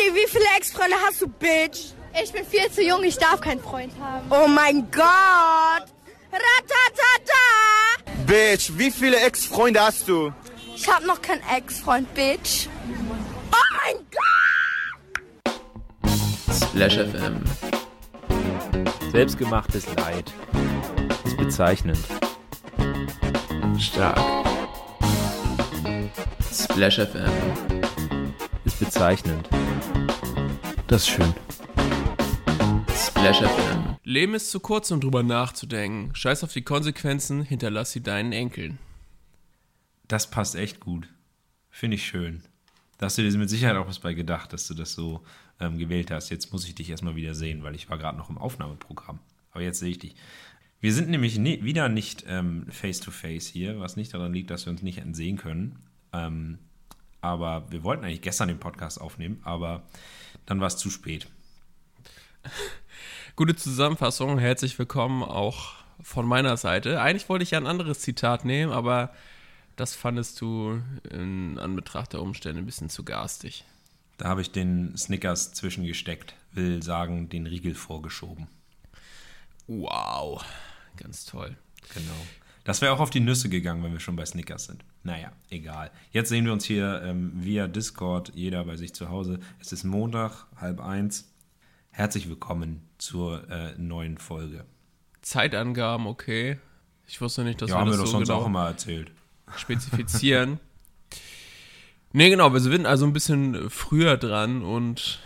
Conny, 0.00 0.14
wie 0.14 0.26
viele 0.28 0.44
Ex-Freunde 0.56 0.96
hast 1.06 1.20
du, 1.20 1.28
Bitch? 1.28 1.92
Ich 2.22 2.32
bin 2.32 2.44
viel 2.44 2.70
zu 2.70 2.82
jung, 2.82 3.02
ich 3.04 3.16
darf 3.16 3.40
keinen 3.40 3.60
Freund 3.60 3.92
haben. 4.00 4.26
Oh 4.30 4.48
mein 4.48 4.90
Gott! 4.90 5.84
Ratatata! 6.32 7.44
Bitch, 8.26 8.72
wie 8.76 8.90
viele 8.90 9.20
Ex-Freunde 9.20 9.80
hast 9.80 10.08
du? 10.08 10.32
Ich 10.74 10.88
hab 10.88 11.04
noch 11.04 11.20
keinen 11.20 11.42
Ex-Freund, 11.54 12.12
Bitch. 12.14 12.68
Oh 13.52 13.56
mein 13.76 13.96
Gott! 14.10 14.24
Splash 16.54 16.94
FM. 16.94 17.44
Selbstgemachtes 19.10 19.84
Leid. 19.96 20.32
Ist 21.24 21.36
bezeichnend. 21.36 21.98
Stark. 23.78 24.18
Splash 26.52 26.96
FM. 26.96 27.30
Ist 28.64 28.78
bezeichnend. 28.78 29.48
Das 30.90 31.02
ist 31.02 31.10
schön. 31.10 31.34
Splash 32.92 33.38
FM. 33.38 33.96
Leben 34.02 34.34
ist 34.34 34.50
zu 34.50 34.58
kurz, 34.58 34.90
um 34.90 35.00
drüber 35.00 35.22
nachzudenken. 35.22 36.12
Scheiß 36.16 36.42
auf 36.42 36.52
die 36.52 36.62
Konsequenzen, 36.62 37.44
hinterlass 37.44 37.92
sie 37.92 38.02
deinen 38.02 38.32
Enkeln. 38.32 38.80
Das 40.08 40.32
passt 40.32 40.56
echt 40.56 40.80
gut. 40.80 41.08
Finde 41.68 41.94
ich 41.94 42.04
schön. 42.04 42.42
Da 42.98 43.06
hast 43.06 43.18
du 43.18 43.22
dir 43.22 43.38
mit 43.38 43.48
Sicherheit 43.48 43.76
auch 43.76 43.86
was 43.86 44.00
bei 44.00 44.14
gedacht, 44.14 44.52
dass 44.52 44.66
du 44.66 44.74
das 44.74 44.94
so 44.94 45.22
ähm, 45.60 45.78
gewählt 45.78 46.10
hast. 46.10 46.28
Jetzt 46.28 46.52
muss 46.52 46.66
ich 46.66 46.74
dich 46.74 46.90
erstmal 46.90 47.14
wieder 47.14 47.36
sehen, 47.36 47.62
weil 47.62 47.76
ich 47.76 47.88
war 47.88 47.96
gerade 47.96 48.18
noch 48.18 48.28
im 48.28 48.38
Aufnahmeprogramm. 48.38 49.20
Aber 49.52 49.62
jetzt 49.62 49.78
sehe 49.78 49.90
ich 49.90 50.00
dich. 50.00 50.16
Wir 50.80 50.92
sind 50.92 51.08
nämlich 51.08 51.38
nie, 51.38 51.62
wieder 51.62 51.88
nicht 51.88 52.24
ähm, 52.26 52.66
face-to-face 52.68 53.46
hier, 53.46 53.78
was 53.78 53.94
nicht 53.94 54.12
daran 54.12 54.32
liegt, 54.32 54.50
dass 54.50 54.66
wir 54.66 54.72
uns 54.72 54.82
nicht 54.82 54.98
entsehen 54.98 55.36
können. 55.36 55.78
Ähm, 56.12 56.58
aber 57.20 57.70
wir 57.70 57.82
wollten 57.84 58.04
eigentlich 58.04 58.22
gestern 58.22 58.48
den 58.48 58.58
Podcast 58.58 59.00
aufnehmen, 59.00 59.40
aber 59.44 59.82
dann 60.46 60.60
war 60.60 60.68
es 60.68 60.76
zu 60.76 60.90
spät. 60.90 61.26
Gute 63.36 63.56
Zusammenfassung, 63.56 64.38
herzlich 64.38 64.78
willkommen 64.78 65.22
auch 65.22 65.74
von 66.02 66.26
meiner 66.26 66.56
Seite. 66.56 67.00
Eigentlich 67.00 67.28
wollte 67.28 67.42
ich 67.42 67.52
ja 67.52 67.58
ein 67.58 67.66
anderes 67.66 68.00
Zitat 68.00 68.44
nehmen, 68.44 68.72
aber 68.72 69.12
das 69.76 69.94
fandest 69.94 70.40
du 70.40 70.82
in 71.10 71.58
Anbetracht 71.58 72.12
der 72.12 72.22
Umstände 72.22 72.60
ein 72.60 72.66
bisschen 72.66 72.90
zu 72.90 73.04
garstig. 73.04 73.64
Da 74.18 74.28
habe 74.28 74.42
ich 74.42 74.50
den 74.50 74.96
Snickers 74.96 75.54
zwischengesteckt, 75.54 76.34
will 76.52 76.82
sagen, 76.82 77.30
den 77.30 77.46
Riegel 77.46 77.74
vorgeschoben. 77.74 78.48
Wow, 79.66 80.44
ganz 80.96 81.24
toll. 81.24 81.56
Genau. 81.94 82.26
Das 82.64 82.82
wäre 82.82 82.92
auch 82.92 83.00
auf 83.00 83.10
die 83.10 83.20
Nüsse 83.20 83.48
gegangen, 83.48 83.82
wenn 83.82 83.92
wir 83.92 84.00
schon 84.00 84.16
bei 84.16 84.26
Snickers 84.26 84.64
sind. 84.64 84.84
Naja, 85.02 85.32
egal. 85.48 85.90
Jetzt 86.12 86.28
sehen 86.28 86.44
wir 86.44 86.52
uns 86.52 86.64
hier 86.64 87.00
ähm, 87.02 87.32
via 87.34 87.66
Discord, 87.68 88.32
jeder 88.34 88.64
bei 88.64 88.76
sich 88.76 88.92
zu 88.92 89.08
Hause. 89.08 89.40
Es 89.58 89.72
ist 89.72 89.84
Montag, 89.84 90.46
halb 90.56 90.80
eins. 90.80 91.32
Herzlich 91.90 92.28
willkommen 92.28 92.82
zur 92.98 93.48
äh, 93.48 93.72
neuen 93.78 94.18
Folge. 94.18 94.66
Zeitangaben, 95.22 96.06
okay. 96.06 96.58
Ich 97.06 97.20
wusste 97.20 97.44
nicht, 97.44 97.62
dass 97.62 97.70
ja, 97.70 97.76
wir 97.76 97.80
haben 97.80 97.88
das 97.88 97.96
wir 97.96 98.00
doch 98.00 98.06
so 98.06 98.12
sonst 98.12 98.28
genau 98.28 98.40
auch 98.42 98.46
immer 98.46 98.66
erzählt. 98.66 99.10
spezifizieren. 99.56 100.60
nee, 102.12 102.28
genau, 102.28 102.52
wir 102.52 102.60
sind 102.60 102.84
also 102.84 103.06
ein 103.06 103.14
bisschen 103.14 103.70
früher 103.70 104.18
dran 104.18 104.62
und 104.62 105.20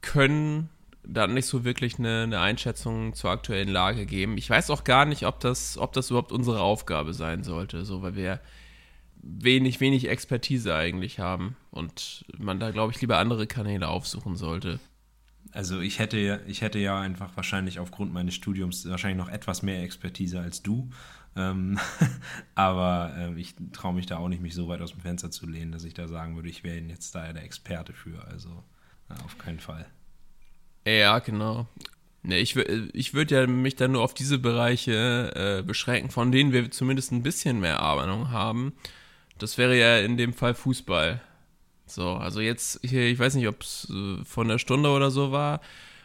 können 0.00 0.68
dann 1.02 1.34
nicht 1.34 1.46
so 1.46 1.64
wirklich 1.64 1.98
eine, 1.98 2.22
eine 2.22 2.38
Einschätzung 2.38 3.14
zur 3.14 3.30
aktuellen 3.30 3.68
Lage 3.68 4.06
geben. 4.06 4.38
Ich 4.38 4.48
weiß 4.48 4.70
auch 4.70 4.84
gar 4.84 5.06
nicht, 5.06 5.26
ob 5.26 5.40
das, 5.40 5.76
ob 5.76 5.92
das 5.92 6.10
überhaupt 6.10 6.30
unsere 6.30 6.60
Aufgabe 6.60 7.14
sein 7.14 7.42
sollte, 7.42 7.84
so 7.84 8.02
weil 8.02 8.14
wir 8.14 8.40
wenig, 9.22 9.80
wenig 9.80 10.08
Expertise 10.08 10.74
eigentlich 10.74 11.18
haben 11.18 11.56
und 11.70 12.24
man 12.38 12.60
da, 12.60 12.70
glaube 12.70 12.92
ich, 12.92 13.00
lieber 13.00 13.18
andere 13.18 13.46
Kanäle 13.46 13.88
aufsuchen 13.88 14.36
sollte. 14.36 14.80
Also 15.52 15.80
ich 15.80 15.98
hätte, 15.98 16.18
ja- 16.18 16.40
ich 16.46 16.60
hätte 16.60 16.78
ja 16.78 17.00
einfach 17.00 17.36
wahrscheinlich 17.36 17.78
aufgrund 17.78 18.12
meines 18.12 18.34
Studiums 18.34 18.88
wahrscheinlich 18.88 19.18
noch 19.18 19.32
etwas 19.32 19.62
mehr 19.62 19.82
Expertise 19.82 20.40
als 20.40 20.62
du. 20.62 20.90
Ähm, 21.36 21.78
aber 22.54 23.14
ähm, 23.16 23.38
ich 23.38 23.54
traue 23.72 23.94
mich 23.94 24.06
da 24.06 24.18
auch 24.18 24.28
nicht, 24.28 24.42
mich 24.42 24.54
so 24.54 24.68
weit 24.68 24.80
aus 24.80 24.92
dem 24.92 25.00
Fenster 25.00 25.30
zu 25.30 25.46
lehnen, 25.46 25.72
dass 25.72 25.84
ich 25.84 25.94
da 25.94 26.08
sagen 26.08 26.36
würde, 26.36 26.48
ich 26.48 26.64
wäre 26.64 26.78
jetzt 26.78 27.14
da 27.14 27.32
der 27.32 27.44
Experte 27.44 27.92
für. 27.92 28.24
Also 28.26 28.62
ja, 29.08 29.16
auf 29.24 29.38
keinen 29.38 29.60
Fall. 29.60 29.86
Ja, 30.86 31.18
genau. 31.18 31.66
Nee, 32.22 32.38
ich 32.40 32.56
ich 32.56 33.14
würde 33.14 33.34
ja 33.34 33.46
mich 33.46 33.76
dann 33.76 33.92
nur 33.92 34.02
auf 34.02 34.12
diese 34.12 34.38
Bereiche 34.38 35.60
äh, 35.60 35.62
beschränken, 35.62 36.10
von 36.10 36.32
denen 36.32 36.52
wir 36.52 36.70
zumindest 36.70 37.12
ein 37.12 37.22
bisschen 37.22 37.60
mehr 37.60 37.80
Ahnung 37.82 38.30
haben. 38.30 38.72
Das 39.38 39.58
wäre 39.58 39.78
ja 39.78 39.98
in 39.98 40.16
dem 40.16 40.32
Fall 40.32 40.54
Fußball. 40.54 41.20
So, 41.86 42.12
also 42.14 42.40
jetzt 42.40 42.80
hier, 42.82 43.06
ich 43.06 43.18
weiß 43.18 43.34
nicht, 43.34 43.48
ob 43.48 43.62
es 43.62 43.88
äh, 43.90 44.24
von 44.24 44.48
der 44.48 44.58
Stunde 44.58 44.90
oder 44.90 45.10
so 45.10 45.32
war, 45.32 45.60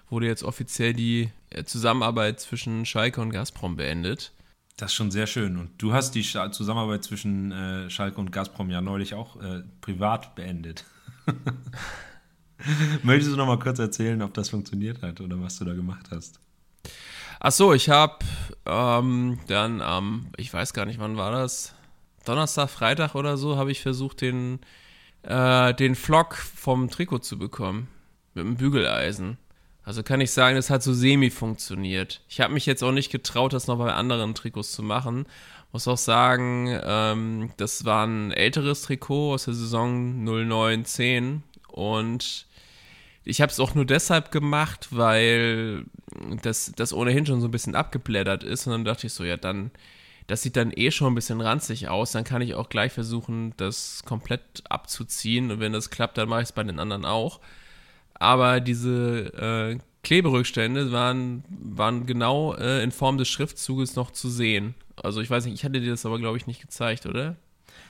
wurde 0.09 0.27
jetzt 0.27 0.43
offiziell 0.43 0.93
die 0.93 1.29
äh, 1.49 1.63
Zusammenarbeit 1.63 2.39
zwischen 2.39 2.85
Schalke 2.85 3.19
und 3.21 3.31
Gazprom 3.31 3.75
beendet. 3.75 4.31
Das 4.77 4.91
ist 4.91 4.95
schon 4.95 5.11
sehr 5.11 5.27
schön. 5.27 5.57
Und 5.57 5.71
du 5.81 5.93
hast 5.93 6.11
die 6.15 6.23
Scha- 6.23 6.51
Zusammenarbeit 6.51 7.03
zwischen 7.03 7.51
äh, 7.51 7.89
Schalke 7.89 8.19
und 8.19 8.31
Gazprom 8.31 8.69
ja 8.69 8.81
neulich 8.81 9.13
auch 9.13 9.41
äh, 9.41 9.63
privat 9.81 10.35
beendet. 10.35 10.85
Möchtest 13.03 13.31
du 13.33 13.37
noch 13.37 13.47
mal 13.47 13.59
kurz 13.59 13.79
erzählen, 13.79 14.21
ob 14.21 14.33
das 14.33 14.49
funktioniert 14.49 15.01
hat 15.01 15.19
oder 15.19 15.39
was 15.41 15.57
du 15.59 15.65
da 15.65 15.73
gemacht 15.73 16.07
hast? 16.11 16.39
Ach 17.39 17.51
so, 17.51 17.73
ich 17.73 17.89
habe 17.89 18.19
ähm, 18.65 19.39
dann 19.47 19.81
am, 19.81 20.27
ich 20.37 20.53
weiß 20.53 20.73
gar 20.73 20.85
nicht, 20.85 20.99
wann 20.99 21.17
war 21.17 21.31
das? 21.31 21.73
Donnerstag, 22.25 22.69
Freitag 22.69 23.15
oder 23.15 23.37
so, 23.37 23.57
habe 23.57 23.71
ich 23.71 23.81
versucht, 23.81 24.21
den, 24.21 24.59
äh, 25.23 25.73
den 25.73 25.95
Flock 25.95 26.35
vom 26.35 26.89
Trikot 26.89 27.19
zu 27.19 27.37
bekommen. 27.37 27.87
Mit 28.33 28.45
dem 28.45 28.55
Bügeleisen. 28.55 29.37
Also 29.83 30.01
kann 30.01 30.21
ich 30.21 30.31
sagen, 30.31 30.55
das 30.55 30.69
hat 30.69 30.81
so 30.81 30.93
semi 30.93 31.29
funktioniert. 31.29 32.21
Ich 32.29 32.39
habe 32.39 32.53
mich 32.53 32.65
jetzt 32.65 32.83
auch 32.83 32.91
nicht 32.91 33.11
getraut, 33.11 33.53
das 33.53 33.67
noch 33.67 33.77
bei 33.77 33.93
anderen 33.93 34.33
Trikots 34.33 34.71
zu 34.71 34.81
machen. 34.81 35.25
Muss 35.71 35.87
auch 35.87 35.97
sagen, 35.97 36.79
ähm, 36.83 37.51
das 37.57 37.83
war 37.83 38.05
ein 38.05 38.31
älteres 38.31 38.83
Trikot 38.83 39.33
aus 39.33 39.45
der 39.45 39.53
Saison 39.53 40.23
09-10 40.23 41.41
und 41.67 42.47
ich 43.25 43.41
habe 43.41 43.51
es 43.51 43.59
auch 43.59 43.73
nur 43.73 43.85
deshalb 43.85 44.31
gemacht, 44.31 44.89
weil 44.91 45.85
das, 46.41 46.71
das 46.75 46.93
ohnehin 46.93 47.25
schon 47.25 47.41
so 47.41 47.47
ein 47.47 47.51
bisschen 47.51 47.75
abgeblättert 47.75 48.43
ist. 48.43 48.67
Und 48.67 48.73
dann 48.73 48.85
dachte 48.85 49.07
ich 49.07 49.13
so, 49.13 49.23
ja, 49.23 49.37
dann, 49.37 49.71
das 50.27 50.41
sieht 50.41 50.55
dann 50.55 50.71
eh 50.75 50.91
schon 50.91 51.11
ein 51.11 51.15
bisschen 51.15 51.41
ranzig 51.41 51.89
aus. 51.89 52.11
Dann 52.11 52.23
kann 52.23 52.41
ich 52.41 52.55
auch 52.55 52.69
gleich 52.69 52.91
versuchen, 52.91 53.53
das 53.57 54.03
komplett 54.05 54.63
abzuziehen. 54.69 55.51
Und 55.51 55.59
wenn 55.59 55.73
das 55.73 55.89
klappt, 55.89 56.17
dann 56.17 56.29
mache 56.29 56.41
ich 56.41 56.49
es 56.49 56.51
bei 56.53 56.63
den 56.63 56.79
anderen 56.79 57.05
auch. 57.05 57.39
Aber 58.13 58.59
diese 58.59 59.33
äh, 59.33 59.77
Kleberückstände 60.03 60.91
waren, 60.91 61.43
waren 61.49 62.05
genau 62.05 62.55
äh, 62.55 62.83
in 62.83 62.91
Form 62.91 63.17
des 63.17 63.27
Schriftzuges 63.27 63.95
noch 63.95 64.11
zu 64.11 64.29
sehen. 64.29 64.75
Also 65.01 65.21
ich 65.21 65.29
weiß 65.29 65.45
nicht, 65.45 65.55
ich 65.55 65.65
hatte 65.65 65.81
dir 65.81 65.91
das 65.91 66.05
aber, 66.05 66.19
glaube 66.19 66.37
ich, 66.37 66.47
nicht 66.47 66.61
gezeigt, 66.61 67.05
oder? 67.05 67.35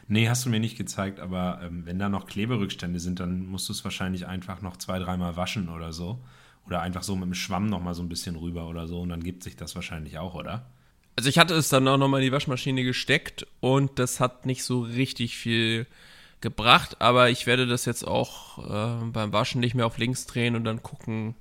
Nee, 0.07 0.29
hast 0.29 0.45
du 0.45 0.49
mir 0.49 0.59
nicht 0.59 0.77
gezeigt, 0.77 1.19
aber 1.19 1.61
ähm, 1.63 1.85
wenn 1.85 1.99
da 1.99 2.09
noch 2.09 2.25
Kleberückstände 2.25 2.99
sind, 2.99 3.19
dann 3.19 3.45
musst 3.45 3.69
du 3.69 3.73
es 3.73 3.83
wahrscheinlich 3.83 4.27
einfach 4.27 4.61
noch 4.61 4.77
zwei, 4.77 4.99
dreimal 4.99 5.37
waschen 5.37 5.69
oder 5.69 5.93
so. 5.93 6.19
Oder 6.65 6.81
einfach 6.81 7.03
so 7.03 7.15
mit 7.15 7.25
dem 7.25 7.33
Schwamm 7.33 7.67
noch 7.67 7.81
mal 7.81 7.93
so 7.93 8.01
ein 8.01 8.09
bisschen 8.09 8.35
rüber 8.35 8.67
oder 8.67 8.87
so 8.87 9.01
und 9.01 9.09
dann 9.09 9.23
gibt 9.23 9.43
sich 9.43 9.55
das 9.55 9.75
wahrscheinlich 9.75 10.17
auch, 10.17 10.33
oder? 10.33 10.65
Also 11.15 11.29
ich 11.29 11.37
hatte 11.37 11.53
es 11.53 11.69
dann 11.69 11.87
auch 11.87 11.97
nochmal 11.97 12.21
in 12.21 12.25
die 12.27 12.31
Waschmaschine 12.31 12.83
gesteckt 12.83 13.45
und 13.59 13.99
das 13.99 14.19
hat 14.19 14.45
nicht 14.45 14.63
so 14.63 14.81
richtig 14.81 15.37
viel 15.37 15.85
gebracht, 16.41 16.97
aber 16.99 17.29
ich 17.29 17.45
werde 17.45 17.67
das 17.67 17.85
jetzt 17.85 18.05
auch 18.05 18.57
äh, 18.59 19.05
beim 19.05 19.31
Waschen 19.31 19.61
nicht 19.61 19.75
mehr 19.75 19.85
auf 19.85 19.97
links 19.97 20.25
drehen 20.25 20.55
und 20.55 20.63
dann 20.63 20.83
gucken. 20.83 21.35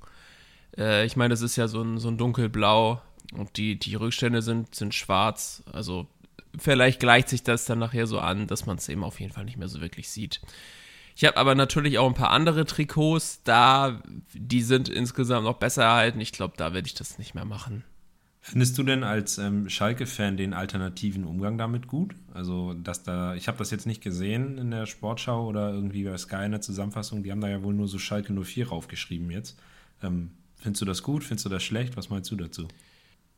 Äh, 0.77 1.07
ich 1.07 1.17
meine, 1.17 1.31
das 1.31 1.41
ist 1.41 1.57
ja 1.57 1.69
so 1.69 1.83
ein, 1.83 1.99
so 1.99 2.09
ein 2.09 2.19
dunkelblau 2.19 3.01
und 3.33 3.57
die, 3.57 3.79
die 3.79 3.95
Rückstände 3.95 4.43
sind, 4.43 4.75
sind 4.75 4.95
schwarz. 4.95 5.63
Also 5.73 6.07
vielleicht 6.59 7.01
gleicht 7.01 7.29
sich 7.29 7.43
das 7.43 7.65
dann 7.65 7.79
nachher 7.79 8.07
so 8.07 8.19
an, 8.19 8.47
dass 8.47 8.67
man 8.67 8.77
es 8.77 8.89
eben 8.89 9.05
auf 9.05 9.21
jeden 9.21 9.33
Fall 9.33 9.45
nicht 9.45 9.57
mehr 9.57 9.69
so 9.69 9.81
wirklich 9.81 10.11
sieht. 10.11 10.41
Ich 11.17 11.25
habe 11.25 11.37
aber 11.37 11.55
natürlich 11.55 11.99
auch 11.99 12.07
ein 12.07 12.15
paar 12.15 12.31
andere 12.31 12.65
Trikots 12.65 13.43
da, 13.45 14.03
die 14.33 14.63
sind 14.63 14.89
insgesamt 14.89 15.45
noch 15.45 15.59
besser 15.59 15.85
erhalten. 15.85 16.21
Ich 16.21 16.33
glaube, 16.33 16.55
da 16.57 16.73
werde 16.73 16.87
ich 16.87 16.95
das 16.95 17.19
nicht 17.19 17.35
mehr 17.35 17.45
machen. 17.45 17.85
Findest 18.45 18.77
du 18.77 18.83
denn 18.83 19.05
als 19.05 19.39
ähm, 19.39 19.69
Schalke-Fan 19.69 20.37
den 20.37 20.53
alternativen 20.53 21.25
Umgang 21.25 21.59
damit 21.59 21.87
gut? 21.87 22.17
Also, 22.35 22.75
dass 22.75 23.05
da, 23.05 23.37
ich 23.37 23.47
habe 23.47 23.57
das 23.57 23.71
jetzt 23.71 23.87
nicht 23.87 24.03
gesehen 24.03 24.59
in 24.59 24.73
der 24.73 24.87
Sportschau 24.87 25.47
oder 25.47 25.73
irgendwie 25.73 26.03
bei 26.03 26.19
Sky 26.19 26.45
in 26.47 26.51
der 26.51 26.61
Zusammenfassung, 26.61 27.23
die 27.23 27.31
haben 27.31 27.41
da 27.41 27.49
ja 27.49 27.63
wohl 27.63 27.73
nur 27.73 27.87
so 27.87 28.01
Schalke 28.01 28.33
04 28.33 28.69
raufgeschrieben 28.69 29.31
jetzt. 29.31 29.61
Ähm, 30.03 30.33
findest 30.57 30.83
du 30.83 30.87
das 30.87 31.05
gut? 31.05 31.23
Findest 31.23 31.47
du 31.47 31.51
das 31.51 31.63
schlecht? 31.63 31.97
Was 31.97 32.11
meinst 32.11 32.33
du 32.33 32.37
dazu? 32.37 32.67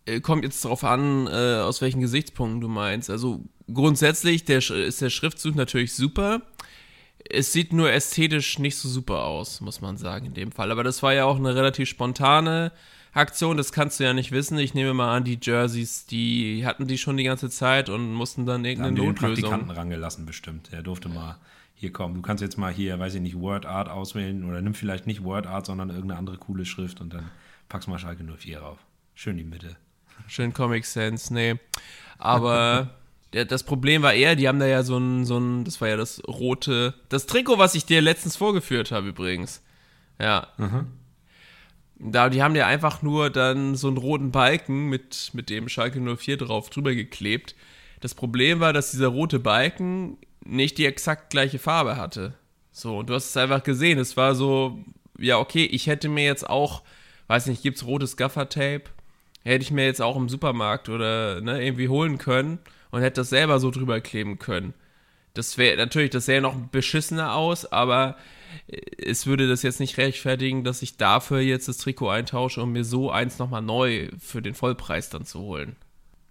Äh, 0.06 0.20
kommt 0.20 0.42
jetzt 0.42 0.64
darauf 0.64 0.84
an, 0.84 1.26
äh, 1.26 1.60
aus 1.60 1.82
welchen 1.82 2.00
Gesichtspunkten 2.00 2.62
du 2.62 2.68
meinst. 2.68 3.10
Also 3.10 3.44
grundsätzlich 3.70 4.46
der, 4.46 4.58
ist 4.58 5.02
der 5.02 5.10
Schriftzug 5.10 5.54
natürlich 5.54 5.92
super. 5.92 6.40
Es 7.28 7.52
sieht 7.52 7.74
nur 7.74 7.92
ästhetisch 7.92 8.58
nicht 8.58 8.76
so 8.76 8.88
super 8.88 9.24
aus, 9.24 9.60
muss 9.60 9.82
man 9.82 9.98
sagen, 9.98 10.24
in 10.24 10.34
dem 10.34 10.50
Fall. 10.50 10.70
Aber 10.70 10.82
das 10.82 11.02
war 11.02 11.12
ja 11.12 11.26
auch 11.26 11.36
eine 11.36 11.54
relativ 11.54 11.90
spontane 11.90 12.72
Aktion, 13.14 13.56
das 13.56 13.72
kannst 13.72 14.00
du 14.00 14.04
ja 14.04 14.12
nicht 14.12 14.32
wissen. 14.32 14.58
Ich 14.58 14.74
nehme 14.74 14.92
mal 14.92 15.16
an, 15.16 15.24
die 15.24 15.38
Jerseys, 15.40 16.06
die 16.06 16.66
hatten 16.66 16.86
die 16.86 16.98
schon 16.98 17.16
die 17.16 17.24
ganze 17.24 17.48
Zeit 17.48 17.88
und 17.88 18.12
mussten 18.12 18.44
dann 18.44 18.62
Da 18.62 18.68
irgendeine 18.70 18.88
haben 18.88 18.94
die 18.96 19.00
den 19.00 19.08
Notlösung. 19.08 19.50
Praktikanten 19.50 19.70
rangelassen 19.70 20.26
bestimmt. 20.26 20.72
Der 20.72 20.82
durfte 20.82 21.08
mal 21.08 21.38
hier 21.74 21.92
komm, 21.92 22.14
du 22.14 22.22
kannst 22.22 22.42
jetzt 22.42 22.56
mal 22.56 22.72
hier, 22.72 22.98
weiß 22.98 23.14
ich 23.14 23.20
nicht, 23.20 23.38
Word 23.38 23.66
Art 23.66 23.88
auswählen 23.88 24.44
oder 24.44 24.62
nimm 24.62 24.74
vielleicht 24.74 25.06
nicht 25.06 25.22
Word 25.24 25.46
Art, 25.46 25.66
sondern 25.66 25.90
irgendeine 25.90 26.18
andere 26.18 26.38
coole 26.38 26.64
Schrift 26.64 27.00
und 27.00 27.12
dann 27.12 27.30
packst 27.68 27.88
mal 27.88 27.98
Schalke 27.98 28.24
04 28.24 28.60
rauf. 28.60 28.78
Schön 29.14 29.36
die 29.36 29.44
Mitte. 29.44 29.76
Schön 30.26 30.52
Comic 30.52 30.86
Sans, 30.86 31.30
nee. 31.30 31.56
Aber 32.18 32.90
das 33.48 33.64
Problem 33.64 34.02
war 34.02 34.14
eher, 34.14 34.36
die 34.36 34.48
haben 34.48 34.60
da 34.60 34.66
ja 34.66 34.82
so 34.82 34.96
ein, 34.96 35.24
so 35.24 35.38
ein, 35.38 35.64
das 35.64 35.80
war 35.80 35.88
ja 35.88 35.96
das 35.96 36.22
rote, 36.26 36.94
das 37.08 37.26
Trikot, 37.26 37.58
was 37.58 37.74
ich 37.74 37.84
dir 37.84 38.00
letztens 38.00 38.36
vorgeführt 38.36 38.92
habe 38.92 39.08
übrigens. 39.08 39.60
Ja. 40.20 40.48
Da, 41.96 42.28
die 42.28 42.42
haben 42.42 42.56
ja 42.56 42.66
einfach 42.66 43.02
nur 43.02 43.30
dann 43.30 43.76
so 43.76 43.88
einen 43.88 43.96
roten 43.96 44.32
Balken 44.32 44.88
mit, 44.88 45.30
mit 45.32 45.48
dem 45.48 45.68
Schalke 45.68 46.00
04 46.00 46.36
drauf 46.36 46.70
drüber 46.70 46.94
geklebt. 46.94 47.54
Das 48.00 48.14
Problem 48.14 48.60
war, 48.60 48.72
dass 48.72 48.90
dieser 48.90 49.08
rote 49.08 49.38
Balken 49.38 50.18
nicht 50.44 50.78
die 50.78 50.86
exakt 50.86 51.30
gleiche 51.30 51.58
Farbe 51.58 51.96
hatte. 51.96 52.34
So, 52.72 52.98
und 52.98 53.08
du 53.08 53.14
hast 53.14 53.30
es 53.30 53.36
einfach 53.36 53.62
gesehen. 53.62 53.98
Es 53.98 54.16
war 54.16 54.34
so, 54.34 54.78
ja, 55.18 55.38
okay, 55.38 55.64
ich 55.64 55.86
hätte 55.86 56.08
mir 56.08 56.24
jetzt 56.24 56.48
auch, 56.48 56.82
weiß 57.28 57.46
nicht, 57.46 57.62
gibt's 57.62 57.86
rotes 57.86 58.16
Gaffer-Tape? 58.16 58.84
Hätte 59.44 59.62
ich 59.62 59.70
mir 59.70 59.84
jetzt 59.84 60.02
auch 60.02 60.16
im 60.16 60.28
Supermarkt 60.28 60.88
oder 60.88 61.40
ne, 61.40 61.64
irgendwie 61.64 61.88
holen 61.88 62.18
können 62.18 62.58
und 62.90 63.02
hätte 63.02 63.20
das 63.20 63.30
selber 63.30 63.60
so 63.60 63.70
drüber 63.70 64.00
kleben 64.00 64.38
können. 64.38 64.74
Das 65.34 65.58
wäre 65.58 65.76
natürlich, 65.76 66.10
das 66.10 66.26
sähe 66.26 66.40
noch 66.40 66.54
beschissener 66.54 67.34
aus, 67.34 67.66
aber 67.66 68.16
äh, 68.68 68.80
es 69.04 69.26
würde 69.26 69.48
das 69.48 69.62
jetzt 69.62 69.80
nicht 69.80 69.98
rechtfertigen, 69.98 70.64
dass 70.64 70.80
ich 70.82 70.96
dafür 70.96 71.40
jetzt 71.40 71.68
das 71.68 71.78
Trikot 71.78 72.08
eintausche, 72.08 72.62
um 72.62 72.72
mir 72.72 72.84
so 72.84 73.10
eins 73.10 73.38
nochmal 73.38 73.62
neu 73.62 74.10
für 74.18 74.40
den 74.40 74.54
Vollpreis 74.54 75.10
dann 75.10 75.26
zu 75.26 75.40
holen. 75.40 75.76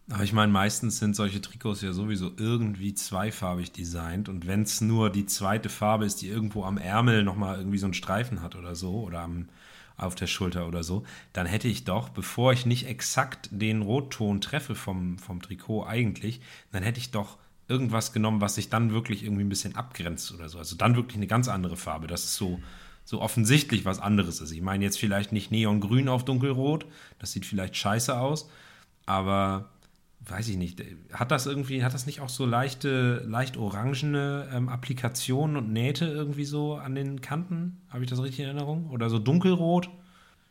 Aber 0.10 0.24
ich 0.24 0.34
meine, 0.34 0.52
meistens 0.52 1.00
sind 1.00 1.16
solche 1.16 1.40
Trikots 1.40 1.82
ja 1.82 1.94
sowieso 1.94 2.32
irgendwie 2.38 2.94
zweifarbig 2.94 3.72
designt 3.72 4.28
und 4.28 4.48
wenn 4.48 4.64
es 4.64 4.82
nur 4.82 5.10
die 5.10 5.26
zweite 5.26 5.70
Farbe 5.70 6.06
ist, 6.06 6.22
die 6.22 6.28
irgendwo 6.28 6.64
am 6.66 6.78
Ärmel 6.78 7.24
nochmal 7.24 7.58
irgendwie 7.58 7.78
so 7.78 7.86
einen 7.86 7.94
Streifen 7.94 8.42
hat 8.42 8.56
oder 8.56 8.76
so 8.76 9.02
oder 9.02 9.22
am, 9.22 9.48
auf 9.96 10.16
der 10.16 10.28
Schulter 10.28 10.68
oder 10.68 10.84
so, 10.84 11.04
dann 11.32 11.46
hätte 11.46 11.70
ich 11.70 11.86
doch, 11.86 12.10
bevor 12.10 12.52
ich 12.52 12.66
nicht 12.66 12.88
exakt 12.88 13.48
den 13.52 13.82
Rotton 13.82 14.42
treffe 14.42 14.76
vom, 14.76 15.18
vom 15.20 15.42
Trikot 15.42 15.86
eigentlich, 15.86 16.42
dann 16.72 16.84
hätte 16.84 17.00
ich 17.00 17.12
doch 17.12 17.38
irgendwas 17.68 18.14
genommen, 18.14 18.42
was 18.42 18.56
sich 18.56 18.70
dann 18.70 18.92
wirklich 18.92 19.24
irgendwie 19.24 19.44
ein 19.44 19.50
bisschen 19.50 19.76
abgrenzt 19.76 20.34
oder 20.34 20.50
so. 20.50 20.58
Also 20.58 20.76
dann 20.76 20.96
wirklich 20.96 21.18
eine 21.18 21.28
ganz 21.28 21.48
andere 21.48 21.78
Farbe. 21.78 22.08
Das 22.08 22.24
ist 22.24 22.36
so, 22.36 22.60
so 23.06 23.22
offensichtlich 23.22 23.86
was 23.86 24.00
anderes 24.00 24.42
ist. 24.42 24.52
Ich 24.52 24.62
meine 24.62 24.84
jetzt 24.84 25.00
vielleicht 25.00 25.32
nicht 25.32 25.52
Neongrün 25.52 26.10
auf 26.10 26.26
dunkelrot, 26.26 26.86
das 27.20 27.32
sieht 27.32 27.46
vielleicht 27.46 27.76
scheiße 27.76 28.18
aus, 28.18 28.50
aber 29.06 29.70
weiß 30.26 30.48
ich 30.50 30.58
nicht, 30.58 30.82
hat 31.12 31.32
das 31.32 31.46
irgendwie, 31.46 31.84
hat 31.84 31.94
das 31.94 32.06
nicht 32.06 32.22
auch 32.22 32.30
so 32.30 32.46
leichte, 32.46 33.26
leicht 33.28 33.58
orangene 33.58 34.50
ähm, 34.54 34.70
Applikationen 34.70 35.58
und 35.58 35.74
Nähte 35.74 36.06
irgendwie 36.06 36.46
so 36.46 36.76
an 36.76 36.96
den 36.96 37.20
Kanten? 37.22 37.82
Habe 37.90 38.04
ich 38.04 38.10
das 38.10 38.22
richtig 38.22 38.40
in 38.40 38.46
Erinnerung? 38.46 38.90
Oder 38.90 39.10
so 39.10 39.20
dunkelrot? 39.20 39.90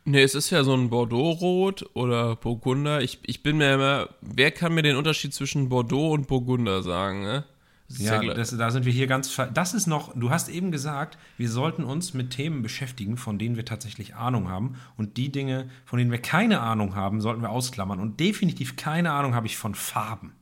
Nee, 0.05 0.21
es 0.21 0.35
ist 0.35 0.49
ja 0.49 0.63
so 0.63 0.73
ein 0.73 0.89
Bordeaux-Rot 0.89 1.89
oder 1.93 2.35
Burgunder. 2.35 3.01
Ich, 3.01 3.19
ich 3.23 3.41
bin 3.41 3.57
mir 3.57 3.73
immer, 3.73 4.09
wer 4.21 4.51
kann 4.51 4.73
mir 4.73 4.81
den 4.81 4.97
Unterschied 4.97 5.33
zwischen 5.33 5.69
Bordeaux 5.69 6.11
und 6.13 6.27
Burgunder 6.27 6.83
sagen, 6.83 7.21
ne? 7.23 7.45
Das 7.89 7.99
Ja, 7.99 8.19
gleich- 8.19 8.35
das, 8.35 8.57
da 8.57 8.71
sind 8.71 8.85
wir 8.85 8.91
hier 8.91 9.07
ganz. 9.07 9.35
Das 9.53 9.73
ist 9.73 9.87
noch, 9.87 10.13
du 10.17 10.29
hast 10.29 10.49
eben 10.49 10.71
gesagt, 10.71 11.17
wir 11.37 11.49
sollten 11.49 11.83
uns 11.83 12.13
mit 12.13 12.31
Themen 12.31 12.61
beschäftigen, 12.63 13.17
von 13.17 13.37
denen 13.37 13.55
wir 13.55 13.65
tatsächlich 13.65 14.15
Ahnung 14.15 14.49
haben. 14.49 14.75
Und 14.97 15.15
die 15.17 15.31
Dinge, 15.31 15.69
von 15.85 15.99
denen 15.99 16.11
wir 16.11 16.21
keine 16.21 16.61
Ahnung 16.61 16.95
haben, 16.95 17.21
sollten 17.21 17.41
wir 17.41 17.49
ausklammern. 17.51 17.99
Und 17.99 18.19
definitiv 18.19 18.75
keine 18.77 19.11
Ahnung 19.11 19.35
habe 19.35 19.47
ich 19.47 19.57
von 19.57 19.75
Farben. 19.75 20.33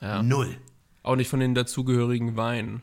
Ja. 0.00 0.22
Null. 0.22 0.56
auch 1.02 1.16
nicht 1.16 1.28
von 1.30 1.40
den 1.40 1.54
dazugehörigen 1.54 2.36
Weinen. 2.36 2.82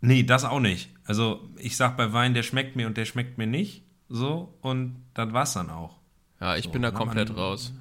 Nee, 0.00 0.22
das 0.22 0.44
auch 0.44 0.60
nicht. 0.60 0.88
Also, 1.04 1.40
ich 1.58 1.76
sag 1.76 1.96
bei 1.96 2.12
Wein, 2.12 2.32
der 2.34 2.42
schmeckt 2.42 2.74
mir 2.76 2.86
und 2.86 2.96
der 2.96 3.04
schmeckt 3.04 3.36
mir 3.38 3.46
nicht. 3.46 3.82
So, 4.08 4.54
und 4.62 4.96
das 5.14 5.32
war's 5.32 5.52
dann 5.54 5.70
auch. 5.70 5.96
Ja, 6.40 6.56
ich 6.56 6.64
So, 6.64 6.70
bin 6.70 6.82
da 6.82 6.90
komplett 6.90 7.28
man- 7.30 7.38
raus. 7.38 7.72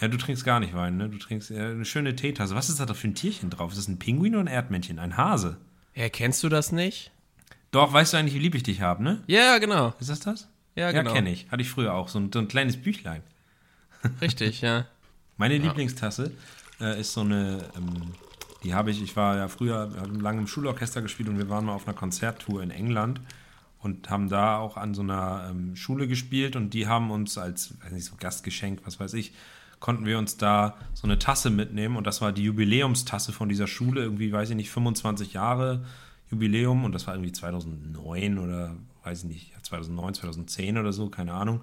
Ja, 0.00 0.08
du 0.08 0.16
trinkst 0.16 0.44
gar 0.44 0.58
nicht 0.58 0.74
Wein, 0.74 0.96
ne? 0.96 1.08
Du 1.08 1.18
trinkst 1.18 1.50
äh, 1.52 1.60
eine 1.60 1.84
schöne 1.84 2.16
Teetasse. 2.16 2.56
Was 2.56 2.68
ist 2.68 2.80
da 2.80 2.92
für 2.92 3.06
ein 3.06 3.14
Tierchen 3.14 3.50
drauf? 3.50 3.70
Ist 3.70 3.78
das 3.78 3.88
ein 3.88 3.98
Pinguin 4.00 4.34
oder 4.34 4.44
ein 4.44 4.48
Erdmännchen? 4.48 4.98
Ein 4.98 5.16
Hase? 5.16 5.58
Ja, 5.94 6.08
kennst 6.08 6.42
du 6.42 6.48
das 6.48 6.72
nicht? 6.72 7.12
Doch, 7.70 7.92
weißt 7.92 8.12
du 8.12 8.16
eigentlich, 8.16 8.34
wie 8.34 8.40
lieb 8.40 8.54
ich 8.56 8.64
dich 8.64 8.80
habe, 8.80 9.02
ne? 9.04 9.22
Ja, 9.28 9.58
genau. 9.58 9.94
Ist 10.00 10.10
das 10.10 10.18
das? 10.20 10.48
Ja, 10.74 10.86
Ja, 10.86 10.92
genau. 10.92 11.12
kenne 11.12 11.30
ich. 11.30 11.50
Hatte 11.52 11.62
ich 11.62 11.70
früher 11.70 11.94
auch. 11.94 12.08
So 12.08 12.18
ein, 12.18 12.32
so 12.32 12.38
ein 12.40 12.48
kleines 12.48 12.76
Büchlein. 12.78 13.22
Richtig, 14.20 14.60
ja. 14.62 14.86
Meine 15.36 15.56
Lieblingstasse 15.58 16.32
äh, 16.80 17.00
ist 17.00 17.12
so 17.12 17.20
eine, 17.20 17.64
ähm, 17.76 18.12
die 18.64 18.74
habe 18.74 18.90
ich, 18.90 19.00
ich 19.02 19.14
war 19.16 19.36
ja 19.36 19.46
früher 19.48 19.86
lange 20.20 20.40
im 20.40 20.46
Schulorchester 20.48 21.00
gespielt 21.02 21.28
und 21.28 21.38
wir 21.38 21.48
waren 21.48 21.64
mal 21.64 21.74
auf 21.74 21.86
einer 21.86 21.96
Konzerttour 21.96 22.62
in 22.62 22.70
England 22.70 23.20
und 23.82 24.08
haben 24.10 24.28
da 24.28 24.58
auch 24.58 24.76
an 24.76 24.94
so 24.94 25.02
einer 25.02 25.48
ähm, 25.50 25.76
Schule 25.76 26.06
gespielt 26.06 26.56
und 26.56 26.72
die 26.72 26.86
haben 26.86 27.10
uns 27.10 27.36
als, 27.36 27.74
weiß 27.82 27.92
nicht, 27.92 28.04
so 28.04 28.14
Gastgeschenk, 28.16 28.80
was 28.84 29.00
weiß 29.00 29.14
ich, 29.14 29.32
konnten 29.80 30.06
wir 30.06 30.18
uns 30.18 30.36
da 30.36 30.76
so 30.94 31.08
eine 31.08 31.18
Tasse 31.18 31.50
mitnehmen 31.50 31.96
und 31.96 32.06
das 32.06 32.20
war 32.20 32.32
die 32.32 32.44
Jubiläumstasse 32.44 33.32
von 33.32 33.48
dieser 33.48 33.66
Schule, 33.66 34.02
irgendwie, 34.02 34.32
weiß 34.32 34.50
ich 34.50 34.56
nicht, 34.56 34.70
25 34.70 35.32
Jahre 35.32 35.84
Jubiläum 36.30 36.84
und 36.84 36.92
das 36.92 37.06
war 37.06 37.14
irgendwie 37.14 37.32
2009 37.32 38.38
oder 38.38 38.76
weiß 39.02 39.24
ich 39.24 39.28
nicht, 39.28 39.52
ja, 39.52 39.62
2009, 39.62 40.14
2010 40.14 40.78
oder 40.78 40.92
so, 40.92 41.08
keine 41.10 41.34
Ahnung. 41.34 41.60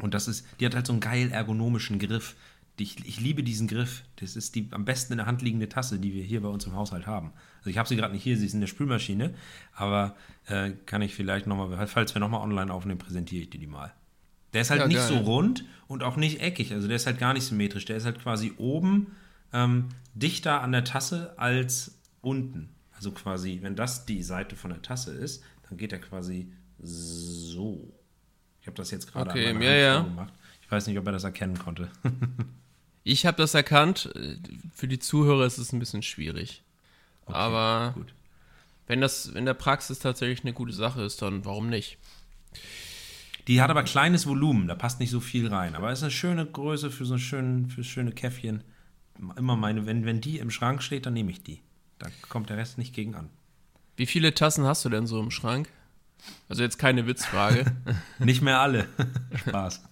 Und 0.00 0.14
das 0.14 0.28
ist, 0.28 0.46
die 0.60 0.66
hat 0.66 0.76
halt 0.76 0.86
so 0.86 0.92
einen 0.92 1.00
geil 1.00 1.32
ergonomischen 1.32 1.98
Griff. 1.98 2.36
Ich, 2.78 3.04
ich 3.04 3.20
liebe 3.20 3.42
diesen 3.42 3.66
Griff. 3.66 4.04
Das 4.16 4.36
ist 4.36 4.54
die 4.54 4.68
am 4.70 4.84
besten 4.84 5.14
in 5.14 5.16
der 5.18 5.26
Hand 5.26 5.42
liegende 5.42 5.68
Tasse, 5.68 5.98
die 5.98 6.14
wir 6.14 6.22
hier 6.22 6.42
bei 6.42 6.48
uns 6.48 6.64
im 6.66 6.74
Haushalt 6.74 7.08
haben. 7.08 7.32
Also 7.58 7.70
ich 7.70 7.78
habe 7.78 7.88
sie 7.88 7.96
gerade 7.96 8.12
nicht 8.14 8.22
hier, 8.22 8.36
sie 8.36 8.46
ist 8.46 8.54
in 8.54 8.60
der 8.60 8.66
Spülmaschine, 8.68 9.34
aber 9.74 10.16
äh, 10.46 10.70
kann 10.86 11.02
ich 11.02 11.14
vielleicht 11.14 11.46
nochmal, 11.46 11.86
falls 11.86 12.14
wir 12.14 12.20
nochmal 12.20 12.40
online 12.42 12.72
aufnehmen, 12.72 12.98
präsentiere 12.98 13.42
ich 13.42 13.50
dir 13.50 13.60
die 13.60 13.66
mal. 13.66 13.92
Der 14.54 14.62
ist 14.62 14.70
halt 14.70 14.80
Ja, 14.80 14.86
nicht 14.88 14.96
geil. 14.96 15.08
so 15.08 15.16
rund 15.18 15.64
und 15.88 16.02
auch 16.02 16.16
nicht 16.16 16.40
eckig. 16.40 16.72
Also 16.72 16.86
der 16.88 16.96
ist 16.96 17.06
halt 17.06 17.18
gar 17.18 17.34
nicht 17.34 17.44
symmetrisch. 17.44 17.84
Der 17.84 17.96
ist 17.96 18.04
halt 18.06 18.18
quasi 18.20 18.52
oben 18.56 19.08
ähm, 19.52 19.88
dichter 20.14 20.62
an 20.62 20.72
der 20.72 20.84
Tasse 20.84 21.34
als 21.38 21.98
unten. 22.22 22.70
Also 22.94 23.12
quasi, 23.12 23.58
wenn 23.62 23.76
das 23.76 24.06
die 24.06 24.22
Seite 24.22 24.56
von 24.56 24.70
der 24.70 24.80
Tasse 24.82 25.12
ist, 25.12 25.42
dann 25.68 25.76
geht 25.76 25.92
er 25.92 25.98
quasi 25.98 26.50
so. 26.78 27.92
Ich 28.60 28.66
habe 28.66 28.76
das 28.76 28.90
jetzt 28.90 29.12
gerade 29.12 29.30
Okay, 29.30 29.48
an 29.50 29.60
ja, 29.62 29.70
ja. 29.74 29.94
vorgemacht. 30.00 30.32
Ich 30.62 30.70
weiß 30.70 30.86
nicht, 30.86 30.98
ob 30.98 31.06
er 31.06 31.12
das 31.12 31.24
erkennen 31.24 31.58
konnte. 31.58 31.90
Ich 33.04 33.24
habe 33.24 33.38
das 33.38 33.54
erkannt. 33.54 34.10
Für 34.74 34.86
die 34.86 34.98
Zuhörer 34.98 35.46
ist 35.46 35.56
es 35.56 35.72
ein 35.72 35.78
bisschen 35.78 36.02
schwierig. 36.02 36.62
Aber 37.32 37.92
gut. 37.94 38.14
wenn 38.86 39.00
das 39.00 39.26
in 39.26 39.44
der 39.44 39.54
Praxis 39.54 39.98
tatsächlich 39.98 40.42
eine 40.42 40.52
gute 40.52 40.72
Sache 40.72 41.02
ist, 41.02 41.22
dann 41.22 41.44
warum 41.44 41.68
nicht? 41.68 41.98
Die 43.46 43.62
hat 43.62 43.70
aber 43.70 43.82
kleines 43.82 44.26
Volumen, 44.26 44.68
da 44.68 44.74
passt 44.74 45.00
nicht 45.00 45.10
so 45.10 45.20
viel 45.20 45.48
rein. 45.48 45.74
Aber 45.74 45.90
ist 45.90 46.02
eine 46.02 46.10
schöne 46.10 46.44
Größe 46.44 46.90
für 46.90 47.06
so 47.06 47.14
ein 47.14 47.20
schön, 47.20 47.70
für 47.70 47.82
schöne 47.82 48.12
Käffchen. 48.12 48.62
Immer 49.36 49.56
meine, 49.56 49.86
wenn, 49.86 50.04
wenn 50.04 50.20
die 50.20 50.38
im 50.38 50.50
Schrank 50.50 50.82
steht, 50.82 51.06
dann 51.06 51.14
nehme 51.14 51.30
ich 51.30 51.42
die. 51.42 51.62
Da 51.98 52.08
kommt 52.28 52.50
der 52.50 52.58
Rest 52.58 52.78
nicht 52.78 52.94
gegen 52.94 53.14
an. 53.14 53.30
Wie 53.96 54.06
viele 54.06 54.34
Tassen 54.34 54.64
hast 54.64 54.84
du 54.84 54.90
denn 54.90 55.06
so 55.06 55.18
im 55.18 55.30
Schrank? 55.30 55.68
Also 56.48 56.62
jetzt 56.62 56.78
keine 56.78 57.06
Witzfrage. 57.06 57.64
Nicht 58.18 58.42
mehr 58.42 58.60
alle. 58.60 58.88
Spaß. 59.34 59.82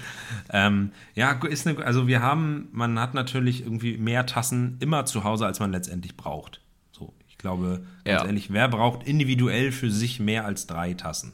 ähm, 0.50 0.92
ja, 1.14 1.32
ist 1.32 1.66
eine, 1.66 1.84
also 1.84 2.06
wir 2.06 2.22
haben, 2.22 2.68
man 2.72 2.98
hat 2.98 3.14
natürlich 3.14 3.62
irgendwie 3.62 3.96
mehr 3.98 4.26
Tassen 4.26 4.76
immer 4.80 5.04
zu 5.04 5.24
Hause, 5.24 5.46
als 5.46 5.60
man 5.60 5.72
letztendlich 5.72 6.16
braucht. 6.16 6.60
So, 6.92 7.12
ich 7.28 7.38
glaube, 7.38 7.84
ganz 8.04 8.22
Ja. 8.22 8.26
ehrlich, 8.26 8.52
wer 8.52 8.68
braucht 8.68 9.06
individuell 9.06 9.72
für 9.72 9.90
sich 9.90 10.20
mehr 10.20 10.44
als 10.44 10.66
drei 10.66 10.94
Tassen? 10.94 11.32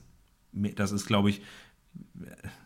Das 0.52 0.92
ist, 0.92 1.06
glaube 1.06 1.30
ich, 1.30 1.42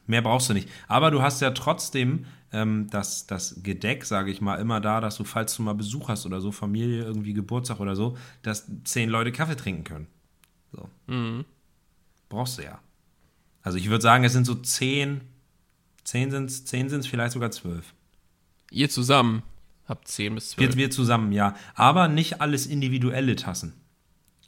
mehr 0.06 0.22
brauchst 0.22 0.48
du 0.48 0.54
nicht. 0.54 0.68
Aber 0.88 1.10
du 1.10 1.22
hast 1.22 1.40
ja 1.40 1.50
trotzdem 1.50 2.26
ähm, 2.52 2.88
das, 2.90 3.26
das 3.26 3.62
Gedeck, 3.62 4.04
sage 4.04 4.30
ich 4.30 4.40
mal, 4.40 4.56
immer 4.56 4.80
da, 4.80 5.00
dass 5.00 5.16
du, 5.16 5.24
falls 5.24 5.56
du 5.56 5.62
mal 5.62 5.74
Besuch 5.74 6.08
hast 6.08 6.26
oder 6.26 6.40
so, 6.40 6.52
Familie, 6.52 7.02
irgendwie 7.02 7.32
Geburtstag 7.32 7.80
oder 7.80 7.96
so, 7.96 8.16
dass 8.42 8.70
zehn 8.84 9.08
Leute 9.08 9.32
Kaffee 9.32 9.56
trinken 9.56 9.84
können. 9.84 10.06
So. 10.72 10.88
Brauchst 12.28 12.58
du 12.58 12.62
ja. 12.62 12.78
Also 13.62 13.78
ich 13.78 13.88
würde 13.90 14.02
sagen, 14.02 14.24
es 14.24 14.32
sind 14.32 14.44
so 14.44 14.54
zehn, 14.56 15.20
zehn 16.04 16.30
sind 16.30 16.50
es, 16.50 16.64
zehn 16.64 16.88
sind 16.88 17.00
es 17.00 17.06
vielleicht 17.06 17.32
sogar 17.32 17.50
zwölf. 17.50 17.94
Ihr 18.70 18.88
zusammen 18.88 19.42
habt 19.86 20.08
10 20.08 20.34
bis 20.34 20.50
12. 20.50 20.70
Wir, 20.70 20.76
wir 20.76 20.90
zusammen, 20.90 21.32
ja. 21.32 21.54
Aber 21.74 22.08
nicht 22.08 22.40
alles 22.40 22.66
individuelle 22.66 23.36
Tassen. 23.36 23.74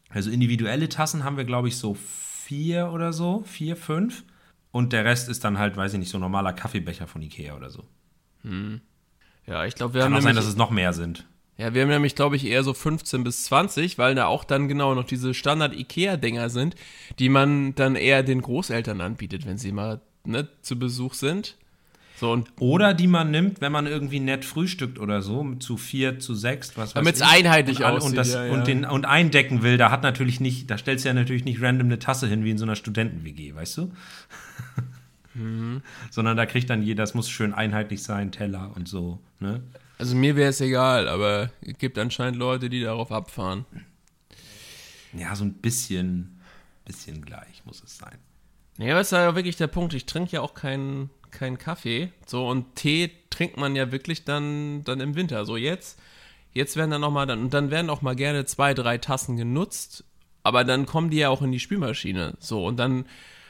Also 0.08 0.30
individuelle 0.30 0.88
Tassen 0.88 1.25
haben 1.25 1.37
wir, 1.37 1.44
glaube 1.44 1.68
ich, 1.68 1.76
so 1.76 1.94
vier 1.94 2.90
oder 2.92 3.12
so, 3.12 3.42
vier, 3.46 3.76
fünf. 3.76 4.25
Und 4.70 4.92
der 4.92 5.04
Rest 5.04 5.28
ist 5.28 5.44
dann 5.44 5.58
halt, 5.58 5.76
weiß 5.76 5.92
ich 5.92 5.99
nicht, 5.99 6.11
so 6.11 6.18
normaler 6.18 6.52
Kaffeebecher 6.52 7.06
von 7.06 7.23
Ikea 7.23 7.56
oder 7.56 7.70
so. 7.70 7.84
ja, 9.46 9.64
ich 9.64 9.75
glaube, 9.75 9.94
wir 9.94 10.02
Kann 10.02 10.12
haben 10.12 10.18
auch 10.20 10.23
sein, 10.23 10.37
dass 10.37 10.46
es 10.46 10.56
noch 10.56 10.70
mehr 10.70 10.92
sind. 10.92 11.26
ja, 11.56 11.75
wir 11.75 11.82
haben 11.82 11.88
nämlich, 11.88 12.14
glaube 12.14 12.37
ich, 12.37 12.44
eher 12.44 12.62
so 12.64 12.75
15 12.75 13.25
bis 13.25 13.44
20, 13.44 13.99
weil 13.99 14.14
da 14.14 14.26
auch 14.26 14.44
dann 14.44 14.68
genau 14.68 14.94
noch 14.94 15.04
diese 15.04 15.34
Standard-Ikea-Dinger 15.34 16.49
sind, 16.50 16.75
die 17.18 17.28
man 17.28 17.75
dann 17.75 17.96
eher 17.96 18.23
den 18.23 18.42
Großeltern 18.42 19.00
anbietet, 19.00 19.46
wenn 19.46 19.58
sie 19.58 19.73
mal 19.73 20.00
ne, 20.25 20.49
zu 20.62 20.78
Besuch 20.78 21.14
sind. 21.14 21.57
So, 22.16 22.31
und 22.31 22.52
Oder 22.61 22.95
die 22.95 23.09
man 23.09 23.33
nimmt, 23.33 23.61
wenn 23.61 23.73
man 23.73 23.87
irgendwie 23.87 24.21
nett 24.21 24.45
frühstückt 24.45 25.00
oder 25.00 25.21
so, 25.21 25.54
zu 25.57 25.76
vier, 25.76 26.21
zu 26.21 26.35
sechs, 26.35 26.76
was 26.76 26.90
weiß 26.90 26.95
Damit's 26.95 27.21
ich. 27.21 27.26
einheitlich 27.26 27.78
und, 27.78 27.85
aussieht, 27.87 28.11
und, 28.11 28.16
das, 28.16 28.33
ja, 28.33 28.47
ja. 28.47 28.52
Und, 28.52 28.69
den, 28.69 28.85
und 28.85 29.04
eindecken 29.04 29.62
will, 29.62 29.78
da 29.78 29.90
hat 29.90 30.04
natürlich 30.04 30.38
nicht, 30.38 30.71
da 30.71 30.78
stellst 30.78 31.04
du 31.04 31.09
ja 31.09 31.14
natürlich 31.14 31.45
nicht 31.45 31.61
random 31.61 31.88
eine 31.88 31.99
Tasse 31.99 32.28
hin 32.28 32.45
wie 32.45 32.50
in 32.50 32.59
so 32.59 32.64
einer 32.64 32.76
Studenten-WG, 32.76 33.57
weißt 33.57 33.78
du? 33.78 33.93
Mhm. 35.35 35.83
Sondern 36.11 36.37
da 36.37 36.47
kriegt 36.47 36.71
dann 36.71 36.83
jeder, 36.83 37.02
das 37.02 37.14
muss 37.14 37.28
schön 37.28 37.52
einheitlich 37.52 38.04
sein, 38.04 38.31
Teller 38.31 38.71
und 38.76 38.88
so, 38.88 39.19
ne? 39.40 39.62
also 39.99 40.16
mir 40.16 40.37
wäre 40.37 40.50
es 40.50 40.61
egal, 40.61 41.09
aber 41.09 41.50
es 41.62 41.78
gibt 41.78 41.99
anscheinend 41.99 42.38
Leute, 42.38 42.69
die 42.69 42.81
darauf 42.81 43.12
abfahren. 43.12 43.64
Ja, 45.12 45.35
so 45.35 45.45
ein 45.45 45.54
bisschen, 45.54 46.40
bisschen 46.85 47.25
gleich 47.25 47.62
muss 47.64 47.83
es 47.83 47.99
sein. 47.99 48.19
Nee, 48.78 48.90
aber 48.90 49.00
ist 49.00 49.12
ja 49.12 49.35
wirklich 49.35 49.57
der 49.57 49.69
Punkt. 49.69 49.95
Ich 49.95 50.07
trinke 50.07 50.33
ja 50.33 50.40
auch 50.40 50.54
keinen 50.54 51.11
keinen 51.35 51.59
Kaffee. 51.59 52.11
So, 52.26 52.49
und 52.49 52.76
Tee 52.76 53.11
trinkt 53.28 53.59
man 53.59 53.76
ja 53.76 53.93
wirklich 53.93 54.25
dann, 54.25 54.85
dann 54.85 55.00
im 55.00 55.14
Winter. 55.14 55.45
So, 55.45 55.57
jetzt, 55.57 55.99
jetzt 56.52 56.76
werden 56.76 56.93
dann 56.93 57.02
nochmal, 57.02 57.26
dann, 57.26 57.43
und 57.43 57.54
dann 57.54 57.71
werden 57.71 57.90
auch 57.90 58.00
mal 58.00 58.16
gerne 58.16 58.47
zwei, 58.47 58.73
drei 58.73 58.97
Tassen 58.97 59.37
genutzt. 59.37 60.04
Aber 60.43 60.64
dann 60.64 60.87
kommen 60.87 61.11
die 61.11 61.19
ja 61.19 61.28
auch 61.28 61.43
in 61.43 61.52
die 61.52 61.61
Spülmaschine. 61.61 62.35
So, 62.38 62.64
und 62.64 62.78
dann, 62.78 63.07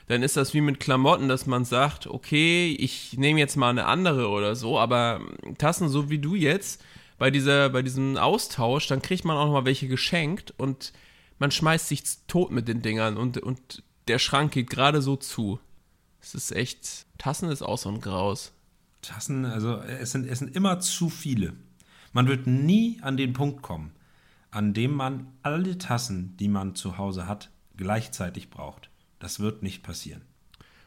dann 0.08 0.22
ist 0.22 0.36
das 0.36 0.54
wie 0.54 0.60
mit 0.60 0.80
Klamotten, 0.80 1.28
dass 1.28 1.46
man 1.46 1.64
sagt, 1.64 2.06
okay, 2.06 2.74
ich 2.78 3.16
nehme 3.16 3.38
jetzt 3.38 3.56
mal 3.56 3.70
eine 3.70 3.86
andere 3.86 4.28
oder 4.28 4.56
so, 4.56 4.78
aber 4.78 5.20
Tassen 5.58 5.88
so 5.88 6.10
wie 6.10 6.18
du 6.18 6.34
jetzt, 6.34 6.82
bei 7.16 7.30
dieser, 7.30 7.68
bei 7.68 7.82
diesem 7.82 8.16
Austausch, 8.16 8.88
dann 8.88 9.00
kriegt 9.00 9.24
man 9.24 9.36
auch 9.36 9.46
noch 9.46 9.52
mal 9.52 9.64
welche 9.64 9.86
geschenkt 9.86 10.52
und 10.56 10.92
man 11.38 11.52
schmeißt 11.52 11.88
sich 11.88 12.02
tot 12.26 12.50
mit 12.50 12.66
den 12.66 12.82
Dingern 12.82 13.16
und, 13.16 13.38
und 13.38 13.82
der 14.08 14.18
Schrank 14.18 14.52
geht 14.52 14.70
gerade 14.70 15.02
so 15.02 15.16
zu. 15.16 15.58
Es 16.20 16.34
ist 16.34 16.52
echt, 16.52 17.06
Tassen 17.18 17.50
ist 17.50 17.62
auch 17.62 17.78
so 17.78 17.88
ein 17.90 18.00
Graus. 18.00 18.52
Tassen, 19.02 19.44
also 19.44 19.76
es 19.78 20.12
sind, 20.12 20.26
es 20.26 20.38
sind 20.38 20.56
immer 20.56 20.80
zu 20.80 21.10
viele. 21.10 21.52
Man 22.12 22.28
wird 22.28 22.46
nie 22.46 22.98
an 23.02 23.16
den 23.16 23.32
Punkt 23.32 23.60
kommen, 23.62 23.92
an 24.50 24.72
dem 24.72 24.94
man 24.94 25.26
alle 25.42 25.76
Tassen, 25.78 26.36
die 26.38 26.48
man 26.48 26.74
zu 26.74 26.96
Hause 26.96 27.26
hat, 27.26 27.50
gleichzeitig 27.76 28.50
braucht. 28.50 28.88
Das 29.18 29.40
wird 29.40 29.62
nicht 29.62 29.82
passieren. 29.82 30.22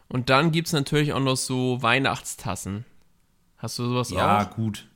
Und 0.08 0.30
dann 0.30 0.52
gibt 0.52 0.68
es 0.68 0.74
natürlich 0.74 1.14
auch 1.14 1.20
noch 1.20 1.36
so 1.36 1.82
Weihnachtstassen. 1.82 2.86
Hast 3.58 3.78
du 3.78 3.86
sowas 3.86 4.10
Ja, 4.10 4.44
auch? 4.48 4.56
gut. 4.56 4.88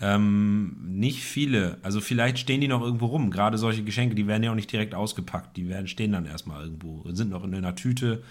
Ähm, 0.00 0.76
nicht 0.80 1.24
viele. 1.24 1.78
Also 1.82 2.00
vielleicht 2.00 2.38
stehen 2.38 2.60
die 2.60 2.68
noch 2.68 2.82
irgendwo 2.82 3.06
rum. 3.06 3.30
Gerade 3.30 3.58
solche 3.58 3.82
Geschenke, 3.82 4.14
die 4.14 4.26
werden 4.28 4.42
ja 4.44 4.52
auch 4.52 4.56
nicht 4.56 4.70
direkt 4.70 4.94
ausgepackt. 4.94 5.56
Die 5.56 5.68
werden 5.68 5.88
stehen 5.88 6.12
dann 6.12 6.24
erstmal 6.26 6.62
irgendwo. 6.62 7.04
Sind 7.12 7.30
noch 7.30 7.42
in 7.44 7.54
einer 7.54 7.74
Tüte 7.74 8.22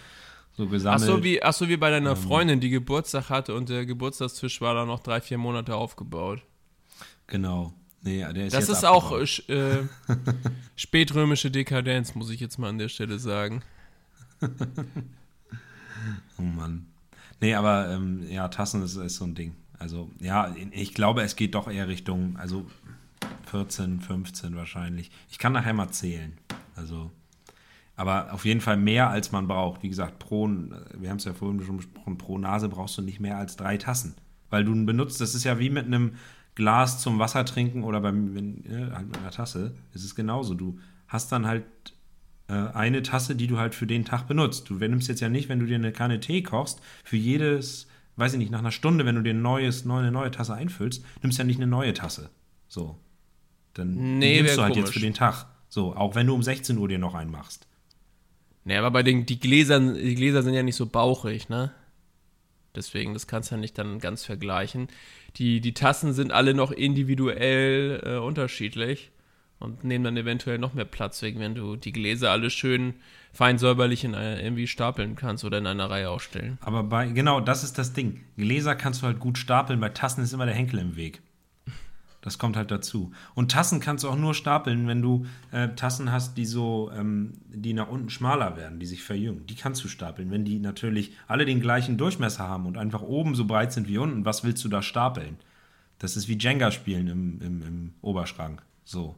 so 0.55 0.65
Ach 0.65 0.71
gesammelt. 0.71 1.01
so, 1.03 1.23
wie, 1.23 1.43
ach 1.43 1.53
so, 1.53 1.67
wie 1.67 1.77
bei 1.77 1.87
Ähm. 1.89 2.03
deiner 2.05 2.15
Freundin, 2.15 2.59
die 2.61 2.69
Geburtstag 2.69 3.29
hatte 3.29 3.53
und 3.53 3.67
der 3.69 3.85
Geburtstagstisch 3.85 4.61
war 4.61 4.73
dann 4.75 4.87
noch 4.87 5.01
drei, 5.01 5.19
vier 5.21 5.37
Monate 5.37 5.75
aufgebaut. 5.75 6.41
Genau. 7.27 7.73
Nee, 8.01 8.23
ist 8.23 8.53
Das 8.55 8.69
ist 8.69 8.85
auch 8.85 9.11
abgebaut. 9.11 9.43
äh, 9.49 9.53
sch- 9.53 9.83
äh, 9.83 9.87
spätrömische 10.77 11.51
Dekadenz, 11.51 12.15
muss 12.15 12.29
ich 12.29 12.39
jetzt 12.39 12.57
mal 12.57 12.69
an 12.69 12.77
der 12.77 12.87
Stelle 12.89 13.19
sagen. 13.19 13.61
Oh 16.39 16.43
Mann. 16.43 16.85
Nee, 17.41 17.53
aber 17.55 17.89
ähm, 17.91 18.23
ja, 18.29 18.47
Tassen 18.47 18.83
ist, 18.83 18.95
ist 18.95 19.15
so 19.15 19.25
ein 19.25 19.35
Ding. 19.35 19.55
Also, 19.79 20.09
ja, 20.19 20.53
ich 20.71 20.93
glaube, 20.93 21.21
es 21.21 21.35
geht 21.35 21.55
doch 21.55 21.69
eher 21.69 21.87
Richtung, 21.87 22.37
also 22.37 22.65
14, 23.49 24.01
15 24.01 24.55
wahrscheinlich. 24.55 25.11
Ich 25.29 25.37
kann 25.37 25.53
nachher 25.53 25.73
mal 25.73 25.89
zählen. 25.89 26.37
Also, 26.75 27.11
aber 27.95 28.33
auf 28.33 28.45
jeden 28.45 28.61
Fall 28.61 28.77
mehr, 28.77 29.09
als 29.09 29.31
man 29.31 29.47
braucht. 29.47 29.83
Wie 29.83 29.89
gesagt, 29.89 30.19
pro, 30.19 30.47
wir 30.47 31.09
haben 31.09 31.17
es 31.17 31.25
ja 31.25 31.33
vorhin 31.33 31.63
schon 31.63 31.77
besprochen, 31.77 32.17
pro 32.17 32.37
Nase 32.37 32.69
brauchst 32.69 32.97
du 32.97 33.01
nicht 33.01 33.19
mehr 33.19 33.37
als 33.37 33.55
drei 33.55 33.77
Tassen. 33.77 34.15
Weil 34.49 34.63
du 34.63 34.85
benutzt, 34.85 35.19
das 35.19 35.35
ist 35.35 35.43
ja 35.43 35.59
wie 35.59 35.69
mit 35.69 35.85
einem 35.85 36.13
Glas 36.55 37.01
zum 37.01 37.19
Wasser 37.19 37.45
trinken 37.45 37.83
oder 37.83 38.01
beim, 38.01 38.33
wenn, 38.35 38.63
ja, 38.69 38.95
halt 38.95 39.07
mit 39.07 39.17
einer 39.17 39.31
Tasse. 39.31 39.75
Es 39.93 40.03
ist 40.03 40.15
genauso. 40.15 40.53
Du 40.53 40.79
hast 41.07 41.31
dann 41.31 41.45
halt 41.45 41.65
äh, 42.47 42.53
eine 42.53 43.03
Tasse, 43.03 43.35
die 43.35 43.47
du 43.47 43.57
halt 43.57 43.75
für 43.75 43.87
den 43.87 44.05
Tag 44.05 44.27
benutzt. 44.27 44.69
Du 44.69 44.75
nimmst 44.75 45.07
jetzt 45.07 45.21
ja 45.21 45.29
nicht, 45.29 45.49
wenn 45.49 45.59
du 45.59 45.65
dir 45.65 45.75
eine 45.75 45.91
Kanne 45.91 46.19
Tee 46.19 46.43
kochst, 46.43 46.81
für 47.03 47.17
jedes, 47.17 47.86
weiß 48.17 48.33
ich 48.33 48.39
nicht, 48.39 48.51
nach 48.51 48.59
einer 48.59 48.71
Stunde, 48.71 49.05
wenn 49.05 49.15
du 49.15 49.21
dir 49.23 49.33
ein 49.33 49.41
neues, 49.41 49.85
neu- 49.85 49.99
eine 49.99 50.11
neue 50.11 50.31
Tasse 50.31 50.53
einfüllst, 50.53 51.03
nimmst 51.21 51.37
ja 51.37 51.43
nicht 51.45 51.57
eine 51.57 51.67
neue 51.67 51.93
Tasse. 51.93 52.29
So. 52.67 52.97
Dann 53.73 54.17
Nee, 54.19 54.41
nimmst 54.41 54.57
du 54.57 54.61
halt 54.63 54.73
komisch. 54.73 54.87
jetzt 54.89 54.93
für 54.93 54.99
den 54.99 55.13
Tag. 55.13 55.45
So, 55.69 55.95
auch 55.95 56.15
wenn 56.15 56.27
du 56.27 56.33
um 56.33 56.43
16 56.43 56.77
Uhr 56.77 56.87
dir 56.87 56.97
noch 56.99 57.13
einen 57.15 57.31
machst. 57.31 57.67
Nee, 58.63 58.75
aber 58.77 58.91
bei 58.91 59.03
den 59.03 59.25
die 59.25 59.39
Gläsern, 59.39 59.93
die 59.93 60.15
Gläser 60.15 60.43
sind 60.43 60.53
ja 60.53 60.63
nicht 60.63 60.75
so 60.75 60.85
bauchig, 60.87 61.47
ne? 61.49 61.71
Deswegen, 62.75 63.13
das 63.13 63.27
kannst 63.27 63.49
du 63.51 63.55
ja 63.55 63.61
nicht 63.61 63.77
dann 63.77 63.99
ganz 63.99 64.23
vergleichen. 64.25 64.87
Die, 65.37 65.61
die 65.61 65.73
Tassen 65.73 66.13
sind 66.13 66.31
alle 66.31 66.53
noch 66.53 66.71
individuell 66.71 68.01
äh, 68.05 68.17
unterschiedlich 68.17 69.11
und 69.59 69.83
nehmen 69.83 70.03
dann 70.03 70.17
eventuell 70.17 70.57
noch 70.57 70.73
mehr 70.73 70.85
Platz 70.85 71.21
weg, 71.21 71.35
wenn 71.37 71.55
du 71.55 71.75
die 71.75 71.91
Gläser 71.91 72.31
alle 72.31 72.49
schön 72.49 72.95
fein 73.33 73.57
säuberlich 73.57 74.03
in 74.03 74.15
einer, 74.15 74.41
irgendwie 74.41 74.67
stapeln 74.67 75.15
kannst 75.15 75.45
oder 75.45 75.57
in 75.57 75.67
einer 75.67 75.89
Reihe 75.89 76.09
aufstellen. 76.09 76.57
Aber 76.61 76.83
bei, 76.83 77.07
genau, 77.07 77.39
das 77.39 77.63
ist 77.63 77.77
das 77.77 77.93
Ding. 77.93 78.21
Gläser 78.37 78.75
kannst 78.75 79.01
du 79.01 79.07
halt 79.07 79.19
gut 79.19 79.37
stapeln, 79.37 79.79
bei 79.79 79.89
Tassen 79.89 80.23
ist 80.23 80.33
immer 80.33 80.45
der 80.45 80.55
Henkel 80.55 80.79
im 80.79 80.95
Weg. 80.95 81.21
Das 82.21 82.39
kommt 82.39 82.57
halt 82.57 82.71
dazu. 82.71 83.13
Und 83.35 83.51
Tassen 83.51 83.79
kannst 83.79 84.03
du 84.03 84.09
auch 84.09 84.17
nur 84.17 84.33
stapeln, 84.33 84.87
wenn 84.87 85.01
du 85.01 85.25
äh, 85.51 85.69
Tassen 85.69 86.11
hast, 86.11 86.37
die 86.37 86.45
so, 86.45 86.91
ähm, 86.93 87.33
die 87.47 87.73
nach 87.73 87.87
unten 87.87 88.09
schmaler 88.09 88.57
werden, 88.57 88.79
die 88.79 88.85
sich 88.85 89.03
verjüngen. 89.03 89.45
Die 89.45 89.55
kannst 89.55 89.83
du 89.83 89.87
stapeln. 89.87 90.29
Wenn 90.29 90.43
die 90.43 90.59
natürlich 90.59 91.13
alle 91.27 91.45
den 91.45 91.61
gleichen 91.61 91.97
Durchmesser 91.97 92.45
haben 92.45 92.65
und 92.65 92.77
einfach 92.77 93.01
oben 93.01 93.33
so 93.33 93.45
breit 93.45 93.71
sind 93.71 93.87
wie 93.87 93.97
unten, 93.97 94.25
was 94.25 94.43
willst 94.43 94.63
du 94.65 94.67
da 94.67 94.81
stapeln? 94.81 95.37
Das 95.99 96.17
ist 96.17 96.27
wie 96.27 96.37
Jenga 96.37 96.71
spielen 96.71 97.07
im, 97.07 97.41
im, 97.41 97.61
im 97.61 97.93
Oberschrank. 98.01 98.61
So. 98.83 99.15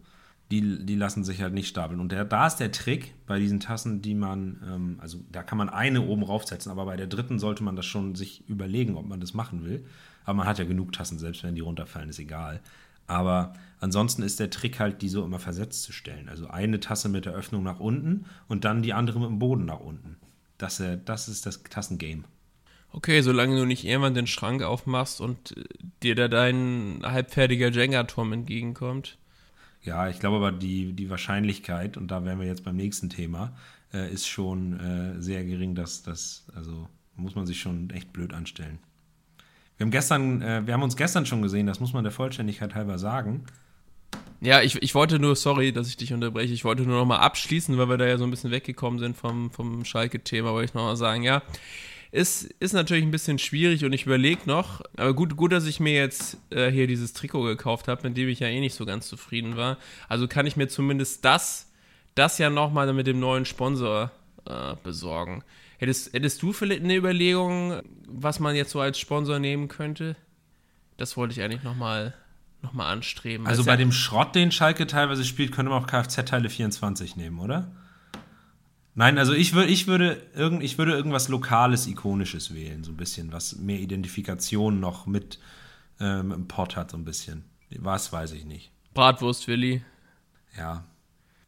Die, 0.52 0.86
die 0.86 0.96
lassen 0.96 1.24
sich 1.24 1.42
halt 1.42 1.54
nicht 1.54 1.68
stapeln. 1.68 2.00
Und 2.00 2.12
der, 2.12 2.26
da 2.26 2.48
ist 2.48 2.58
der 2.58 2.72
Trick 2.72 3.14
bei 3.28 3.38
diesen 3.38 3.60
Tassen, 3.60 4.02
die 4.02 4.16
man, 4.16 4.62
ähm, 4.68 4.98
also 5.00 5.20
da 5.32 5.44
kann 5.44 5.60
man 5.60 5.70
eine 5.70 6.02
oben 6.02 6.24
raufsetzen, 6.24 6.72
aber 6.72 6.86
bei 6.86 6.98
der 6.98 7.06
dritten 7.06 7.38
sollte 7.38 7.64
man 7.64 7.76
das 7.76 7.86
schon 7.86 8.16
sich 8.16 8.48
überlegen, 8.50 8.98
ob 8.98 9.08
man 9.08 9.20
das 9.20 9.36
machen 9.36 9.64
will. 9.64 9.86
Aber 10.26 10.38
man 10.38 10.48
hat 10.48 10.58
ja 10.58 10.66
genug 10.66 10.92
Tassen, 10.92 11.20
selbst 11.20 11.44
wenn 11.44 11.56
die 11.56 11.62
runterfallen, 11.62 12.10
ist 12.10 12.20
egal. 12.20 12.62
Aber 13.10 13.54
ansonsten 13.80 14.22
ist 14.22 14.40
der 14.40 14.52
Trick 14.52 14.80
halt, 14.80 15.02
die 15.02 15.10
so 15.10 15.26
immer 15.26 15.40
versetzt 15.40 15.84
zu 15.84 15.92
stellen. 15.92 16.30
Also 16.30 16.48
eine 16.48 16.80
Tasse 16.80 17.10
mit 17.10 17.26
der 17.26 17.34
Öffnung 17.34 17.64
nach 17.64 17.80
unten 17.80 18.26
und 18.48 18.66
dann 18.66 18.84
die 18.84 18.94
andere 18.94 19.20
mit 19.20 19.30
dem 19.30 19.40
Boden 19.40 19.66
nach 19.66 19.80
unten. 19.80 20.18
Das, 20.60 20.80
äh, 20.80 21.00
das 21.04 21.28
ist 21.28 21.46
das 21.46 21.64
Tassengame. 21.64 22.24
Okay, 22.92 23.22
solange 23.22 23.56
du 23.56 23.66
nicht 23.66 23.86
irgendwann 23.86 24.14
den 24.14 24.28
Schrank 24.28 24.62
aufmachst 24.62 25.22
und 25.22 25.58
äh, 25.58 25.64
dir 26.04 26.16
da 26.16 26.28
dein 26.28 27.02
halbfertiger 27.04 27.70
Jenga-Turm 27.70 28.32
entgegenkommt. 28.34 29.18
Ja, 29.82 30.10
ich 30.10 30.20
glaube 30.20 30.38
aber, 30.38 30.52
die, 30.52 30.94
die 30.94 31.10
Wahrscheinlichkeit, 31.10 31.98
und 31.98 32.10
da 32.10 32.26
wären 32.26 32.40
wir 32.40 32.48
jetzt 32.48 32.64
beim 32.64 32.76
nächsten 32.76 33.10
Thema, 33.10 33.56
äh, 33.94 34.12
ist 34.12 34.28
schon 34.28 34.80
äh, 34.80 35.22
sehr 35.22 35.44
gering, 35.46 35.76
dass 35.76 36.04
das, 36.04 36.46
also 36.56 36.88
muss 37.16 37.36
man 37.36 37.46
sich 37.46 37.60
schon 37.60 37.90
echt 37.92 38.14
blöd 38.14 38.34
anstellen. 38.34 38.80
Wir 39.78 39.86
haben 39.86 39.92
gestern, 39.92 40.42
äh, 40.42 40.66
wir 40.66 40.74
haben 40.74 40.84
uns 40.84 40.98
gestern 40.98 41.26
schon 41.26 41.42
gesehen, 41.42 41.66
das 41.66 41.80
muss 41.80 41.94
man 41.94 42.04
der 42.04 42.12
Vollständigkeit 42.12 42.76
halber 42.76 43.00
sagen. 43.00 43.46
Ja, 44.42 44.62
ich, 44.62 44.82
ich 44.82 44.96
wollte 44.96 45.20
nur, 45.20 45.36
sorry, 45.36 45.74
dass 45.74 45.88
ich 45.88 45.98
dich 45.98 46.14
unterbreche, 46.14 46.54
ich 46.54 46.64
wollte 46.64 46.84
nur 46.84 46.98
noch 46.98 47.06
mal 47.06 47.20
abschließen, 47.20 47.78
weil 47.78 47.90
wir 47.90 47.98
da 47.98 48.06
ja 48.06 48.18
so 48.18 48.24
ein 48.24 48.32
bisschen 48.32 48.52
weggekommen 48.52 49.00
sind 49.00 49.18
vom, 49.18 49.52
vom 49.52 49.84
Schalke-Thema, 49.84 50.52
wollte 50.52 50.66
ich 50.66 50.74
noch 50.74 50.84
mal 50.84 50.96
sagen, 50.96 51.24
ja, 51.24 51.42
ist, 52.12 52.44
ist 52.60 52.74
natürlich 52.74 53.04
ein 53.04 53.12
bisschen 53.12 53.38
schwierig 53.38 53.86
und 53.86 53.94
ich 53.94 54.06
überlege 54.06 54.42
noch, 54.46 54.82
aber 54.98 55.14
gut, 55.14 55.36
gut, 55.36 55.52
dass 55.52 55.66
ich 55.66 55.80
mir 55.80 55.94
jetzt 55.94 56.38
äh, 56.50 56.72
hier 56.72 56.88
dieses 56.88 57.14
Trikot 57.14 57.44
gekauft 57.44 57.88
habe, 57.88 58.08
mit 58.08 58.18
dem 58.18 58.28
ich 58.30 58.40
ja 58.40 58.48
eh 58.48 58.60
nicht 58.60 58.74
so 58.76 58.86
ganz 58.86 59.08
zufrieden 59.08 59.58
war. 59.58 59.78
Also 60.08 60.28
kann 60.28 60.46
ich 60.48 60.58
mir 60.58 60.68
zumindest 60.68 61.24
das, 61.24 61.72
das 62.16 62.38
ja 62.40 62.50
noch 62.50 62.72
mal 62.72 62.92
mit 62.94 63.06
dem 63.08 63.20
neuen 63.20 63.46
Sponsor 63.46 64.12
äh, 64.46 64.76
besorgen. 64.84 65.44
Hättest, 65.78 66.12
hättest 66.14 66.42
du 66.42 66.52
vielleicht 66.52 66.84
eine 66.84 66.96
Überlegung, 66.96 67.82
was 68.08 68.40
man 68.40 68.56
jetzt 68.56 68.72
so 68.72 68.80
als 68.82 69.00
Sponsor 69.00 69.40
nehmen 69.40 69.68
könnte? 69.68 70.16
Das 70.98 71.16
wollte 71.16 71.34
ich 71.34 71.42
eigentlich 71.42 71.64
noch 71.64 71.76
mal, 71.76 72.14
noch 72.62 72.74
mal 72.74 72.92
anstreben. 72.92 73.46
Also 73.48 73.64
bei 73.64 73.72
ja- 73.72 73.78
dem 73.78 73.92
Schrott, 73.92 74.36
den 74.36 74.52
Schalke 74.52 74.88
teilweise 74.88 75.24
spielt, 75.24 75.52
könnte 75.54 75.70
man 75.70 75.82
auch 75.84 75.88
Kfz-Teile 75.88 76.50
24 76.50 77.16
nehmen, 77.16 77.40
oder? 77.40 77.72
Nein, 79.00 79.18
also 79.18 79.32
ich, 79.32 79.54
würd, 79.54 79.70
ich, 79.70 79.88
würde 79.88 80.22
irgend, 80.36 80.62
ich 80.62 80.78
würde 80.78 80.92
irgendwas 80.92 81.30
Lokales, 81.30 81.88
Ikonisches 81.88 82.54
wählen, 82.54 82.84
so 82.84 82.92
ein 82.92 82.98
bisschen, 82.98 83.32
was 83.32 83.56
mehr 83.56 83.80
Identifikation 83.80 84.82
noch 84.82 85.06
mit 85.06 85.40
ähm, 86.02 86.34
im 86.34 86.50
Pott 86.50 86.76
hat, 86.76 86.92
so 86.92 86.98
ein 86.98 87.06
bisschen. 87.06 87.46
Was 87.78 88.12
weiß 88.12 88.34
ich 88.34 88.44
nicht. 88.44 88.74
Bratwurst, 88.94 89.48
Willi. 89.48 89.86
Ja. 90.58 90.84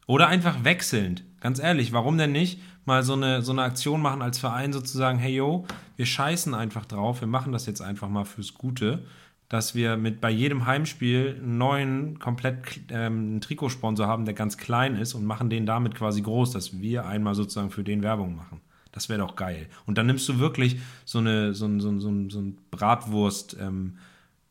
Oder 0.08 0.30
einfach 0.30 0.64
wechselnd. 0.64 1.26
Ganz 1.42 1.60
ehrlich, 1.60 1.92
warum 1.92 2.18
denn 2.18 2.32
nicht 2.32 2.62
mal 2.86 3.04
so 3.04 3.16
eine, 3.16 3.42
so 3.42 3.52
eine 3.52 3.64
Aktion 3.64 4.02
machen 4.02 4.22
als 4.22 4.40
Verein 4.40 4.72
sozusagen, 4.72 5.20
hey 5.20 5.36
yo, 5.36 5.68
wir 5.98 6.06
scheißen 6.06 6.54
einfach 6.54 6.86
drauf, 6.86 7.20
wir 7.20 7.28
machen 7.28 7.52
das 7.52 7.66
jetzt 7.66 7.82
einfach 7.82 8.08
mal 8.08 8.24
fürs 8.24 8.54
Gute, 8.54 9.06
dass 9.52 9.76
wir 9.76 9.98
mit 9.98 10.22
bei 10.22 10.30
jedem 10.30 10.66
Heimspiel 10.66 11.36
einen 11.38 11.58
neuen, 11.58 12.20
komplett 12.20 12.80
ähm, 12.90 13.32
einen 13.32 13.42
Trikotsponsor 13.42 14.08
haben, 14.08 14.24
der 14.24 14.34
ganz 14.34 14.58
klein 14.58 14.96
ist 14.96 15.14
und 15.14 15.26
machen 15.26 15.50
den 15.50 15.66
damit 15.66 15.94
quasi 15.94 16.22
groß, 16.22 16.52
dass 16.52 16.80
wir 16.80 17.06
einmal 17.06 17.36
sozusagen 17.36 17.70
für 17.70 17.84
den 17.84 18.02
Werbung 18.02 18.34
machen. 18.34 18.62
Das 18.94 19.10
wäre 19.10 19.20
doch 19.20 19.36
geil. 19.36 19.68
Und 19.86 19.98
dann 19.98 20.06
nimmst 20.06 20.30
du 20.30 20.40
wirklich 20.40 20.80
so 21.04 21.20
eine, 21.20 21.54
so 21.54 21.66
ein, 21.66 21.82
so 21.82 21.90
ein, 21.90 22.00
so 22.00 22.08
ein, 22.08 22.30
so 22.30 22.40
ein 22.40 22.58
Bratwurst, 22.72 23.58
ähm, 23.60 23.98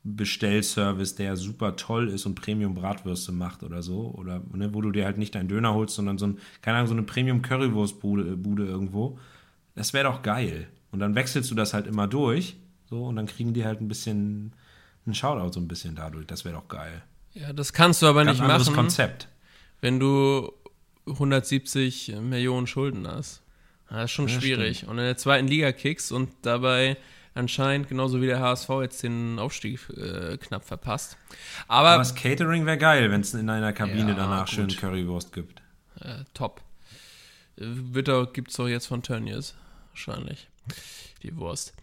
Bestellservice, 0.04 1.14
der 1.14 1.38
super 1.38 1.76
toll 1.76 2.10
ist 2.10 2.26
und 2.26 2.34
Premium-Bratwürste 2.34 3.32
macht 3.32 3.62
oder 3.62 3.82
so. 3.82 4.14
Oder 4.18 4.42
ne, 4.52 4.74
wo 4.74 4.82
du 4.82 4.90
dir 4.90 5.06
halt 5.06 5.16
nicht 5.16 5.34
deinen 5.34 5.48
Döner 5.48 5.72
holst, 5.72 5.94
sondern 5.94 6.18
so 6.18 6.26
ein, 6.26 6.38
keine 6.60 6.76
Ahnung, 6.76 6.88
so 6.88 6.94
eine 6.94 7.04
Premium-Currywurstbude 7.04 8.36
Bude 8.36 8.66
irgendwo. 8.66 9.18
Das 9.74 9.94
wäre 9.94 10.04
doch 10.04 10.20
geil. 10.20 10.66
Und 10.92 10.98
dann 10.98 11.14
wechselst 11.14 11.50
du 11.50 11.54
das 11.54 11.72
halt 11.72 11.86
immer 11.86 12.06
durch. 12.06 12.58
So, 12.84 13.06
und 13.06 13.16
dann 13.16 13.24
kriegen 13.24 13.54
die 13.54 13.64
halt 13.64 13.80
ein 13.80 13.88
bisschen 13.88 14.52
einen 15.10 15.14
Shoutout 15.14 15.52
so 15.52 15.60
ein 15.60 15.68
bisschen 15.68 15.94
dadurch. 15.94 16.26
Das 16.26 16.44
wäre 16.44 16.54
doch 16.56 16.68
geil. 16.68 17.02
Ja, 17.34 17.52
das 17.52 17.72
kannst 17.72 18.02
du 18.02 18.06
aber 18.06 18.24
Ganz 18.24 18.38
nicht 18.38 18.42
anderes 18.44 18.66
machen, 18.66 18.76
Konzept. 18.76 19.28
wenn 19.80 20.00
du 20.00 20.52
170 21.06 22.14
Millionen 22.20 22.66
Schulden 22.66 23.06
hast. 23.06 23.42
Das 23.88 24.04
ist 24.04 24.10
schon 24.12 24.28
Ja, 24.28 24.40
schwierig. 24.40 24.86
Und 24.86 24.98
in 24.98 25.04
der 25.04 25.16
zweiten 25.16 25.48
Liga 25.48 25.72
kickst 25.72 26.12
und 26.12 26.30
dabei 26.42 26.96
anscheinend, 27.34 27.88
genauso 27.88 28.20
wie 28.20 28.26
der 28.26 28.40
HSV, 28.40 28.68
jetzt 28.82 29.02
den 29.02 29.38
Aufstieg 29.38 29.80
äh, 29.96 30.36
knapp 30.38 30.64
verpasst. 30.64 31.16
Aber, 31.68 31.88
Aber 31.90 31.98
das 31.98 32.14
Catering 32.14 32.66
wäre 32.66 32.78
geil, 32.78 33.10
wenn 33.10 33.20
es 33.20 33.34
in 33.34 33.48
einer 33.50 33.72
Kabine 33.72 34.10
Ja, 34.10 34.14
danach 34.14 34.46
gut. 34.46 34.54
schön 34.54 34.68
Currywurst 34.68 35.32
gibt. 35.32 35.60
äh, 36.00 36.24
top. 36.34 36.60
Äh, 37.56 37.64
Witter 37.66 38.26
gibt's 38.26 38.54
doch 38.56 38.68
jetzt 38.68 38.86
von 38.86 39.02
Tönnies. 39.02 39.54
Wahrscheinlich. 39.92 40.48
Die 41.22 41.36
Wurst. 41.36 41.74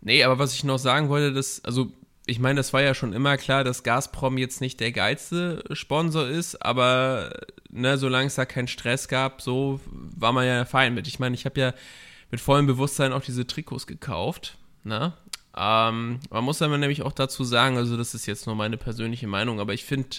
Nee, 0.00 0.22
aber 0.24 0.38
was 0.38 0.54
ich 0.54 0.64
noch 0.64 0.78
sagen 0.78 1.08
wollte, 1.08 1.32
das, 1.32 1.62
also, 1.64 1.92
ich 2.28 2.38
meine, 2.38 2.58
das 2.58 2.72
war 2.72 2.82
ja 2.82 2.94
schon 2.94 3.14
immer 3.14 3.36
klar, 3.38 3.64
dass 3.64 3.82
Gazprom 3.82 4.36
jetzt 4.36 4.60
nicht 4.60 4.80
der 4.80 4.92
geilste 4.92 5.64
Sponsor 5.72 6.28
ist, 6.28 6.62
aber 6.62 7.32
ne, 7.70 7.96
solange 7.96 8.26
es 8.26 8.34
da 8.34 8.44
keinen 8.44 8.68
Stress 8.68 9.08
gab, 9.08 9.40
so 9.40 9.80
war 9.90 10.32
man 10.32 10.46
ja 10.46 10.64
fein 10.66 10.94
mit. 10.94 11.08
Ich 11.08 11.18
meine, 11.18 11.34
ich 11.34 11.46
habe 11.46 11.58
ja 11.58 11.74
mit 12.30 12.40
vollem 12.40 12.66
Bewusstsein 12.66 13.14
auch 13.14 13.22
diese 13.22 13.46
Trikots 13.46 13.86
gekauft. 13.86 14.58
Ne? 14.84 15.14
Ähm, 15.56 16.20
man 16.30 16.44
muss 16.44 16.60
aber 16.60 16.76
nämlich 16.76 17.02
auch 17.02 17.12
dazu 17.12 17.44
sagen, 17.44 17.78
also 17.78 17.96
das 17.96 18.14
ist 18.14 18.26
jetzt 18.26 18.46
nur 18.46 18.54
meine 18.54 18.76
persönliche 18.76 19.26
Meinung, 19.26 19.58
aber 19.58 19.72
ich 19.72 19.84
finde 19.84 20.18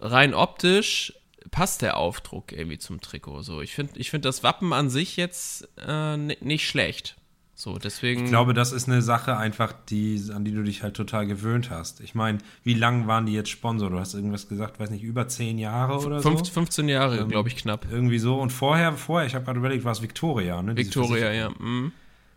rein 0.00 0.34
optisch 0.34 1.12
passt 1.52 1.82
der 1.82 1.96
Aufdruck 1.96 2.50
irgendwie 2.50 2.78
zum 2.78 3.00
Trikot. 3.00 3.42
So, 3.42 3.60
ich 3.60 3.72
finde, 3.72 3.92
ich 4.00 4.10
finde 4.10 4.28
das 4.28 4.42
Wappen 4.42 4.72
an 4.72 4.90
sich 4.90 5.16
jetzt 5.16 5.68
äh, 5.78 6.16
ni- 6.16 6.36
nicht 6.40 6.68
schlecht. 6.68 7.16
So, 7.58 7.78
deswegen. 7.78 8.24
Ich 8.24 8.28
glaube, 8.28 8.52
das 8.52 8.70
ist 8.70 8.86
eine 8.86 9.00
Sache 9.00 9.38
einfach, 9.38 9.72
die, 9.88 10.22
an 10.30 10.44
die 10.44 10.52
du 10.52 10.62
dich 10.62 10.82
halt 10.82 10.94
total 10.94 11.26
gewöhnt 11.26 11.70
hast. 11.70 12.00
Ich 12.00 12.14
meine, 12.14 12.36
wie 12.62 12.74
lang 12.74 13.06
waren 13.06 13.24
die 13.24 13.32
jetzt 13.32 13.48
Sponsor? 13.48 13.88
Du 13.88 13.98
hast 13.98 14.12
irgendwas 14.12 14.46
gesagt, 14.46 14.78
weiß 14.78 14.90
nicht, 14.90 15.02
über 15.02 15.26
zehn 15.26 15.56
Jahre 15.56 16.04
oder 16.04 16.20
fünf, 16.20 16.40
so? 16.40 16.52
15 16.52 16.86
Jahre, 16.90 17.16
Ähm, 17.16 17.30
glaube 17.30 17.48
ich, 17.48 17.56
knapp. 17.56 17.86
Irgendwie 17.90 18.18
so. 18.18 18.38
Und 18.38 18.50
vorher, 18.50 18.92
vorher, 18.92 19.26
ich 19.26 19.34
habe 19.34 19.46
gerade 19.46 19.58
überlegt, 19.58 19.84
war 19.84 19.92
es 19.92 20.02
Victoria, 20.02 20.60
ne? 20.60 20.76
Victoria, 20.76 21.32
ja. 21.32 21.48
Mhm. 21.48 21.92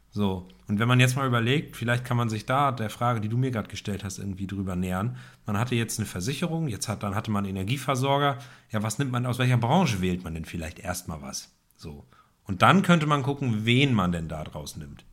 So. 0.09 0.47
Und 0.69 0.79
wenn 0.79 0.87
man 0.87 1.01
jetzt 1.01 1.17
mal 1.17 1.27
überlegt, 1.27 1.75
vielleicht 1.75 2.05
kann 2.05 2.15
man 2.15 2.29
sich 2.29 2.45
da 2.45 2.71
der 2.71 2.89
Frage, 2.89 3.19
die 3.19 3.27
du 3.27 3.37
mir 3.37 3.51
gerade 3.51 3.67
gestellt 3.67 4.05
hast, 4.05 4.19
irgendwie 4.19 4.47
drüber 4.47 4.77
nähern. 4.77 5.17
Man 5.45 5.57
hatte 5.57 5.75
jetzt 5.75 5.99
eine 5.99 6.05
Versicherung, 6.05 6.69
jetzt 6.69 6.87
hat, 6.87 7.03
dann 7.03 7.13
hatte 7.13 7.29
man 7.29 7.43
einen 7.43 7.57
Energieversorger. 7.57 8.37
Ja, 8.71 8.83
was 8.83 8.99
nimmt 8.99 9.11
man, 9.11 9.25
aus 9.25 9.37
welcher 9.37 9.57
Branche 9.57 9.99
wählt 9.99 10.23
man 10.23 10.33
denn 10.33 10.45
vielleicht 10.45 10.79
erstmal 10.79 11.21
was? 11.21 11.51
So. 11.75 12.05
Und 12.45 12.61
dann 12.61 12.83
könnte 12.83 13.05
man 13.05 13.21
gucken, 13.21 13.65
wen 13.65 13.93
man 13.93 14.13
denn 14.13 14.29
da 14.29 14.45
draus 14.45 14.77
nimmt. 14.77 15.03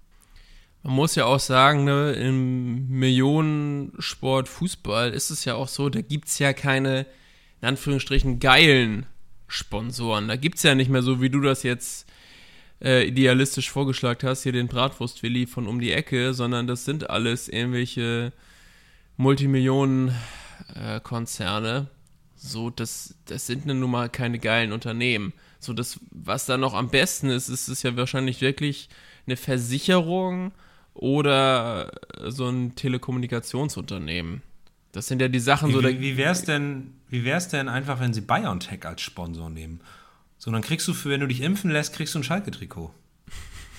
Man 0.86 0.94
muss 0.94 1.16
ja 1.16 1.24
auch 1.24 1.40
sagen, 1.40 1.82
ne, 1.82 2.12
im 2.12 2.88
Millionensport 2.88 4.48
Fußball 4.48 5.10
ist 5.10 5.30
es 5.30 5.44
ja 5.44 5.56
auch 5.56 5.66
so, 5.66 5.88
da 5.88 6.00
gibt 6.00 6.28
es 6.28 6.38
ja 6.38 6.52
keine, 6.52 7.06
in 7.60 7.66
Anführungsstrichen, 7.66 8.38
geilen 8.38 9.04
Sponsoren. 9.48 10.28
Da 10.28 10.36
gibt 10.36 10.58
es 10.58 10.62
ja 10.62 10.76
nicht 10.76 10.88
mehr 10.88 11.02
so, 11.02 11.20
wie 11.20 11.28
du 11.28 11.40
das 11.40 11.64
jetzt 11.64 12.06
äh, 12.80 13.04
idealistisch 13.04 13.68
vorgeschlagen 13.68 14.28
hast, 14.28 14.44
hier 14.44 14.52
den 14.52 14.68
Bratwurst-Willi 14.68 15.48
von 15.48 15.66
um 15.66 15.80
die 15.80 15.90
Ecke, 15.90 16.34
sondern 16.34 16.68
das 16.68 16.84
sind 16.84 17.10
alles 17.10 17.48
irgendwelche 17.48 18.32
Multimillionen-Konzerne. 19.16 21.88
so, 22.36 22.70
das, 22.70 23.16
das 23.24 23.48
sind 23.48 23.66
nun 23.66 23.90
mal 23.90 24.08
keine 24.08 24.38
geilen 24.38 24.70
Unternehmen. 24.70 25.32
So, 25.58 25.72
das, 25.72 25.98
was 26.12 26.46
da 26.46 26.56
noch 26.56 26.74
am 26.74 26.90
besten 26.90 27.28
ist, 27.28 27.48
ist 27.48 27.66
es 27.66 27.82
ja 27.82 27.96
wahrscheinlich 27.96 28.40
wirklich 28.40 28.88
eine 29.26 29.36
Versicherung 29.36 30.52
oder 30.96 31.90
so 32.24 32.48
ein 32.48 32.74
Telekommunikationsunternehmen. 32.74 34.42
Das 34.92 35.06
sind 35.06 35.20
ja 35.20 35.28
die 35.28 35.40
Sachen 35.40 35.70
so. 35.72 35.78
Wie, 35.78 35.82
da- 35.82 35.88
wie, 35.88 36.00
wie 36.00 36.16
wär's 36.16 36.44
denn, 36.44 36.94
wie 37.08 37.24
wär's 37.24 37.48
denn 37.48 37.68
einfach, 37.68 38.00
wenn 38.00 38.14
sie 38.14 38.22
BioNTech 38.22 38.84
als 38.86 39.02
Sponsor 39.02 39.50
nehmen? 39.50 39.80
So, 40.38 40.50
dann 40.50 40.62
kriegst 40.62 40.86
du 40.88 40.94
für, 40.94 41.10
wenn 41.10 41.20
du 41.20 41.26
dich 41.28 41.40
impfen 41.42 41.70
lässt, 41.70 41.94
kriegst 41.94 42.14
du 42.14 42.18
ein 42.18 42.24
Schalke-Trikot. 42.24 42.92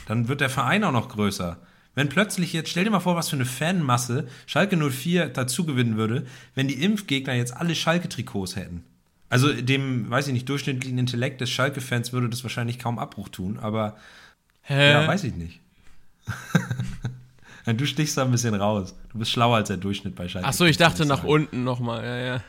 Dann 0.08 0.28
wird 0.28 0.42
der 0.42 0.50
Verein 0.50 0.84
auch 0.84 0.92
noch 0.92 1.10
größer. 1.10 1.58
Wenn 1.96 2.10
plötzlich 2.10 2.54
jetzt, 2.54 2.70
stell 2.70 2.84
dir 2.84 2.92
mal 2.92 3.00
vor, 3.00 3.15
was 3.15 3.30
für 3.30 3.36
eine 3.36 3.46
Fanmasse 3.46 4.28
Schalke 4.46 4.78
04 4.78 5.30
dazu 5.30 5.65
gewinnen 5.65 5.98
würde, 5.98 6.26
wenn 6.56 6.68
die 6.68 6.82
Impfgegner 6.84 7.34
jetzt 7.34 7.56
alle 7.58 7.74
Schalke-Trikots 7.76 8.56
hätten. 8.56 8.84
Also 9.30 9.52
dem, 9.52 10.10
weiß 10.10 10.28
ich 10.28 10.34
nicht, 10.34 10.48
durchschnittlichen 10.48 10.98
Intellekt 11.00 11.42
des 11.42 11.50
Schalke-Fans 11.50 12.13
würde 12.13 12.30
das 12.30 12.44
wahrscheinlich 12.44 12.80
kaum 12.80 13.00
Abbruch 13.00 13.30
tun, 13.30 13.58
aber 13.60 13.98
Hä? 14.62 14.92
ja, 14.92 15.08
weiß 15.08 15.24
ich 15.26 15.36
nicht. 15.36 15.60
du 17.66 17.86
stichst 17.86 18.18
da 18.18 18.24
ein 18.24 18.32
bisschen 18.32 18.56
raus. 18.56 18.96
Du 19.12 19.20
bist 19.20 19.32
schlauer 19.32 19.58
als 19.58 19.68
der 19.68 19.78
Durchschnitt 19.78 20.16
bei 20.16 20.28
Schalke. 20.28 20.48
Ach 20.48 20.54
so, 20.54 20.66
ich 20.66 20.78
dachte 20.78 21.06
nach 21.06 21.24
unten 21.24 21.63
nochmal, 21.63 22.04
ja, 22.04 22.18
ja. 22.18 22.42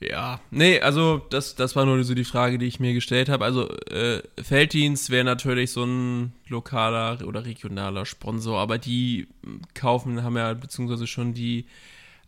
ja, 0.08 0.40
nee, 0.50 0.80
also 0.80 1.18
das, 1.30 1.54
das 1.54 1.76
war 1.76 1.84
nur 1.84 2.02
so 2.04 2.14
die 2.14 2.24
Frage, 2.24 2.58
die 2.58 2.66
ich 2.66 2.80
mir 2.80 2.94
gestellt 2.94 3.28
habe. 3.28 3.44
Also 3.44 3.68
äh, 3.68 4.22
Felddienst 4.40 5.10
wäre 5.10 5.24
natürlich 5.24 5.72
so 5.72 5.84
ein 5.84 6.32
lokaler 6.48 7.26
oder 7.26 7.44
regionaler 7.44 8.06
Sponsor, 8.06 8.58
aber 8.58 8.78
die 8.78 9.28
kaufen, 9.74 10.22
haben 10.22 10.36
ja 10.36 10.54
beziehungsweise 10.54 11.06
schon 11.06 11.34
die 11.34 11.66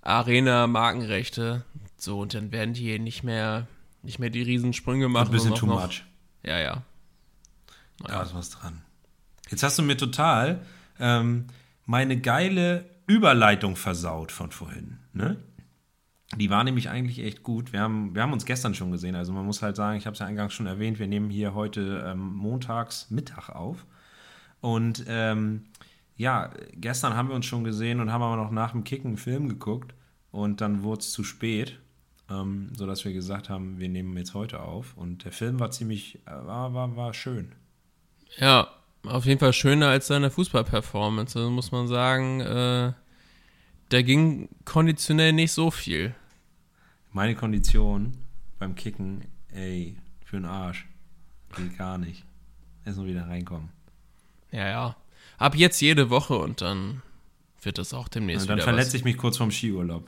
Arena-Markenrechte. 0.03 1.65
So, 1.97 2.21
und 2.21 2.35
dann 2.35 2.53
werden 2.53 2.75
die 2.75 2.99
nicht 2.99 3.25
mehr, 3.25 3.67
nicht 4.03 4.19
mehr 4.19 4.31
die 4.31 4.43
Riesensprünge 4.43 5.09
machen. 5.09 5.29
Ein 5.29 5.33
bisschen 5.33 5.55
too 5.55 5.67
noch, 5.67 5.87
much. 5.87 6.05
Ja, 6.45 6.59
ja. 6.59 6.83
Da 8.05 8.23
ist 8.23 8.35
was 8.35 8.51
dran. 8.51 8.83
Jetzt 9.51 9.63
hast 9.63 9.79
du 9.79 9.83
mir 9.83 9.97
total 9.97 10.61
ähm, 10.99 11.47
meine 11.85 12.21
geile 12.21 12.85
Überleitung 13.07 13.77
versaut 13.77 14.33
von 14.33 14.51
vorhin. 14.51 14.99
Ne? 15.13 15.37
Die 16.37 16.51
war 16.51 16.65
nämlich 16.65 16.89
eigentlich 16.91 17.21
echt 17.21 17.43
gut. 17.43 17.73
Wir 17.73 17.81
haben, 17.81 18.15
wir 18.15 18.23
haben 18.23 18.33
uns 18.33 18.45
gestern 18.45 18.75
schon 18.75 18.91
gesehen. 18.91 19.15
Also 19.15 19.33
man 19.33 19.47
muss 19.47 19.63
halt 19.63 19.77
sagen, 19.77 19.97
ich 19.97 20.07
habe 20.07 20.15
es 20.15 20.19
ja 20.19 20.27
eingangs 20.27 20.53
schon 20.53 20.67
erwähnt, 20.67 20.99
wir 20.99 21.07
nehmen 21.07 21.31
hier 21.31 21.55
heute 21.55 22.05
ähm, 22.07 22.35
montags 22.35 23.11
Mittag 23.11 23.49
auf. 23.51 23.87
Und 24.61 25.05
ähm, 25.07 25.67
ja, 26.17 26.51
gestern 26.73 27.15
haben 27.15 27.29
wir 27.29 27.37
uns 27.37 27.47
schon 27.47 27.63
gesehen 27.63 28.01
und 28.01 28.11
haben 28.11 28.23
aber 28.23 28.37
noch 28.37 28.51
nach 28.51 28.73
dem 28.73 28.83
Kicken 28.83 29.11
einen 29.11 29.17
Film 29.19 29.49
geguckt. 29.49 29.95
Und 30.33 30.61
dann 30.61 30.83
wurde 30.83 31.01
es 31.01 31.13
zu 31.13 31.23
spät, 31.23 31.79
ähm, 32.29 32.71
sodass 32.75 33.05
wir 33.05 33.13
gesagt 33.13 33.49
haben, 33.49 33.79
wir 33.79 33.89
nehmen 33.89 34.17
jetzt 34.17 34.35
heute 34.35 34.61
auf. 34.61 34.97
Und 34.97 35.25
der 35.25 35.33
Film 35.33 35.61
war 35.61 35.71
ziemlich, 35.71 36.17
äh, 36.27 36.31
war, 36.31 36.75
war, 36.75 36.97
war 36.97 37.15
schön. 37.15 37.53
Ja, 38.39 38.69
auf 39.05 39.25
jeden 39.25 39.41
Fall 39.41 39.53
schöner 39.53 39.89
als 39.89 40.09
seine 40.09 40.31
Fußballperformance. 40.31 41.39
Also 41.39 41.51
muss 41.51 41.73
man 41.73 41.89
sagen, 41.89 42.41
äh, 42.41 42.93
da 43.89 44.03
ging 44.03 44.49
konditionell 44.65 45.33
nicht 45.33 45.53
so 45.53 45.71
viel. 45.71 46.15
Meine 47.13 47.35
Kondition 47.35 48.17
beim 48.59 48.75
Kicken, 48.75 49.25
ey, 49.53 49.97
für 50.25 50.37
den 50.37 50.45
Arsch. 50.45 50.87
Geht 51.57 51.79
gar 51.79 51.97
nicht. 51.99 52.25
Erst 52.85 52.99
mal 52.99 53.07
wieder 53.07 53.27
reinkommen. 53.27 53.71
Ja, 54.51 54.69
ja. 54.69 54.97
Ab 55.39 55.55
jetzt 55.55 55.81
jede 55.81 56.11
Woche 56.11 56.37
und 56.37 56.61
dann 56.61 57.03
wird 57.63 57.79
das 57.79 57.95
auch 57.95 58.09
demnächst 58.09 58.43
Und 58.43 58.49
dann 58.49 58.57
wieder 58.59 58.65
verletze 58.65 58.89
was. 58.91 58.95
ich 58.95 59.05
mich 59.05 59.17
kurz 59.17 59.37
vorm 59.39 59.51
Skiurlaub. 59.51 60.07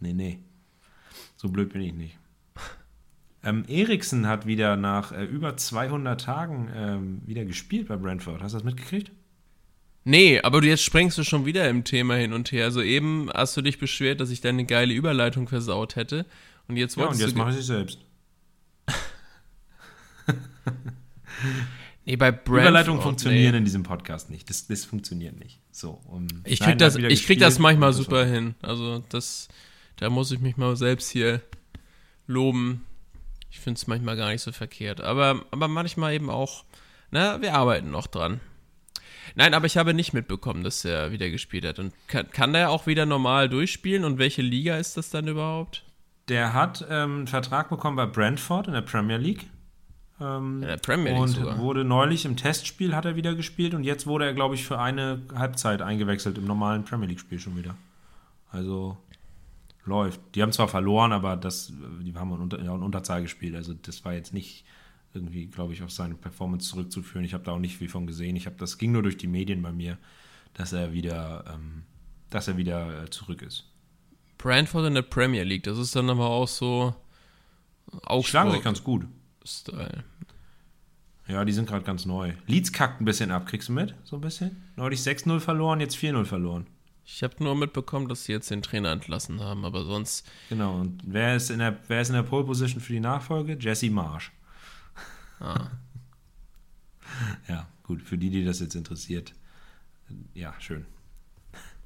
Nee, 0.00 0.12
nee. 0.12 0.38
So 1.36 1.48
blöd 1.48 1.72
bin 1.72 1.82
ich 1.82 1.92
nicht. 1.92 2.18
Ähm, 3.44 3.64
Eriksen 3.66 4.26
hat 4.28 4.46
wieder 4.46 4.76
nach 4.76 5.12
äh, 5.12 5.24
über 5.24 5.56
200 5.56 6.20
Tagen 6.20 6.70
ähm, 6.74 7.22
wieder 7.26 7.44
gespielt 7.44 7.88
bei 7.88 7.96
Brentford. 7.96 8.40
Hast 8.40 8.52
du 8.52 8.58
das 8.58 8.64
mitgekriegt? 8.64 9.10
Nee, 10.04 10.40
aber 10.40 10.60
du 10.60 10.68
jetzt 10.68 10.82
springst 10.82 11.16
du 11.18 11.24
schon 11.24 11.44
wieder 11.46 11.68
im 11.68 11.84
Thema 11.84 12.14
hin 12.16 12.32
und 12.32 12.50
her. 12.52 12.64
Also 12.64 12.82
eben 12.82 13.30
hast 13.32 13.56
du 13.56 13.62
dich 13.62 13.78
beschwert, 13.78 14.20
dass 14.20 14.30
ich 14.30 14.40
deine 14.40 14.64
geile 14.64 14.92
Überleitung 14.92 15.48
versaut 15.48 15.96
hätte. 15.96 16.26
Und 16.68 16.76
jetzt 16.76 16.96
Ja, 16.96 17.02
und 17.02 17.08
wolltest 17.08 17.22
jetzt 17.22 17.32
du. 17.34 17.38
mache 17.38 17.50
ich 17.50 17.58
es 17.58 17.66
selbst. 17.66 17.98
nee, 22.04 22.16
bei 22.16 22.30
Brentford. 22.30 22.60
Überleitungen 22.60 23.02
funktionieren 23.02 23.52
nee. 23.52 23.58
in 23.58 23.64
diesem 23.64 23.82
Podcast 23.82 24.30
nicht. 24.30 24.48
Das, 24.50 24.66
das 24.66 24.84
funktioniert 24.84 25.38
nicht. 25.38 25.60
So, 25.70 26.00
um, 26.06 26.26
Ich 26.44 26.60
nein, 26.60 26.70
krieg, 26.70 26.78
das, 26.78 26.96
ich 26.96 27.26
krieg 27.26 27.38
das 27.38 27.58
manchmal 27.58 27.92
super 27.92 28.24
hin. 28.24 28.54
Also 28.62 29.02
das, 29.08 29.48
da 29.96 30.10
muss 30.10 30.30
ich 30.30 30.40
mich 30.40 30.56
mal 30.56 30.76
selbst 30.76 31.10
hier 31.10 31.40
loben. 32.26 32.84
Ich 33.52 33.60
finde 33.60 33.76
es 33.76 33.86
manchmal 33.86 34.16
gar 34.16 34.30
nicht 34.30 34.40
so 34.40 34.50
verkehrt. 34.50 35.02
Aber, 35.02 35.44
aber 35.50 35.68
manchmal 35.68 36.14
eben 36.14 36.30
auch, 36.30 36.64
na, 37.10 37.42
wir 37.42 37.54
arbeiten 37.54 37.90
noch 37.90 38.06
dran. 38.06 38.40
Nein, 39.34 39.52
aber 39.52 39.66
ich 39.66 39.76
habe 39.76 39.92
nicht 39.92 40.14
mitbekommen, 40.14 40.64
dass 40.64 40.86
er 40.86 41.12
wieder 41.12 41.28
gespielt 41.28 41.66
hat. 41.66 41.78
Und 41.78 41.92
kann, 42.08 42.30
kann 42.30 42.54
der 42.54 42.70
auch 42.70 42.86
wieder 42.86 43.04
normal 43.04 43.50
durchspielen? 43.50 44.04
Und 44.04 44.18
welche 44.18 44.40
Liga 44.40 44.78
ist 44.78 44.96
das 44.96 45.10
dann 45.10 45.28
überhaupt? 45.28 45.84
Der 46.28 46.54
hat 46.54 46.86
ähm, 46.88 47.16
einen 47.18 47.26
Vertrag 47.26 47.68
bekommen 47.68 47.96
bei 47.96 48.06
Brentford 48.06 48.68
in 48.68 48.72
der 48.72 48.80
Premier 48.80 49.18
League. 49.18 49.46
Ähm, 50.18 50.62
In 50.62 50.68
der 50.68 50.78
Premier 50.78 51.12
League 51.12 51.20
und 51.20 51.28
sogar. 51.28 51.58
wurde 51.58 51.84
neulich 51.84 52.24
im 52.24 52.36
Testspiel 52.36 52.96
hat 52.96 53.04
er 53.04 53.16
wieder 53.16 53.34
gespielt 53.34 53.74
und 53.74 53.84
jetzt 53.84 54.06
wurde 54.06 54.24
er, 54.24 54.32
glaube 54.32 54.54
ich, 54.54 54.64
für 54.64 54.78
eine 54.78 55.20
Halbzeit 55.34 55.82
eingewechselt 55.82 56.38
im 56.38 56.46
normalen 56.46 56.84
Premier 56.84 57.08
League-Spiel 57.08 57.38
schon 57.38 57.56
wieder. 57.56 57.74
Also 58.50 58.96
läuft. 59.84 60.20
Die 60.34 60.42
haben 60.42 60.52
zwar 60.52 60.68
verloren, 60.68 61.12
aber 61.12 61.36
das, 61.36 61.72
die 62.00 62.14
haben 62.14 62.32
in, 62.32 62.40
Unter, 62.40 62.58
in 62.58 62.68
Unterzahl 62.68 63.22
gespielt. 63.22 63.54
Also 63.54 63.74
das 63.74 64.04
war 64.04 64.14
jetzt 64.14 64.32
nicht 64.32 64.64
irgendwie, 65.14 65.46
glaube 65.46 65.72
ich, 65.72 65.82
auf 65.82 65.90
seine 65.90 66.14
Performance 66.14 66.68
zurückzuführen. 66.68 67.24
Ich 67.24 67.34
habe 67.34 67.44
da 67.44 67.52
auch 67.52 67.58
nicht 67.58 67.76
viel 67.76 67.88
von 67.88 68.06
gesehen. 68.06 68.36
Ich 68.36 68.46
habe 68.46 68.56
das 68.56 68.78
ging 68.78 68.92
nur 68.92 69.02
durch 69.02 69.16
die 69.16 69.26
Medien 69.26 69.62
bei 69.62 69.72
mir, 69.72 69.98
dass 70.54 70.72
er 70.72 70.92
wieder, 70.92 71.44
ähm, 71.52 71.82
dass 72.30 72.48
er 72.48 72.56
wieder 72.56 73.04
äh, 73.04 73.10
zurück 73.10 73.42
ist. 73.42 73.68
Brentford 74.38 74.86
in 74.86 74.94
der 74.94 75.02
Premier 75.02 75.44
League, 75.44 75.64
das 75.64 75.78
ist 75.78 75.94
dann 75.94 76.10
aber 76.10 76.28
auch 76.28 76.48
so 76.48 76.94
Die 78.24 78.24
schlagen 78.24 78.50
sich 78.52 78.62
ganz 78.62 78.82
gut. 78.82 79.06
Ja, 81.28 81.44
die 81.44 81.52
sind 81.52 81.68
gerade 81.68 81.84
ganz 81.84 82.04
neu. 82.04 82.32
Leeds 82.46 82.72
kackt 82.72 83.00
ein 83.00 83.04
bisschen 83.04 83.30
ab, 83.30 83.46
kriegst 83.46 83.68
du 83.68 83.72
mit? 83.72 83.94
So 84.04 84.16
ein 84.16 84.20
bisschen? 84.20 84.62
Neulich 84.76 85.00
6-0 85.00 85.40
verloren, 85.40 85.80
jetzt 85.80 85.96
4-0 85.96 86.24
verloren. 86.24 86.66
Ich 87.04 87.22
habe 87.22 87.42
nur 87.42 87.56
mitbekommen, 87.56 88.08
dass 88.08 88.24
sie 88.24 88.32
jetzt 88.32 88.50
den 88.50 88.62
Trainer 88.62 88.90
entlassen 88.90 89.40
haben, 89.40 89.64
aber 89.64 89.84
sonst 89.84 90.26
Genau. 90.48 90.80
Und 90.80 91.02
wer 91.04 91.36
ist 91.36 91.50
in 91.50 91.58
der, 91.58 91.78
wer 91.88 92.00
ist 92.00 92.08
in 92.08 92.14
der 92.14 92.22
Pole 92.22 92.44
Position 92.44 92.80
für 92.80 92.92
die 92.92 93.00
Nachfolge? 93.00 93.56
Jesse 93.58 93.90
Marsh. 93.90 94.32
Ah. 95.40 95.68
ja, 97.48 97.66
gut. 97.82 98.02
Für 98.02 98.16
die, 98.16 98.30
die 98.30 98.44
das 98.44 98.60
jetzt 98.60 98.76
interessiert. 98.76 99.34
Ja, 100.34 100.54
schön. 100.60 100.86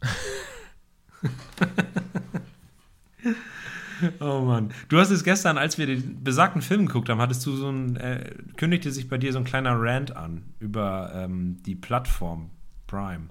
oh 4.20 4.42
Mann. 4.42 4.72
Du 4.88 4.98
hast 4.98 5.11
es 5.11 5.24
gestern, 5.24 5.59
als 5.59 5.79
wir 5.79 5.87
den 5.87 6.22
besagten 6.22 6.62
Film 6.62 6.87
geguckt 6.87 7.09
haben, 7.09 7.20
hattest 7.20 7.44
du 7.46 7.57
so 7.57 7.70
ein, 7.70 7.96
äh, 7.96 8.35
kündigte 8.57 8.92
sich 8.92 9.09
bei 9.09 9.18
dir 9.18 9.33
so 9.33 9.38
ein 9.38 9.44
kleiner 9.44 9.81
Rant 9.81 10.14
an 10.14 10.44
über 10.61 11.11
ähm, 11.14 11.62
die 11.64 11.74
Plattform 11.74 12.50
Prime. 12.87 13.29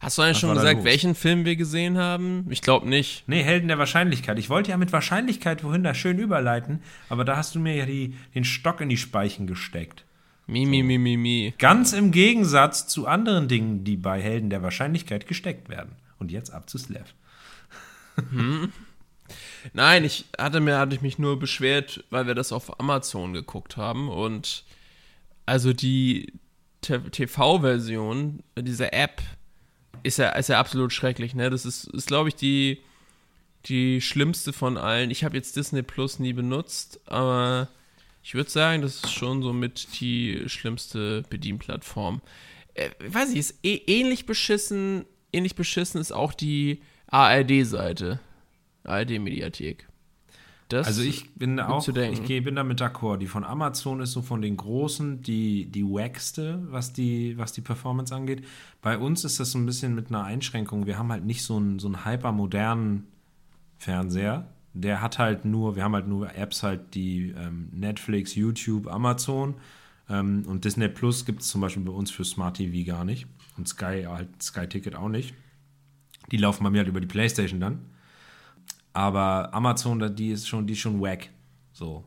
Hast 0.00 0.18
du 0.18 0.22
eigentlich 0.22 0.38
schon 0.38 0.54
gesagt, 0.54 0.84
welchen 0.84 1.14
Film 1.14 1.44
wir 1.44 1.56
gesehen 1.56 1.98
haben? 1.98 2.46
Ich 2.50 2.62
glaube 2.62 2.88
nicht. 2.88 3.24
Nee, 3.26 3.42
Helden 3.42 3.68
der 3.68 3.78
Wahrscheinlichkeit. 3.78 4.38
Ich 4.38 4.50
wollte 4.50 4.70
ja 4.70 4.76
mit 4.76 4.92
Wahrscheinlichkeit 4.92 5.64
wohin 5.64 5.82
da 5.82 5.94
schön 5.94 6.18
überleiten, 6.18 6.82
aber 7.08 7.24
da 7.24 7.36
hast 7.36 7.54
du 7.54 7.60
mir 7.60 7.74
ja 7.74 7.86
die, 7.86 8.14
den 8.34 8.44
Stock 8.44 8.80
in 8.80 8.88
die 8.88 8.96
Speichen 8.96 9.46
gesteckt. 9.46 10.04
Mi, 10.46 10.64
mi, 10.64 10.82
mi, 10.82 10.98
mi, 10.98 11.16
mi. 11.16 11.54
Ganz 11.58 11.92
im 11.92 12.12
Gegensatz 12.12 12.86
zu 12.86 13.06
anderen 13.06 13.48
Dingen, 13.48 13.82
die 13.82 13.96
bei 13.96 14.20
Helden 14.20 14.48
der 14.50 14.62
Wahrscheinlichkeit 14.62 15.26
gesteckt 15.26 15.68
werden. 15.68 15.92
Und 16.18 16.30
jetzt 16.30 16.50
ab 16.50 16.70
zu 16.70 16.78
Slev. 16.78 17.14
Nein, 19.72 20.04
ich 20.04 20.26
hatte 20.38 20.60
mir 20.60 20.78
hatte 20.78 20.94
ich 20.94 21.02
mich 21.02 21.18
nur 21.18 21.38
beschwert, 21.38 22.04
weil 22.10 22.26
wir 22.26 22.34
das 22.34 22.52
auf 22.52 22.78
Amazon 22.78 23.32
geguckt 23.32 23.76
haben 23.76 24.08
und 24.08 24.64
also 25.46 25.72
die 25.72 26.32
TV-Version 26.80 28.42
dieser 28.56 28.92
App 28.92 29.20
ist 30.02 30.18
ja, 30.18 30.30
ist 30.30 30.48
ja 30.48 30.58
absolut 30.58 30.92
schrecklich, 30.92 31.34
ne? 31.34 31.50
Das 31.50 31.64
ist, 31.64 31.84
ist 31.88 32.06
glaube 32.06 32.28
ich, 32.28 32.34
die, 32.34 32.78
die 33.66 34.00
schlimmste 34.00 34.52
von 34.52 34.76
allen. 34.76 35.10
Ich 35.10 35.24
habe 35.24 35.36
jetzt 35.36 35.56
Disney 35.56 35.82
Plus 35.82 36.18
nie 36.18 36.32
benutzt, 36.32 37.00
aber 37.06 37.68
ich 38.22 38.34
würde 38.34 38.50
sagen, 38.50 38.82
das 38.82 38.96
ist 38.96 39.12
schon 39.12 39.42
so 39.42 39.52
mit 39.52 40.00
die 40.00 40.42
schlimmste 40.46 41.22
Bedienplattform. 41.30 42.20
Äh, 42.74 42.90
weiß 42.98 43.30
ich, 43.30 43.38
ist 43.38 43.54
eh, 43.62 43.80
ähnlich 43.86 44.26
beschissen, 44.26 45.04
ähnlich 45.32 45.54
beschissen 45.54 46.00
ist 46.00 46.12
auch 46.12 46.32
die 46.32 46.82
ARD-Seite. 47.08 48.20
ARD-Mediathek. 48.84 49.86
Das 50.68 50.86
Also 50.88 51.02
ich 51.02 51.32
bin 51.34 51.60
auch, 51.60 51.86
ich 51.88 52.24
gehe- 52.24 52.42
bin 52.42 52.56
damit 52.56 52.80
d'accord. 52.80 53.18
Die 53.18 53.26
von 53.28 53.44
Amazon 53.44 54.00
ist 54.00 54.12
so 54.12 54.20
von 54.22 54.42
den 54.42 54.56
großen 54.56 55.22
die, 55.22 55.66
die 55.66 55.84
wackste, 55.84 56.60
was 56.70 56.92
die, 56.92 57.38
was 57.38 57.52
die 57.52 57.60
Performance 57.60 58.12
angeht. 58.14 58.44
Bei 58.82 58.98
uns 58.98 59.24
ist 59.24 59.38
das 59.38 59.52
so 59.52 59.58
ein 59.58 59.66
bisschen 59.66 59.94
mit 59.94 60.08
einer 60.08 60.24
Einschränkung. 60.24 60.86
Wir 60.86 60.98
haben 60.98 61.12
halt 61.12 61.24
nicht 61.24 61.44
so 61.44 61.56
einen, 61.56 61.78
so 61.78 61.86
einen 61.86 62.04
hypermodernen 62.04 63.06
Fernseher. 63.78 64.48
Der 64.74 65.00
hat 65.02 65.18
halt 65.18 65.44
nur, 65.44 65.76
wir 65.76 65.84
haben 65.84 65.94
halt 65.94 66.08
nur 66.08 66.34
Apps 66.34 66.62
halt, 66.62 66.94
die 66.94 67.30
ähm, 67.36 67.68
Netflix, 67.72 68.34
YouTube, 68.34 68.88
Amazon 68.88 69.54
ähm, 70.10 70.44
und 70.46 70.64
Disney 70.64 70.88
Plus 70.88 71.24
gibt 71.24 71.42
es 71.42 71.48
zum 71.48 71.60
Beispiel 71.60 71.82
bei 71.84 71.92
uns 71.92 72.10
für 72.10 72.24
Smart 72.24 72.56
TV 72.56 72.86
gar 72.86 73.04
nicht. 73.04 73.26
Und 73.56 73.68
Sky 73.68 74.04
halt, 74.06 74.42
Sky 74.42 74.66
Ticket 74.66 74.94
auch 74.96 75.08
nicht. 75.08 75.32
Die 76.30 76.36
laufen 76.36 76.64
bei 76.64 76.70
mir 76.70 76.78
halt 76.78 76.88
über 76.88 77.00
die 77.00 77.06
Playstation 77.06 77.60
dann. 77.60 77.78
Aber 78.96 79.52
Amazon, 79.52 80.16
die 80.16 80.30
ist 80.30 80.48
schon, 80.48 80.66
die 80.66 80.72
ist 80.72 80.78
schon 80.78 81.02
wack. 81.02 81.28
So. 81.74 82.02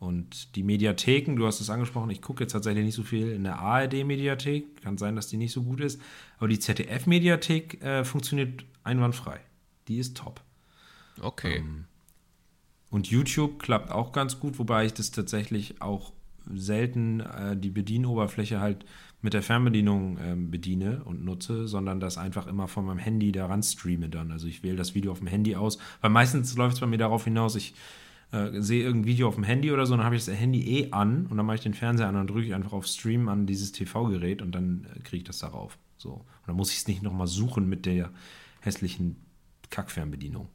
Und 0.00 0.56
die 0.56 0.64
Mediatheken, 0.64 1.36
du 1.36 1.46
hast 1.46 1.60
es 1.60 1.70
angesprochen, 1.70 2.10
ich 2.10 2.20
gucke 2.20 2.42
jetzt 2.42 2.52
tatsächlich 2.52 2.84
nicht 2.84 2.96
so 2.96 3.04
viel 3.04 3.30
in 3.30 3.44
der 3.44 3.60
ARD-Mediathek. 3.60 4.82
Kann 4.82 4.98
sein, 4.98 5.14
dass 5.14 5.28
die 5.28 5.36
nicht 5.36 5.52
so 5.52 5.62
gut 5.62 5.80
ist. 5.80 6.00
Aber 6.38 6.48
die 6.48 6.58
ZDF-Mediathek 6.58 7.80
äh, 7.82 8.04
funktioniert 8.04 8.64
einwandfrei. 8.82 9.38
Die 9.86 9.98
ist 9.98 10.16
top. 10.16 10.40
Okay. 11.20 11.58
Ähm, 11.58 11.84
Und 12.90 13.06
YouTube 13.06 13.60
klappt 13.60 13.92
auch 13.92 14.10
ganz 14.10 14.40
gut, 14.40 14.58
wobei 14.58 14.86
ich 14.86 14.92
das 14.92 15.12
tatsächlich 15.12 15.80
auch 15.80 16.12
selten 16.52 17.20
äh, 17.20 17.56
die 17.56 17.70
Bedienoberfläche 17.70 18.58
halt 18.58 18.84
mit 19.24 19.32
der 19.32 19.42
Fernbedienung 19.42 20.18
ähm, 20.20 20.50
bediene 20.50 21.02
und 21.04 21.24
nutze, 21.24 21.66
sondern 21.66 21.98
das 21.98 22.18
einfach 22.18 22.46
immer 22.46 22.68
von 22.68 22.84
meinem 22.84 22.98
Handy 22.98 23.32
daran 23.32 23.62
streame 23.62 24.10
dann. 24.10 24.30
Also 24.30 24.46
ich 24.46 24.62
wähle 24.62 24.76
das 24.76 24.94
Video 24.94 25.12
auf 25.12 25.18
dem 25.20 25.28
Handy 25.28 25.56
aus, 25.56 25.78
weil 26.02 26.10
meistens 26.10 26.54
läuft 26.56 26.74
es 26.74 26.80
bei 26.80 26.86
mir 26.86 26.98
darauf 26.98 27.24
hinaus, 27.24 27.56
ich 27.56 27.74
äh, 28.32 28.60
sehe 28.60 28.84
irgendein 28.84 29.06
Video 29.06 29.26
auf 29.26 29.36
dem 29.36 29.44
Handy 29.44 29.72
oder 29.72 29.86
so, 29.86 29.96
dann 29.96 30.04
habe 30.04 30.14
ich 30.14 30.26
das 30.26 30.34
Handy 30.36 30.78
eh 30.78 30.92
an 30.92 31.26
und 31.26 31.38
dann 31.38 31.46
mache 31.46 31.56
ich 31.56 31.62
den 31.62 31.72
Fernseher 31.72 32.06
an 32.08 32.16
und 32.16 32.28
drücke 32.28 32.46
ich 32.46 32.54
einfach 32.54 32.74
auf 32.74 32.86
Stream 32.86 33.30
an 33.30 33.46
dieses 33.46 33.72
TV-Gerät 33.72 34.42
und 34.42 34.52
dann 34.52 34.86
äh, 34.94 35.00
kriege 35.00 35.16
ich 35.16 35.24
das 35.24 35.38
darauf. 35.38 35.78
So. 35.96 36.10
Und 36.10 36.24
dann 36.46 36.56
muss 36.56 36.70
ich 36.70 36.76
es 36.76 36.86
nicht 36.86 37.02
nochmal 37.02 37.26
suchen 37.26 37.66
mit 37.66 37.86
der 37.86 38.10
hässlichen 38.60 39.16
Kackfernbedienung. 39.70 40.48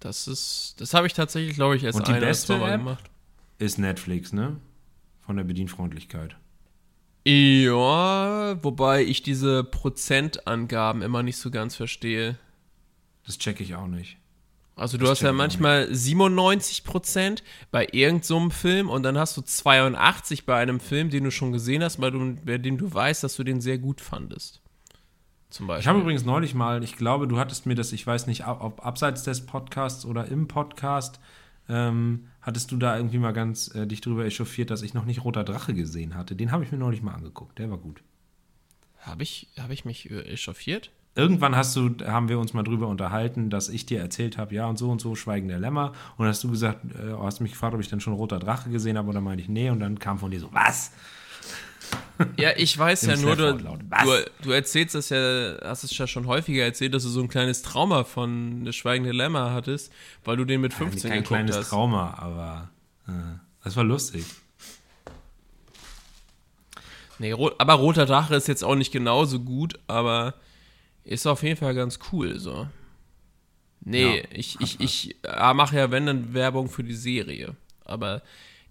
Das 0.00 0.28
ist, 0.28 0.76
das 0.78 0.94
habe 0.94 1.06
ich 1.06 1.12
tatsächlich, 1.12 1.56
glaube 1.56 1.76
ich, 1.76 1.84
erst 1.84 1.98
Und 1.98 2.08
die 2.08 2.12
ein 2.12 2.20
beste 2.20 2.54
App? 2.54 2.78
gemacht. 2.78 3.04
Ist 3.58 3.78
Netflix, 3.78 4.32
ne? 4.32 4.56
Von 5.20 5.36
der 5.36 5.44
Bedienfreundlichkeit. 5.44 6.36
Ja, 7.24 8.62
wobei 8.62 9.04
ich 9.04 9.22
diese 9.22 9.62
Prozentangaben 9.64 11.02
immer 11.02 11.22
nicht 11.22 11.36
so 11.36 11.50
ganz 11.50 11.76
verstehe. 11.76 12.38
Das 13.26 13.38
checke 13.38 13.62
ich 13.62 13.74
auch 13.74 13.86
nicht. 13.86 14.18
Also 14.74 14.96
du 14.96 15.04
Das 15.04 15.12
hast 15.12 15.22
ja 15.22 15.32
manchmal 15.32 15.94
97 15.94 16.82
Prozent 16.82 17.44
bei 17.70 17.86
irgendeinem 17.92 18.50
so 18.50 18.50
Film 18.50 18.90
und 18.90 19.02
dann 19.02 19.18
hast 19.18 19.36
du 19.36 19.42
82 19.42 20.46
bei 20.46 20.56
einem 20.56 20.80
Film, 20.80 21.10
den 21.10 21.24
du 21.24 21.30
schon 21.30 21.52
gesehen 21.52 21.84
hast, 21.84 22.00
bei 22.00 22.10
dem, 22.10 22.44
bei 22.44 22.58
dem 22.58 22.78
du 22.78 22.92
weißt, 22.92 23.22
dass 23.22 23.36
du 23.36 23.44
den 23.44 23.60
sehr 23.60 23.78
gut 23.78 24.00
fandest. 24.00 24.60
Zum 25.50 25.66
Beispiel. 25.66 25.82
Ich 25.82 25.88
habe 25.88 26.00
übrigens 26.00 26.24
neulich 26.24 26.54
mal, 26.54 26.82
ich 26.82 26.96
glaube, 26.96 27.28
du 27.28 27.38
hattest 27.38 27.66
mir 27.66 27.74
das, 27.74 27.92
ich 27.92 28.06
weiß 28.06 28.26
nicht, 28.26 28.46
ob 28.46 28.62
ob 28.62 28.86
abseits 28.86 29.22
des 29.22 29.44
Podcasts 29.44 30.06
oder 30.06 30.26
im 30.26 30.48
Podcast, 30.48 31.20
ähm, 31.68 32.28
hattest 32.42 32.70
du 32.72 32.76
da 32.76 32.96
irgendwie 32.96 33.18
mal 33.18 33.32
ganz 33.32 33.74
äh, 33.74 33.86
dich 33.86 34.00
drüber 34.00 34.24
echauffiert, 34.24 34.70
dass 34.70 34.82
ich 34.82 34.94
noch 34.94 35.04
nicht 35.04 35.24
Roter 35.24 35.44
Drache 35.44 35.74
gesehen 35.74 36.14
hatte. 36.14 36.36
Den 36.36 36.52
habe 36.52 36.64
ich 36.64 36.72
mir 36.72 36.78
neulich 36.78 37.02
mal 37.02 37.14
angeguckt. 37.14 37.58
Der 37.58 37.70
war 37.70 37.78
gut. 37.78 38.02
Habe 38.98 39.22
ich, 39.22 39.48
hab 39.58 39.70
ich 39.70 39.84
mich 39.84 40.10
äh, 40.10 40.20
echauffiert? 40.22 40.90
Irgendwann 41.14 41.54
hast 41.54 41.76
du, 41.76 41.90
haben 42.06 42.28
wir 42.28 42.38
uns 42.38 42.54
mal 42.54 42.62
drüber 42.62 42.88
unterhalten, 42.88 43.50
dass 43.50 43.68
ich 43.68 43.84
dir 43.84 44.00
erzählt 44.00 44.38
habe, 44.38 44.54
ja 44.54 44.66
und 44.66 44.78
so 44.78 44.90
und 44.90 45.00
so, 45.00 45.14
Schweigen 45.14 45.48
der 45.48 45.58
Lämmer. 45.58 45.92
Und 46.16 46.26
hast 46.26 46.42
du 46.42 46.50
gesagt, 46.50 46.84
äh, 46.94 47.12
hast 47.18 47.40
mich 47.40 47.52
gefragt, 47.52 47.74
ob 47.74 47.80
ich 47.80 47.88
dann 47.88 48.00
schon 48.00 48.14
Roter 48.14 48.38
Drache 48.38 48.70
gesehen 48.70 48.96
habe, 48.96 49.08
oder 49.08 49.20
meinte 49.20 49.42
ich, 49.42 49.48
nee, 49.48 49.68
und 49.68 49.80
dann 49.80 49.98
kam 49.98 50.18
von 50.18 50.30
dir 50.30 50.40
so, 50.40 50.48
was? 50.52 50.92
Ja, 52.36 52.50
ich 52.56 52.76
weiß 52.76 53.02
ja 53.06 53.16
nur, 53.16 53.36
du, 53.36 53.54
du, 53.54 53.80
du 54.42 54.50
erzählst 54.50 54.94
das 54.94 55.08
ja, 55.08 55.56
hast 55.62 55.82
es 55.84 55.96
ja 55.96 56.06
schon 56.06 56.26
häufiger 56.26 56.62
erzählt, 56.62 56.94
dass 56.94 57.02
du 57.02 57.08
so 57.08 57.20
ein 57.20 57.28
kleines 57.28 57.62
Trauma 57.62 58.04
von 58.04 58.64
Das 58.64 58.76
Schweigende 58.76 59.12
Lämmer 59.12 59.52
hattest, 59.52 59.92
weil 60.24 60.36
du 60.36 60.44
den 60.44 60.60
mit 60.60 60.72
15 60.72 61.10
Kein 61.10 61.22
geguckt 61.22 61.28
kleines 61.28 61.56
hast. 61.56 61.70
Trauma, 61.70 62.14
aber 62.18 62.70
äh, 63.08 63.12
das 63.64 63.76
war 63.76 63.84
lustig. 63.84 64.24
Nee, 67.18 67.32
aber 67.32 67.74
Roter 67.74 68.06
Drache 68.06 68.34
ist 68.34 68.48
jetzt 68.48 68.64
auch 68.64 68.74
nicht 68.74 68.92
genauso 68.92 69.40
gut, 69.40 69.78
aber 69.86 70.34
ist 71.04 71.26
auf 71.26 71.42
jeden 71.42 71.56
Fall 71.56 71.74
ganz 71.74 71.98
cool, 72.12 72.38
so. 72.38 72.68
Nee, 73.84 74.18
Ja, 74.18 74.24
ich, 74.30 74.60
ich, 74.60 74.80
ich 74.80 75.16
äh, 75.24 75.54
mache 75.54 75.76
ja, 75.76 75.90
wenn, 75.90 76.06
dann 76.06 76.34
Werbung 76.34 76.68
für 76.68 76.84
die 76.84 76.94
Serie. 76.94 77.56
Aber 77.84 78.22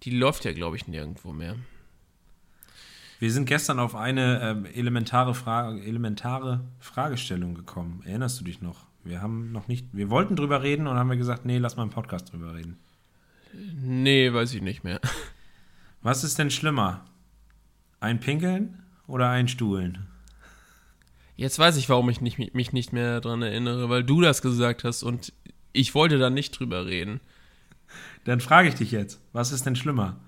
die 0.02 0.10
läuft 0.10 0.44
ja, 0.44 0.52
glaube 0.52 0.76
ich, 0.76 0.86
nirgendwo 0.88 1.32
mehr. 1.32 1.56
Wir 3.22 3.30
sind 3.30 3.46
gestern 3.46 3.78
auf 3.78 3.94
eine 3.94 4.40
ähm, 4.42 4.64
elementare, 4.64 5.32
Frage, 5.32 5.80
elementare 5.84 6.60
Fragestellung 6.80 7.54
gekommen. 7.54 8.02
Erinnerst 8.04 8.40
du 8.40 8.44
dich 8.44 8.60
noch? 8.60 8.86
Wir 9.04 9.22
haben 9.22 9.52
noch 9.52 9.68
nicht, 9.68 9.86
wir 9.92 10.10
wollten 10.10 10.34
drüber 10.34 10.64
reden 10.64 10.88
und 10.88 10.96
haben 10.96 11.08
wir 11.08 11.16
gesagt, 11.16 11.44
nee, 11.44 11.58
lass 11.58 11.76
mal 11.76 11.84
im 11.84 11.90
Podcast 11.90 12.32
drüber 12.32 12.52
reden. 12.52 12.80
Nee, 13.80 14.32
weiß 14.32 14.52
ich 14.54 14.60
nicht 14.60 14.82
mehr. 14.82 15.00
Was 16.02 16.24
ist 16.24 16.40
denn 16.40 16.50
schlimmer? 16.50 17.04
Ein 18.00 18.18
Pinkeln 18.18 18.82
oder 19.06 19.28
ein 19.30 19.46
Stuhlen? 19.46 19.98
Jetzt 21.36 21.60
weiß 21.60 21.76
ich, 21.76 21.88
warum 21.88 22.10
ich 22.10 22.20
nicht, 22.20 22.38
mich 22.38 22.72
nicht 22.72 22.92
mehr 22.92 23.20
daran 23.20 23.42
erinnere, 23.42 23.88
weil 23.88 24.02
du 24.02 24.20
das 24.20 24.42
gesagt 24.42 24.82
hast 24.82 25.04
und 25.04 25.32
ich 25.72 25.94
wollte 25.94 26.18
da 26.18 26.28
nicht 26.28 26.58
drüber 26.58 26.86
reden. 26.86 27.20
Dann 28.24 28.40
frage 28.40 28.68
ich 28.68 28.74
dich 28.74 28.90
jetzt, 28.90 29.20
was 29.32 29.52
ist 29.52 29.64
denn 29.64 29.76
schlimmer? 29.76 30.18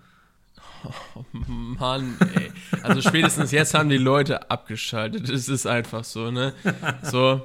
Mann, 1.32 2.16
ey. 2.34 2.50
Also 2.82 3.00
spätestens 3.00 3.50
jetzt 3.52 3.74
haben 3.74 3.88
die 3.88 3.96
Leute 3.98 4.50
abgeschaltet. 4.50 5.28
Es 5.28 5.48
ist 5.48 5.66
einfach 5.66 6.04
so, 6.04 6.30
ne? 6.30 6.54
So. 7.02 7.42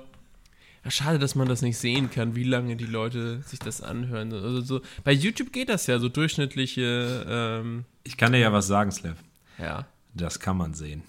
Ja, 0.83 0.91
schade, 0.91 1.19
dass 1.19 1.35
man 1.35 1.47
das 1.47 1.61
nicht 1.61 1.77
sehen 1.77 2.09
kann, 2.09 2.35
wie 2.35 2.43
lange 2.45 2.75
die 2.77 2.85
Leute 2.85 3.41
sich 3.43 3.59
das 3.59 3.81
anhören. 3.81 4.31
Also 4.33 4.61
so, 4.61 4.81
bei 5.03 5.11
YouTube 5.11 5.51
geht 5.51 5.67
das 5.69 5.87
ja, 5.87 5.99
so 5.99 6.07
durchschnittliche, 6.07 7.25
ähm, 7.27 7.85
Ich 8.03 8.15
kann 8.15 8.31
dir 8.31 8.39
ja 8.39 8.53
was 8.53 8.67
sagen, 8.67 8.91
Slev. 8.91 9.15
ja. 9.57 9.85
Das 10.15 10.39
kann 10.39 10.57
man 10.57 10.73
sehen. 10.73 11.03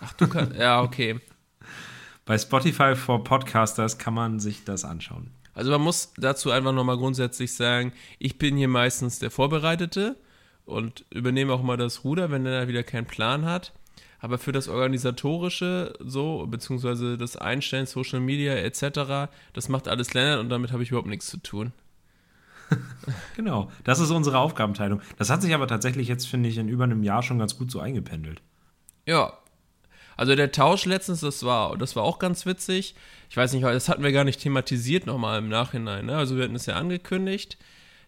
Ach, 0.00 0.12
du 0.12 0.28
kannst, 0.28 0.56
ja, 0.56 0.80
okay. 0.80 1.18
Bei 2.24 2.38
Spotify 2.38 2.94
for 2.94 3.24
Podcasters 3.24 3.98
kann 3.98 4.14
man 4.14 4.38
sich 4.40 4.64
das 4.64 4.84
anschauen. 4.84 5.30
Also 5.54 5.70
man 5.70 5.80
muss 5.80 6.12
dazu 6.16 6.50
einfach 6.50 6.72
nochmal 6.72 6.96
grundsätzlich 6.96 7.52
sagen, 7.54 7.92
ich 8.18 8.38
bin 8.38 8.56
hier 8.56 8.68
meistens 8.68 9.18
der 9.18 9.30
Vorbereitete 9.30 10.16
und 10.64 11.04
übernehme 11.10 11.52
auch 11.52 11.62
mal 11.62 11.76
das 11.76 12.04
Ruder, 12.04 12.30
wenn 12.30 12.46
er 12.46 12.68
wieder 12.68 12.82
keinen 12.82 13.06
Plan 13.06 13.44
hat. 13.44 13.72
Aber 14.18 14.38
für 14.38 14.52
das 14.52 14.68
Organisatorische 14.68 15.92
so, 16.00 16.46
beziehungsweise 16.46 17.18
das 17.18 17.36
Einstellen, 17.36 17.84
Social 17.86 18.20
Media 18.20 18.54
etc., 18.54 19.30
das 19.52 19.68
macht 19.68 19.86
alles 19.86 20.14
Lennart 20.14 20.40
und 20.40 20.48
damit 20.48 20.72
habe 20.72 20.82
ich 20.82 20.90
überhaupt 20.90 21.08
nichts 21.08 21.26
zu 21.26 21.38
tun. 21.38 21.72
Genau, 23.36 23.70
das 23.84 24.00
ist 24.00 24.10
unsere 24.10 24.38
Aufgabenteilung. 24.38 25.02
Das 25.18 25.30
hat 25.30 25.42
sich 25.42 25.54
aber 25.54 25.66
tatsächlich 25.66 26.08
jetzt, 26.08 26.26
finde 26.26 26.48
ich, 26.48 26.56
in 26.56 26.68
über 26.68 26.84
einem 26.84 27.02
Jahr 27.02 27.22
schon 27.22 27.38
ganz 27.38 27.58
gut 27.58 27.70
so 27.70 27.80
eingependelt. 27.80 28.40
Ja. 29.06 29.34
Also 30.16 30.34
der 30.36 30.52
Tausch 30.52 30.86
letztens, 30.86 31.20
das 31.20 31.44
war, 31.44 31.76
das 31.76 31.96
war 31.96 32.04
auch 32.04 32.18
ganz 32.18 32.46
witzig. 32.46 32.94
Ich 33.28 33.36
weiß 33.36 33.52
nicht, 33.52 33.64
das 33.64 33.88
hatten 33.88 34.02
wir 34.02 34.12
gar 34.12 34.24
nicht 34.24 34.40
thematisiert 34.40 35.06
nochmal 35.06 35.38
im 35.38 35.48
Nachhinein. 35.48 36.06
Ne? 36.06 36.16
Also 36.16 36.36
wir 36.36 36.44
hatten 36.44 36.54
es 36.54 36.66
ja 36.66 36.76
angekündigt, 36.76 37.58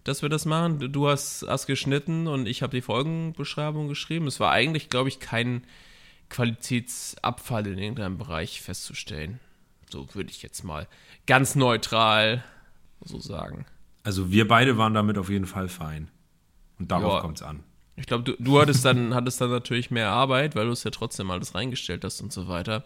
dass 0.06 0.22
wir 0.22 0.28
das 0.28 0.44
machen. 0.44 0.92
Du 0.92 1.08
hast, 1.08 1.44
hast 1.48 1.66
geschnitten 1.66 2.26
und 2.28 2.46
ich 2.46 2.62
habe 2.62 2.76
die 2.76 2.82
Folgenbeschreibung 2.82 3.88
geschrieben. 3.88 4.26
Es 4.26 4.38
war 4.38 4.52
eigentlich, 4.52 4.88
glaube 4.88 5.08
ich, 5.08 5.18
kein 5.18 5.64
Qualitätsabfall 6.28 7.66
in 7.66 7.78
irgendeinem 7.78 8.18
Bereich 8.18 8.60
festzustellen. 8.62 9.40
So 9.90 10.06
würde 10.14 10.30
ich 10.30 10.42
jetzt 10.42 10.62
mal 10.62 10.86
ganz 11.26 11.54
neutral 11.54 12.44
so 13.04 13.18
sagen. 13.20 13.66
Also 14.04 14.30
wir 14.30 14.46
beide 14.46 14.78
waren 14.78 14.94
damit 14.94 15.18
auf 15.18 15.28
jeden 15.28 15.46
Fall 15.46 15.68
fein. 15.68 16.08
Und 16.78 16.90
darauf 16.90 17.20
kommt 17.20 17.38
es 17.38 17.42
an. 17.42 17.64
Ich 17.96 18.06
glaube, 18.06 18.24
du, 18.24 18.36
du 18.38 18.60
hattest 18.60 18.84
dann, 18.84 19.14
hattest 19.14 19.40
dann 19.40 19.50
natürlich 19.50 19.90
mehr 19.90 20.10
Arbeit, 20.10 20.54
weil 20.54 20.66
du 20.66 20.72
es 20.72 20.84
ja 20.84 20.90
trotzdem 20.90 21.30
alles 21.30 21.54
reingestellt 21.54 22.04
hast 22.04 22.20
und 22.20 22.32
so 22.32 22.46
weiter. 22.46 22.84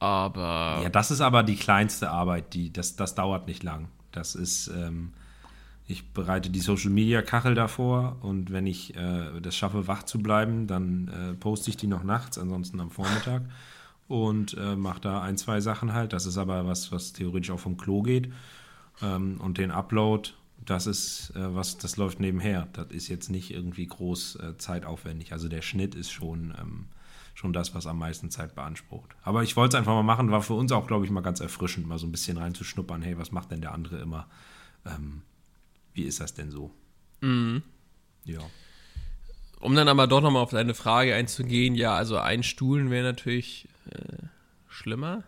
Aber 0.00 0.80
Ja, 0.82 0.88
das 0.88 1.10
ist 1.10 1.20
aber 1.20 1.42
die 1.42 1.56
kleinste 1.56 2.10
Arbeit, 2.10 2.54
die, 2.54 2.72
das, 2.72 2.96
das 2.96 3.14
dauert 3.14 3.46
nicht 3.46 3.62
lang. 3.62 3.88
Das 4.12 4.34
ist, 4.34 4.68
ähm, 4.68 5.12
ich 5.90 6.12
bereite 6.12 6.50
die 6.50 6.60
Social 6.60 6.90
Media 6.90 7.22
Kachel 7.22 7.54
davor 7.54 8.16
und 8.22 8.52
wenn 8.52 8.66
ich 8.66 8.96
äh, 8.96 9.40
das 9.40 9.56
schaffe, 9.56 9.86
wach 9.86 10.04
zu 10.04 10.20
bleiben, 10.20 10.66
dann 10.66 11.08
äh, 11.08 11.34
poste 11.34 11.70
ich 11.70 11.76
die 11.76 11.86
noch 11.86 12.04
nachts, 12.04 12.38
ansonsten 12.38 12.80
am 12.80 12.90
Vormittag 12.90 13.42
und 14.08 14.56
äh, 14.58 14.76
mache 14.76 15.00
da 15.00 15.22
ein, 15.22 15.36
zwei 15.36 15.60
Sachen 15.60 15.92
halt. 15.92 16.12
Das 16.12 16.26
ist 16.26 16.36
aber 16.36 16.66
was, 16.66 16.90
was 16.90 17.12
theoretisch 17.12 17.50
auch 17.50 17.60
vom 17.60 17.76
Klo 17.76 18.02
geht. 18.02 18.32
Ähm, 19.02 19.40
und 19.40 19.58
den 19.58 19.70
Upload, 19.70 20.30
das 20.64 20.86
ist 20.86 21.30
äh, 21.36 21.54
was, 21.54 21.78
das 21.78 21.96
läuft 21.96 22.18
nebenher. 22.18 22.68
Das 22.72 22.88
ist 22.90 23.08
jetzt 23.08 23.30
nicht 23.30 23.52
irgendwie 23.52 23.86
groß 23.86 24.36
äh, 24.36 24.58
zeitaufwendig. 24.58 25.32
Also 25.32 25.48
der 25.48 25.62
Schnitt 25.62 25.94
ist 25.94 26.10
schon, 26.10 26.54
ähm, 26.60 26.86
schon 27.34 27.52
das, 27.52 27.74
was 27.74 27.86
am 27.86 27.98
meisten 27.98 28.30
Zeit 28.30 28.54
beansprucht. 28.54 29.14
Aber 29.22 29.42
ich 29.42 29.56
wollte 29.56 29.76
es 29.76 29.78
einfach 29.78 29.94
mal 29.94 30.02
machen, 30.02 30.30
war 30.30 30.42
für 30.42 30.54
uns 30.54 30.72
auch, 30.72 30.86
glaube 30.86 31.04
ich, 31.04 31.10
mal 31.10 31.20
ganz 31.20 31.40
erfrischend, 31.40 31.86
mal 31.86 31.98
so 31.98 32.06
ein 32.06 32.12
bisschen 32.12 32.36
reinzuschnuppern, 32.36 33.02
hey, 33.02 33.16
was 33.16 33.32
macht 33.32 33.52
denn 33.52 33.60
der 33.60 33.72
andere 33.72 33.98
immer? 33.98 34.26
Ähm, 34.84 35.22
wie 35.94 36.02
ist 36.04 36.20
das 36.20 36.34
denn 36.34 36.50
so? 36.50 36.70
Ja. 38.24 38.40
Um 39.60 39.74
dann 39.74 39.88
aber 39.88 40.06
doch 40.06 40.20
nochmal 40.22 40.42
auf 40.42 40.50
deine 40.50 40.74
Frage 40.74 41.14
einzugehen, 41.14 41.74
ja, 41.74 41.94
also 41.94 42.16
einstuhlen 42.16 42.90
wäre 42.90 43.04
natürlich 43.04 43.68
äh, 43.90 44.26
schlimmer. 44.68 45.22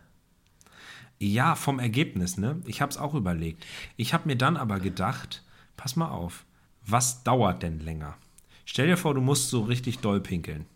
Ja, 1.19 1.55
vom 1.55 1.79
Ergebnis, 1.79 2.39
ne? 2.39 2.61
Ich 2.67 2.81
habe 2.81 2.91
es 2.91 2.99
auch 2.99 3.15
überlegt. 3.15 3.65
Ich 3.97 4.15
habe 4.15 4.27
mir 4.27 4.37
dann 4.37 4.57
aber 4.57 4.81
gedacht, 4.81 5.43
pass 5.77 5.97
mal 5.97 6.09
auf, 6.09 6.45
was 6.85 7.23
dauert 7.23 7.63
denn 7.63 7.79
länger? 7.79 8.17
Stell 8.65 8.87
dir 8.87 8.97
vor, 8.97 9.15
du 9.15 9.21
musst 9.21 9.51
so 9.51 9.63
richtig 9.63 9.99
doll 9.99 10.21
pinkeln. 10.21 10.67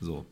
So. 0.00 0.26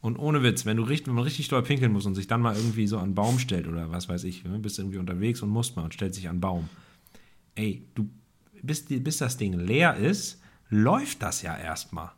Und 0.00 0.18
ohne 0.18 0.42
Witz, 0.42 0.66
wenn 0.66 0.76
du 0.76 0.82
richtig, 0.82 1.08
wenn 1.08 1.14
man 1.14 1.24
richtig 1.24 1.48
doll 1.48 1.62
pinkeln 1.62 1.92
muss 1.92 2.06
und 2.06 2.14
sich 2.14 2.26
dann 2.26 2.40
mal 2.42 2.56
irgendwie 2.56 2.86
so 2.86 2.96
an 2.98 3.04
einen 3.04 3.14
Baum 3.14 3.38
stellt 3.38 3.68
oder 3.68 3.90
was 3.90 4.08
weiß 4.08 4.24
ich, 4.24 4.44
ne? 4.44 4.58
bist 4.58 4.78
irgendwie 4.78 4.98
unterwegs 4.98 5.42
und 5.42 5.48
musst 5.48 5.76
mal 5.76 5.84
und 5.84 5.94
stellt 5.94 6.14
sich 6.14 6.26
an 6.26 6.32
einen 6.32 6.40
Baum. 6.40 6.68
Ey, 7.54 7.86
du, 7.94 8.08
bis, 8.66 8.86
die, 8.86 8.98
bis 8.98 9.18
das 9.18 9.36
Ding 9.36 9.52
leer 9.54 9.96
ist, 9.96 10.40
läuft 10.68 11.22
das 11.22 11.42
ja 11.42 11.56
erstmal. 11.56 12.12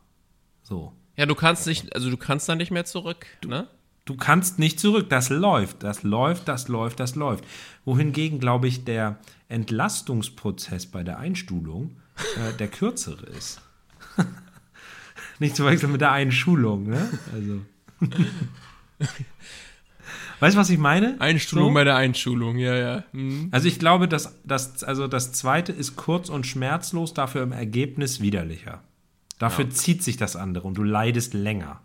So. 0.63 0.93
Ja, 1.15 1.25
du 1.25 1.35
kannst 1.35 1.67
nicht, 1.67 1.95
also 1.95 2.09
du 2.09 2.17
kannst 2.17 2.47
da 2.47 2.55
nicht 2.55 2.71
mehr 2.71 2.85
zurück, 2.85 3.25
ne? 3.45 3.67
Du 4.05 4.15
kannst 4.15 4.57
nicht 4.57 4.79
zurück. 4.79 5.09
Das 5.09 5.29
läuft, 5.29 5.83
das 5.83 6.03
läuft, 6.03 6.47
das 6.47 6.69
läuft, 6.69 6.99
das 7.01 7.15
läuft. 7.15 7.43
Wohingegen, 7.83 8.39
glaube 8.39 8.67
ich, 8.67 8.85
der 8.85 9.17
Entlastungsprozess 9.49 10.85
bei 10.85 11.03
der 11.03 11.19
Einstuhlung 11.19 11.97
äh, 12.37 12.53
der 12.53 12.69
kürzere 12.69 13.25
ist. 13.25 13.59
nicht 15.39 15.57
zu 15.57 15.65
wechseln 15.65 15.91
mit 15.91 16.01
der 16.01 16.13
Einschulung, 16.13 16.89
ne? 16.89 17.09
Also. 17.33 17.61
weißt 20.39 20.55
du, 20.55 20.59
was 20.59 20.69
ich 20.69 20.77
meine? 20.77 21.15
Einschulung 21.19 21.69
So? 21.69 21.73
bei 21.73 21.83
der 21.83 21.95
Einschulung, 21.95 22.57
ja, 22.57 22.75
ja. 22.75 23.03
Mhm. 23.11 23.49
Also 23.51 23.67
ich 23.67 23.79
glaube, 23.79 24.07
dass 24.07 24.39
das, 24.43 24.83
also 24.83 25.07
das 25.07 25.31
zweite 25.33 25.71
ist 25.71 25.95
kurz 25.95 26.29
und 26.29 26.45
schmerzlos, 26.45 27.13
dafür 27.13 27.43
im 27.43 27.51
Ergebnis 27.51 28.21
widerlicher. 28.21 28.81
Dafür 29.39 29.69
zieht 29.69 30.03
sich 30.03 30.17
das 30.17 30.35
andere 30.35 30.67
und 30.67 30.75
du 30.75 30.83
leidest 30.83 31.33
länger. 31.33 31.81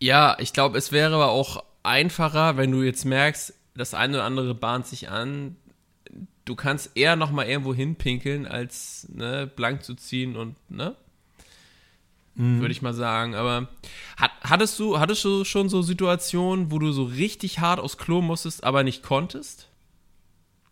Ja, 0.00 0.36
ich 0.40 0.52
glaube, 0.52 0.76
es 0.76 0.92
wäre 0.92 1.14
aber 1.14 1.28
auch 1.28 1.62
einfacher, 1.82 2.56
wenn 2.56 2.72
du 2.72 2.82
jetzt 2.82 3.04
merkst, 3.04 3.54
das 3.74 3.94
eine 3.94 4.18
oder 4.18 4.24
andere 4.24 4.54
bahnt 4.54 4.86
sich 4.86 5.08
an. 5.08 5.56
Du 6.44 6.54
kannst 6.54 6.96
eher 6.96 7.16
nochmal 7.16 7.46
irgendwo 7.46 7.74
hinpinkeln, 7.74 8.46
als 8.46 9.08
ne, 9.12 9.50
blank 9.54 9.84
zu 9.84 9.94
ziehen 9.94 10.36
und, 10.36 10.56
ne? 10.70 10.96
Würde 12.60 12.72
ich 12.72 12.82
mal 12.82 12.92
sagen. 12.92 13.34
Aber 13.34 13.68
hat, 14.16 14.30
hattest, 14.42 14.78
du, 14.78 14.98
hattest 14.98 15.24
du 15.24 15.44
schon 15.44 15.68
so 15.68 15.82
Situationen, 15.82 16.70
wo 16.70 16.78
du 16.78 16.92
so 16.92 17.04
richtig 17.04 17.60
hart 17.60 17.80
aufs 17.80 17.96
Klo 17.96 18.20
musstest, 18.20 18.64
aber 18.64 18.82
nicht 18.82 19.02
konntest? 19.02 19.68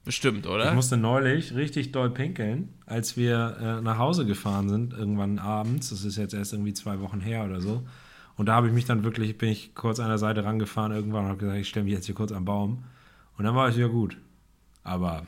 Bestimmt, 0.05 0.47
oder? 0.47 0.69
Ich 0.69 0.75
musste 0.75 0.99
neulich 0.99 1.55
richtig 1.55 1.93
doll 1.93 2.11
pinkeln, 2.11 2.75
als 2.85 3.17
wir 3.17 3.57
äh, 3.59 3.81
nach 3.81 3.97
Hause 3.97 4.27
gefahren 4.27 4.69
sind, 4.69 4.93
irgendwann 4.93 5.39
abends. 5.39 5.89
Das 5.89 6.05
ist 6.05 6.19
jetzt 6.19 6.35
erst 6.35 6.53
irgendwie 6.53 6.75
zwei 6.75 7.01
Wochen 7.01 7.21
her 7.21 7.45
oder 7.45 7.63
so. 7.63 7.83
Und 8.37 8.47
da 8.47 8.55
habe 8.55 8.67
ich 8.67 8.75
mich 8.75 8.85
dann 8.85 9.03
wirklich, 9.03 9.39
bin 9.39 9.49
ich 9.49 9.75
kurz 9.75 10.01
an 10.01 10.09
der 10.09 10.19
Seite 10.19 10.45
rangefahren 10.45 10.93
irgendwann 10.93 11.25
und 11.25 11.31
habe 11.31 11.39
gesagt, 11.39 11.59
ich 11.59 11.69
stelle 11.69 11.85
mich 11.85 11.95
jetzt 11.95 12.07
hier 12.07 12.15
kurz 12.15 12.33
am 12.33 12.45
Baum. 12.45 12.85
Und 13.39 13.45
dann 13.45 13.55
war 13.55 13.69
es 13.69 13.77
wieder 13.77 13.89
gut. 13.89 14.19
Aber 14.83 15.25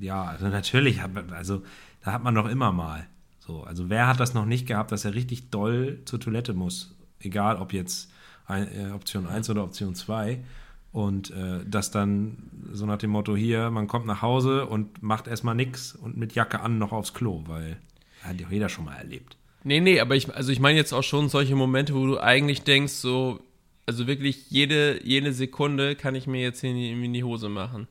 ja, 0.00 0.24
also 0.24 0.48
natürlich 0.48 1.00
hat 1.00 1.10
also 1.32 1.62
da 2.04 2.12
hat 2.12 2.22
man 2.22 2.34
doch 2.34 2.48
immer 2.48 2.72
mal. 2.72 3.06
So, 3.52 3.64
also 3.64 3.90
wer 3.90 4.06
hat 4.06 4.18
das 4.18 4.32
noch 4.32 4.46
nicht 4.46 4.66
gehabt, 4.66 4.92
dass 4.92 5.04
er 5.04 5.14
richtig 5.14 5.50
doll 5.50 6.00
zur 6.06 6.20
Toilette 6.20 6.54
muss? 6.54 6.94
Egal 7.20 7.56
ob 7.56 7.72
jetzt 7.72 8.10
ein, 8.46 8.66
äh, 8.74 8.90
Option 8.92 9.26
1 9.26 9.50
oder 9.50 9.64
Option 9.64 9.94
2. 9.94 10.42
Und 10.90 11.30
äh, 11.30 11.60
das 11.66 11.90
dann 11.90 12.50
so 12.72 12.86
nach 12.86 12.98
dem 12.98 13.10
Motto 13.10 13.36
hier, 13.36 13.70
man 13.70 13.88
kommt 13.88 14.06
nach 14.06 14.22
Hause 14.22 14.66
und 14.66 15.02
macht 15.02 15.26
erstmal 15.26 15.54
nix 15.54 15.94
und 15.94 16.16
mit 16.16 16.34
Jacke 16.34 16.60
an 16.60 16.78
noch 16.78 16.92
aufs 16.92 17.14
Klo, 17.14 17.44
weil 17.46 17.76
hat 18.22 18.40
ja 18.40 18.46
jeder 18.50 18.68
schon 18.68 18.84
mal 18.84 18.96
erlebt. 18.96 19.36
Nee, 19.64 19.80
nee, 19.80 20.00
aber 20.00 20.16
ich, 20.16 20.34
also 20.34 20.50
ich 20.52 20.60
meine 20.60 20.78
jetzt 20.78 20.92
auch 20.92 21.02
schon 21.02 21.28
solche 21.28 21.54
Momente, 21.54 21.94
wo 21.94 22.06
du 22.06 22.18
eigentlich 22.18 22.62
denkst, 22.62 22.92
so, 22.92 23.40
also 23.86 24.06
wirklich 24.06 24.50
jede, 24.50 25.04
jede 25.04 25.32
Sekunde 25.32 25.94
kann 25.94 26.14
ich 26.14 26.26
mir 26.26 26.40
jetzt 26.40 26.60
hier 26.60 26.70
in 26.70 26.76
die, 26.76 27.04
in 27.04 27.12
die 27.12 27.24
Hose 27.24 27.48
machen. 27.48 27.86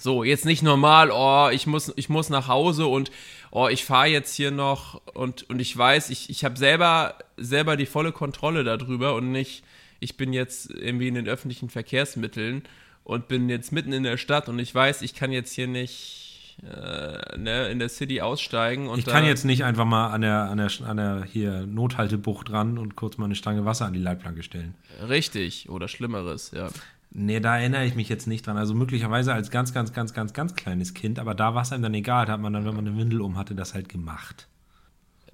So, 0.00 0.24
jetzt 0.24 0.46
nicht 0.46 0.62
normal, 0.62 1.10
oh, 1.12 1.50
ich 1.52 1.66
muss, 1.66 1.92
ich 1.94 2.08
muss 2.08 2.30
nach 2.30 2.48
Hause 2.48 2.86
und 2.86 3.10
oh, 3.50 3.68
ich 3.68 3.84
fahre 3.84 4.06
jetzt 4.06 4.34
hier 4.34 4.50
noch 4.50 4.98
und, 5.12 5.48
und 5.50 5.60
ich 5.60 5.76
weiß, 5.76 6.08
ich, 6.08 6.30
ich 6.30 6.42
habe 6.42 6.56
selber, 6.56 7.16
selber 7.36 7.76
die 7.76 7.84
volle 7.84 8.10
Kontrolle 8.10 8.64
darüber 8.64 9.14
und 9.14 9.30
nicht, 9.30 9.62
ich 9.98 10.16
bin 10.16 10.32
jetzt 10.32 10.70
irgendwie 10.70 11.08
in 11.08 11.16
den 11.16 11.28
öffentlichen 11.28 11.68
Verkehrsmitteln 11.68 12.62
und 13.04 13.28
bin 13.28 13.50
jetzt 13.50 13.72
mitten 13.72 13.92
in 13.92 14.02
der 14.02 14.16
Stadt 14.16 14.48
und 14.48 14.58
ich 14.58 14.74
weiß, 14.74 15.02
ich 15.02 15.14
kann 15.14 15.32
jetzt 15.32 15.52
hier 15.52 15.66
nicht 15.66 16.56
äh, 16.62 17.36
ne, 17.36 17.68
in 17.68 17.78
der 17.78 17.90
City 17.90 18.22
aussteigen. 18.22 18.88
Und 18.88 19.00
Ich 19.00 19.04
kann 19.04 19.26
jetzt 19.26 19.44
nicht 19.44 19.64
einfach 19.64 19.84
mal 19.84 20.08
an 20.14 20.22
der, 20.22 20.44
an 20.44 20.56
der, 20.56 20.70
an 20.86 20.96
der 20.96 21.24
hier 21.30 21.66
Nothaltebucht 21.66 22.50
ran 22.50 22.78
und 22.78 22.96
kurz 22.96 23.18
mal 23.18 23.26
eine 23.26 23.34
Stange 23.34 23.66
Wasser 23.66 23.84
an 23.84 23.92
die 23.92 24.00
Leitplanke 24.00 24.42
stellen. 24.42 24.74
Richtig, 25.06 25.68
oder 25.68 25.88
Schlimmeres, 25.88 26.52
ja. 26.54 26.70
Nee, 27.12 27.40
da 27.40 27.58
erinnere 27.58 27.84
ich 27.84 27.96
mich 27.96 28.08
jetzt 28.08 28.26
nicht 28.26 28.46
dran. 28.46 28.56
Also 28.56 28.74
möglicherweise 28.74 29.34
als 29.34 29.50
ganz, 29.50 29.72
ganz, 29.72 29.92
ganz, 29.92 30.14
ganz, 30.14 30.32
ganz 30.32 30.54
kleines 30.54 30.94
Kind, 30.94 31.18
aber 31.18 31.34
da 31.34 31.54
war 31.54 31.62
es 31.62 31.72
einem 31.72 31.82
dann 31.82 31.94
egal. 31.94 32.26
Da 32.26 32.34
hat 32.34 32.40
man 32.40 32.52
dann, 32.52 32.64
wenn 32.64 32.76
man 32.76 32.86
eine 32.86 32.96
Windel 32.96 33.20
um 33.20 33.36
hatte, 33.36 33.54
das 33.54 33.74
halt 33.74 33.88
gemacht. 33.88 34.46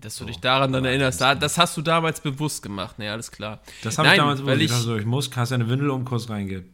Dass 0.01 0.17
du 0.17 0.25
dich 0.25 0.39
daran 0.39 0.73
dann 0.73 0.85
erinnerst. 0.85 1.21
Da, 1.21 1.35
das 1.35 1.59
hast 1.59 1.77
du 1.77 1.83
damals 1.83 2.21
bewusst 2.21 2.63
gemacht, 2.63 2.99
ne, 2.99 3.11
alles 3.11 3.31
klar. 3.31 3.61
Das 3.83 3.99
habe 3.99 4.09
ich 4.09 4.17
damals 4.17 4.45
weil 4.45 4.61
ich, 4.61 4.71
ich, 4.71 4.73
also, 4.73 4.97
ich 4.97 5.07
muss, 5.07 5.31
hast 5.35 5.51
ja 5.51 5.55
eine 5.55 5.69
Windel 5.69 5.91
um, 5.91 6.05
kurz 6.05 6.29
reinge. 6.29 6.65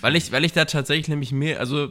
weil 0.00 0.16
ich, 0.16 0.32
weil 0.32 0.44
ich 0.44 0.52
da 0.52 0.64
tatsächlich 0.64 1.08
nämlich 1.08 1.32
mehr, 1.32 1.60
also 1.60 1.90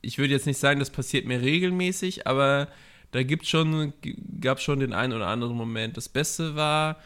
ich 0.00 0.18
würde 0.18 0.32
jetzt 0.32 0.46
nicht 0.46 0.58
sagen, 0.58 0.78
das 0.78 0.90
passiert 0.90 1.26
mir 1.26 1.40
regelmäßig, 1.40 2.26
aber 2.26 2.68
da 3.10 3.22
gibt's 3.22 3.48
schon, 3.48 3.92
gab 4.40 4.60
schon 4.60 4.80
den 4.80 4.92
einen 4.92 5.12
oder 5.12 5.26
anderen 5.26 5.56
Moment. 5.56 5.96
Das 5.96 6.08
Beste 6.08 6.54
war, 6.54 6.96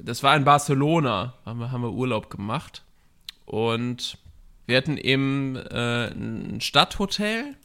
das 0.00 0.22
war 0.22 0.36
in 0.36 0.44
Barcelona, 0.44 1.34
haben 1.44 1.60
wir, 1.60 1.70
haben 1.70 1.82
wir 1.82 1.92
Urlaub 1.92 2.30
gemacht. 2.30 2.82
Und 3.44 4.18
wir 4.66 4.76
hatten 4.76 4.96
eben 4.96 5.56
äh, 5.56 6.10
ein 6.10 6.60
Stadthotel 6.60 7.56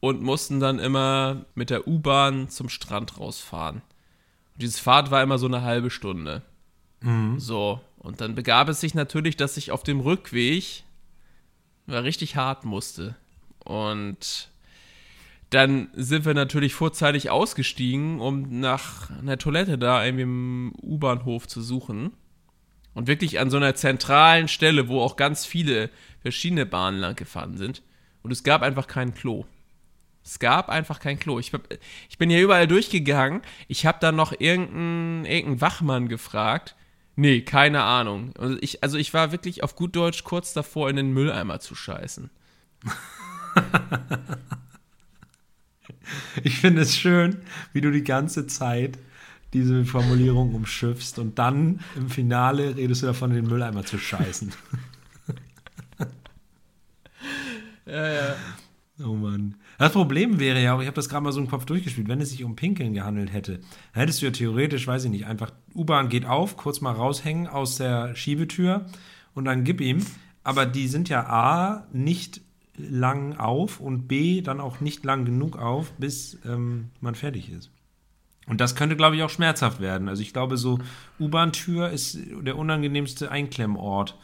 und 0.00 0.22
mussten 0.22 0.60
dann 0.60 0.78
immer 0.78 1.44
mit 1.54 1.70
der 1.70 1.86
U-Bahn 1.86 2.48
zum 2.48 2.68
Strand 2.68 3.18
rausfahren. 3.18 3.76
Und 4.54 4.62
diese 4.62 4.80
Fahrt 4.80 5.10
war 5.10 5.22
immer 5.22 5.38
so 5.38 5.46
eine 5.46 5.62
halbe 5.62 5.90
Stunde. 5.90 6.42
So, 7.38 7.80
und 7.98 8.20
dann 8.20 8.34
begab 8.34 8.68
es 8.68 8.80
sich 8.80 8.94
natürlich, 8.94 9.36
dass 9.36 9.56
ich 9.56 9.70
auf 9.70 9.82
dem 9.82 10.00
Rückweg 10.00 10.84
war 11.86 12.02
richtig 12.04 12.36
hart 12.36 12.64
musste. 12.64 13.16
Und 13.64 14.50
dann 15.50 15.88
sind 15.94 16.24
wir 16.24 16.34
natürlich 16.34 16.74
vorzeitig 16.74 17.30
ausgestiegen, 17.30 18.20
um 18.20 18.60
nach 18.60 19.10
einer 19.10 19.36
Toilette 19.36 19.78
da 19.78 20.04
irgendwie 20.04 20.22
im 20.22 20.72
U-Bahnhof 20.82 21.48
zu 21.48 21.60
suchen. 21.60 22.12
Und 23.00 23.06
wirklich 23.06 23.40
an 23.40 23.48
so 23.48 23.56
einer 23.56 23.74
zentralen 23.74 24.46
Stelle, 24.46 24.88
wo 24.88 25.00
auch 25.00 25.16
ganz 25.16 25.46
viele 25.46 25.88
verschiedene 26.20 26.66
Bahnen 26.66 26.98
lang 26.98 27.16
gefahren 27.16 27.56
sind. 27.56 27.80
Und 28.22 28.30
es 28.30 28.44
gab 28.44 28.60
einfach 28.60 28.86
kein 28.88 29.14
Klo. 29.14 29.46
Es 30.22 30.38
gab 30.38 30.68
einfach 30.68 31.00
kein 31.00 31.18
Klo. 31.18 31.38
Ich, 31.38 31.50
ich 32.10 32.18
bin 32.18 32.28
hier 32.28 32.42
überall 32.42 32.66
durchgegangen. 32.66 33.40
Ich 33.68 33.86
habe 33.86 33.96
dann 34.02 34.16
noch 34.16 34.38
irgendeinen 34.38 35.24
irgendein 35.24 35.62
Wachmann 35.62 36.08
gefragt. 36.08 36.76
Nee, 37.16 37.40
keine 37.40 37.84
Ahnung. 37.84 38.34
Also 38.36 38.58
ich, 38.60 38.82
also 38.82 38.98
ich 38.98 39.14
war 39.14 39.32
wirklich 39.32 39.62
auf 39.62 39.76
gut 39.76 39.96
Deutsch 39.96 40.22
kurz 40.22 40.52
davor, 40.52 40.90
in 40.90 40.96
den 40.96 41.14
Mülleimer 41.14 41.58
zu 41.58 41.74
scheißen. 41.74 42.28
Ich 46.42 46.58
finde 46.58 46.82
es 46.82 46.96
schön, 46.96 47.42
wie 47.72 47.80
du 47.80 47.90
die 47.90 48.04
ganze 48.04 48.46
Zeit 48.46 48.98
diese 49.52 49.84
Formulierung 49.84 50.54
umschiffst 50.54 51.18
und 51.18 51.38
dann 51.38 51.80
im 51.96 52.08
Finale 52.08 52.76
redest 52.76 53.02
du 53.02 53.06
davon, 53.06 53.32
den 53.32 53.46
Mülleimer 53.46 53.84
zu 53.84 53.98
scheißen. 53.98 54.52
Ja, 57.86 58.08
ja. 58.08 58.36
Oh 59.02 59.14
Mann. 59.14 59.56
Das 59.78 59.92
Problem 59.92 60.38
wäre 60.38 60.62
ja 60.62 60.74
auch, 60.74 60.80
ich 60.80 60.86
habe 60.86 60.94
das 60.94 61.08
gerade 61.08 61.24
mal 61.24 61.32
so 61.32 61.40
im 61.40 61.48
Kopf 61.48 61.64
durchgespielt, 61.64 62.08
wenn 62.08 62.20
es 62.20 62.30
sich 62.30 62.44
um 62.44 62.54
Pinkeln 62.54 62.92
gehandelt 62.92 63.32
hätte, 63.32 63.60
dann 63.92 64.00
hättest 64.00 64.20
du 64.20 64.26
ja 64.26 64.32
theoretisch, 64.32 64.86
weiß 64.86 65.04
ich 65.04 65.10
nicht, 65.10 65.26
einfach 65.26 65.52
U-Bahn 65.74 66.10
geht 66.10 66.26
auf, 66.26 66.56
kurz 66.56 66.80
mal 66.80 66.92
raushängen 66.92 67.46
aus 67.46 67.76
der 67.76 68.14
Schiebetür 68.14 68.86
und 69.34 69.46
dann 69.46 69.64
gib 69.64 69.80
ihm. 69.80 70.04
Aber 70.44 70.66
die 70.66 70.86
sind 70.86 71.08
ja 71.08 71.26
A, 71.26 71.86
nicht 71.92 72.42
lang 72.76 73.36
auf 73.36 73.80
und 73.80 74.06
B, 74.06 74.42
dann 74.42 74.60
auch 74.60 74.80
nicht 74.80 75.04
lang 75.04 75.24
genug 75.24 75.56
auf, 75.58 75.92
bis 75.92 76.38
ähm, 76.46 76.90
man 77.00 77.14
fertig 77.14 77.50
ist. 77.50 77.70
Und 78.50 78.60
das 78.60 78.74
könnte, 78.74 78.96
glaube 78.96 79.14
ich, 79.14 79.22
auch 79.22 79.30
schmerzhaft 79.30 79.78
werden. 79.80 80.08
Also 80.08 80.22
ich 80.22 80.32
glaube, 80.32 80.56
so 80.56 80.80
U-Bahn-Tür 81.20 81.90
ist 81.90 82.18
der 82.40 82.58
unangenehmste 82.58 83.30
Einklemmort 83.30 84.18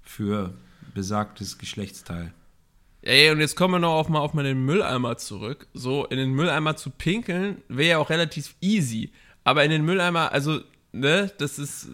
für 0.00 0.54
besagtes 0.94 1.58
Geschlechtsteil. 1.58 2.32
Ey, 3.02 3.32
und 3.32 3.40
jetzt 3.40 3.56
kommen 3.56 3.74
wir 3.74 3.78
noch 3.80 3.94
auf 3.94 4.08
mal 4.08 4.20
auf 4.20 4.32
mal 4.32 4.44
den 4.44 4.64
Mülleimer 4.64 5.16
zurück. 5.16 5.66
So, 5.74 6.04
in 6.04 6.18
den 6.18 6.30
Mülleimer 6.30 6.76
zu 6.76 6.90
pinkeln, 6.90 7.62
wäre 7.66 7.90
ja 7.90 7.98
auch 7.98 8.10
relativ 8.10 8.54
easy. 8.60 9.10
Aber 9.42 9.64
in 9.64 9.72
den 9.72 9.84
Mülleimer, 9.84 10.30
also, 10.30 10.60
ne, 10.92 11.32
das 11.38 11.58
ist, 11.58 11.88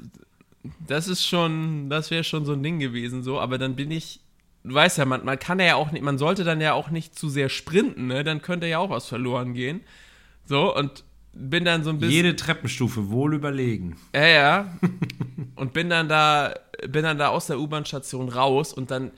das 0.87 1.09
ist 1.09 1.27
schon, 1.27 1.88
das 1.88 2.11
wäre 2.11 2.25
schon 2.25 2.45
so 2.45 2.53
ein 2.53 2.62
Ding 2.62 2.79
gewesen, 2.79 3.23
so. 3.23 3.40
Aber 3.40 3.57
dann 3.57 3.75
bin 3.75 3.90
ich, 3.90 4.21
du 4.64 4.75
weißt 4.75 4.99
ja, 4.99 5.07
man, 5.07 5.25
man 5.25 5.38
kann 5.38 5.59
ja 5.61 5.77
auch 5.77 5.93
nicht, 5.93 6.03
man 6.03 6.19
sollte 6.19 6.45
dann 6.45 6.61
ja 6.61 6.75
auch 6.75 6.90
nicht 6.90 7.19
zu 7.19 7.31
sehr 7.31 7.49
sprinten, 7.49 8.09
ne, 8.09 8.23
dann 8.23 8.43
könnte 8.43 8.66
ja 8.66 8.81
auch 8.81 8.90
was 8.90 9.07
verloren 9.07 9.55
gehen. 9.55 9.81
So, 10.45 10.77
und 10.77 11.05
bin 11.33 11.64
dann 11.64 11.85
so 11.85 11.90
ein 11.90 11.99
bisschen. 11.99 12.14
Jede 12.14 12.37
Treppenstufe 12.37 13.11
wohl 13.11 13.35
überlegen. 13.35 13.97
Ja, 14.14 14.27
ja. 14.27 14.79
und 15.57 15.73
bin 15.73 15.90
dann 15.90 16.09
da, 16.09 16.55
bin 16.88 17.03
dann 17.03 17.19
da 17.19 17.29
aus 17.29 17.47
der 17.47 17.59
U-Bahn-Station 17.59 18.29
raus 18.29 18.73
und 18.73 18.90
dann 18.90 19.12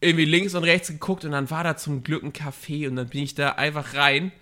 irgendwie 0.00 0.24
links 0.24 0.54
und 0.54 0.64
rechts 0.64 0.88
geguckt 0.88 1.24
und 1.24 1.32
dann 1.32 1.50
war 1.50 1.64
da 1.64 1.76
zum 1.76 2.04
Glück 2.04 2.22
ein 2.22 2.32
Café 2.32 2.88
und 2.88 2.96
dann 2.96 3.08
bin 3.08 3.22
ich 3.22 3.34
da 3.34 3.50
einfach 3.52 3.94
rein. 3.94 4.32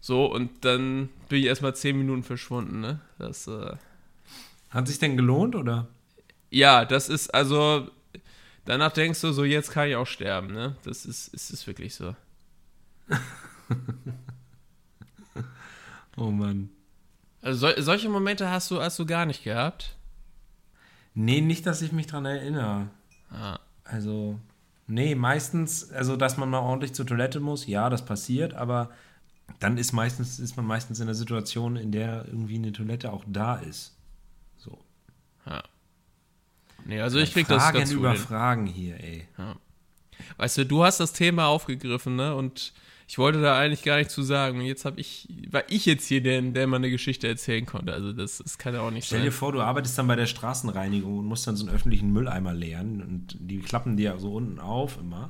So, 0.00 0.26
und 0.26 0.64
dann 0.64 1.10
bin 1.28 1.38
ich 1.38 1.46
erstmal 1.46 1.76
zehn 1.76 1.96
Minuten 1.96 2.24
verschwunden, 2.24 2.80
ne? 2.80 3.00
Das, 3.18 3.46
äh, 3.46 3.76
Hat 4.70 4.88
sich 4.88 4.98
denn 4.98 5.16
gelohnt 5.16 5.54
oder? 5.54 5.88
ja, 6.50 6.84
das 6.84 7.08
ist 7.08 7.32
also. 7.32 7.88
Danach 8.64 8.92
denkst 8.92 9.20
du 9.20 9.32
so, 9.32 9.42
jetzt 9.42 9.72
kann 9.72 9.88
ich 9.88 9.96
auch 9.96 10.06
sterben, 10.06 10.52
ne? 10.52 10.76
Das 10.84 11.04
ist, 11.04 11.34
ist 11.34 11.50
es 11.50 11.66
wirklich 11.66 11.96
so. 11.96 12.14
Oh 16.22 16.30
Mann. 16.30 16.70
Also 17.40 17.66
sol 17.66 17.82
solche 17.82 18.08
Momente 18.08 18.48
hast 18.48 18.70
du, 18.70 18.80
hast 18.80 18.96
du 18.98 19.06
gar 19.06 19.26
nicht 19.26 19.42
gehabt. 19.42 19.96
Nee, 21.14 21.40
nicht, 21.40 21.66
dass 21.66 21.82
ich 21.82 21.90
mich 21.90 22.06
dran 22.06 22.24
erinnere. 22.24 22.88
Ah. 23.30 23.58
Also, 23.82 24.38
nee, 24.86 25.16
meistens, 25.16 25.90
also 25.90 26.16
dass 26.16 26.36
man 26.36 26.48
mal 26.48 26.60
ordentlich 26.60 26.94
zur 26.94 27.06
Toilette 27.06 27.40
muss, 27.40 27.66
ja, 27.66 27.90
das 27.90 28.04
passiert, 28.04 28.54
aber 28.54 28.90
dann 29.58 29.76
ist 29.78 29.92
meistens, 29.92 30.38
ist 30.38 30.56
man 30.56 30.64
meistens 30.64 31.00
in 31.00 31.08
einer 31.08 31.14
Situation, 31.16 31.74
in 31.74 31.90
der 31.90 32.24
irgendwie 32.26 32.54
eine 32.54 32.72
Toilette 32.72 33.12
auch 33.12 33.24
da 33.26 33.56
ist. 33.56 33.96
So. 34.56 34.78
Ja. 35.44 35.64
Nee, 36.84 37.00
also 37.00 37.18
ich 37.18 37.32
krieg 37.32 37.48
das 37.48 37.64
Fragen 37.64 37.78
ganz 37.78 37.90
über 37.90 38.12
hin. 38.12 38.20
Fragen 38.20 38.66
hier, 38.66 38.94
ey. 39.02 39.26
Weißt 40.36 40.56
du, 40.58 40.66
du 40.66 40.84
hast 40.84 41.00
das 41.00 41.12
Thema 41.12 41.46
aufgegriffen, 41.46 42.14
ne? 42.14 42.36
Und 42.36 42.72
ich 43.12 43.18
wollte 43.18 43.42
da 43.42 43.58
eigentlich 43.58 43.82
gar 43.82 43.98
nicht 43.98 44.10
zu 44.10 44.22
sagen. 44.22 44.60
Und 44.60 44.64
jetzt 44.64 44.86
habe 44.86 44.98
ich, 44.98 45.28
war 45.50 45.64
ich 45.68 45.84
jetzt 45.84 46.06
hier 46.06 46.22
der, 46.22 46.40
der 46.40 46.66
mal 46.66 46.78
eine 46.78 46.88
Geschichte 46.88 47.28
erzählen 47.28 47.66
konnte. 47.66 47.92
Also 47.92 48.14
das, 48.14 48.38
das 48.38 48.56
kann 48.56 48.72
ja 48.72 48.80
auch 48.80 48.90
nicht 48.90 49.04
Stell 49.04 49.18
sein. 49.18 49.26
dir 49.26 49.32
vor, 49.32 49.52
du 49.52 49.60
arbeitest 49.60 49.98
dann 49.98 50.06
bei 50.06 50.16
der 50.16 50.24
Straßenreinigung 50.24 51.18
und 51.18 51.26
musst 51.26 51.46
dann 51.46 51.54
so 51.54 51.66
einen 51.66 51.74
öffentlichen 51.74 52.10
Mülleimer 52.10 52.54
leeren 52.54 53.02
und 53.02 53.36
die 53.38 53.58
klappen 53.58 53.98
dir 53.98 54.18
so 54.18 54.32
unten 54.32 54.58
auf 54.58 54.96
immer. 54.96 55.28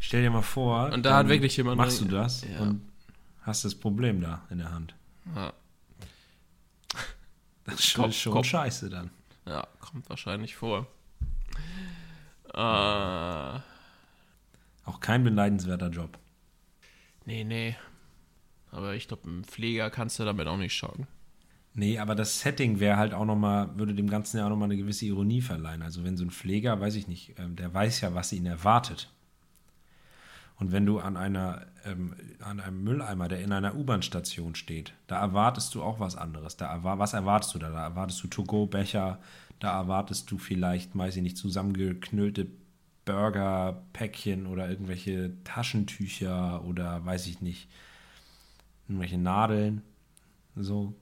Stell 0.00 0.20
dir 0.20 0.28
mal 0.28 0.42
vor, 0.42 0.92
Und 0.92 1.06
da 1.06 1.16
hat 1.16 1.28
wirklich 1.28 1.56
jemand 1.56 1.78
machst 1.78 2.02
du 2.02 2.04
das 2.04 2.44
Ja. 2.44 2.60
und 2.60 2.82
hast 3.40 3.64
das 3.64 3.74
Problem 3.74 4.20
da 4.20 4.42
in 4.50 4.58
der 4.58 4.70
Hand. 4.70 4.94
Ja. 5.34 5.54
Das 7.64 7.76
ist 7.76 7.86
schon, 7.86 8.12
schon 8.12 8.34
Kopf. 8.34 8.44
scheiße 8.48 8.90
dann. 8.90 9.08
Ja, 9.46 9.66
kommt 9.80 10.10
wahrscheinlich 10.10 10.56
vor. 10.56 10.86
Äh, 12.52 12.58
Auch 12.58 13.62
kein 15.00 15.24
beneidenswerter 15.24 15.88
Job. 15.88 16.18
Nee, 17.26 17.44
nee. 17.44 17.76
Aber 18.70 18.94
ich 18.94 19.08
glaube, 19.08 19.28
ein 19.28 19.44
Pfleger 19.44 19.90
kannst 19.90 20.18
du 20.18 20.24
damit 20.24 20.46
auch 20.46 20.56
nicht 20.56 20.74
schocken. 20.74 21.06
Nee, 21.74 21.98
aber 21.98 22.14
das 22.14 22.40
Setting 22.40 22.80
wäre 22.80 22.98
halt 22.98 23.14
auch 23.14 23.24
nochmal, 23.24 23.78
würde 23.78 23.94
dem 23.94 24.10
Ganzen 24.10 24.38
ja 24.38 24.44
auch 24.44 24.50
nochmal 24.50 24.66
eine 24.66 24.76
gewisse 24.76 25.06
Ironie 25.06 25.40
verleihen. 25.40 25.82
Also 25.82 26.04
wenn 26.04 26.16
so 26.16 26.24
ein 26.24 26.30
Pfleger, 26.30 26.80
weiß 26.80 26.96
ich 26.96 27.08
nicht, 27.08 27.38
ähm, 27.38 27.56
der 27.56 27.72
weiß 27.72 28.02
ja, 28.02 28.14
was 28.14 28.32
ihn 28.32 28.46
erwartet. 28.46 29.10
Und 30.58 30.70
wenn 30.70 30.84
du 30.84 31.00
an 31.00 31.16
einer, 31.16 31.66
ähm, 31.84 32.14
an 32.40 32.60
einem 32.60 32.84
Mülleimer, 32.84 33.28
der 33.28 33.40
in 33.40 33.52
einer 33.52 33.74
U-Bahn-Station 33.74 34.54
steht, 34.54 34.92
da 35.06 35.18
erwartest 35.18 35.74
du 35.74 35.82
auch 35.82 35.98
was 35.98 36.14
anderes. 36.14 36.56
Da 36.56 36.66
erwar 36.66 36.98
was 36.98 37.14
erwartest 37.14 37.54
du 37.54 37.58
da? 37.58 37.70
Da 37.70 37.82
erwartest 37.82 38.22
du 38.22 38.28
To-Go-Becher, 38.28 39.18
da 39.58 39.72
erwartest 39.72 40.30
du 40.30 40.38
vielleicht, 40.38 40.96
weiß 40.96 41.16
ich 41.16 41.22
nicht, 41.22 41.38
zusammengeknüllte 41.38 42.46
Burger-Päckchen 43.04 44.46
oder 44.46 44.68
irgendwelche 44.68 45.32
Taschentücher 45.44 46.62
oder 46.64 47.04
weiß 47.04 47.26
ich 47.26 47.40
nicht, 47.40 47.68
irgendwelche 48.88 49.18
Nadeln. 49.18 49.82
So. 50.56 50.94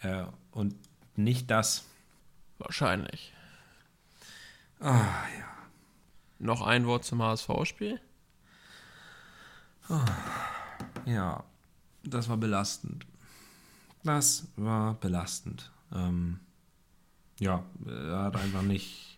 Äh, 0.00 0.24
und 0.52 0.74
nicht 1.16 1.50
das. 1.50 1.84
Wahrscheinlich. 2.58 3.32
Ah, 4.80 5.24
ja. 5.38 5.48
Noch 6.38 6.62
ein 6.62 6.86
Wort 6.86 7.04
zum 7.04 7.22
HSV-Spiel? 7.22 8.00
Ja, 11.06 11.44
das 12.02 12.28
war 12.28 12.36
belastend. 12.36 13.06
Das 14.02 14.48
war 14.56 14.94
belastend. 14.94 15.70
Ähm, 15.92 16.40
ja, 17.38 17.64
er 17.86 18.24
hat 18.24 18.36
einfach 18.36 18.62
nicht, 18.62 19.13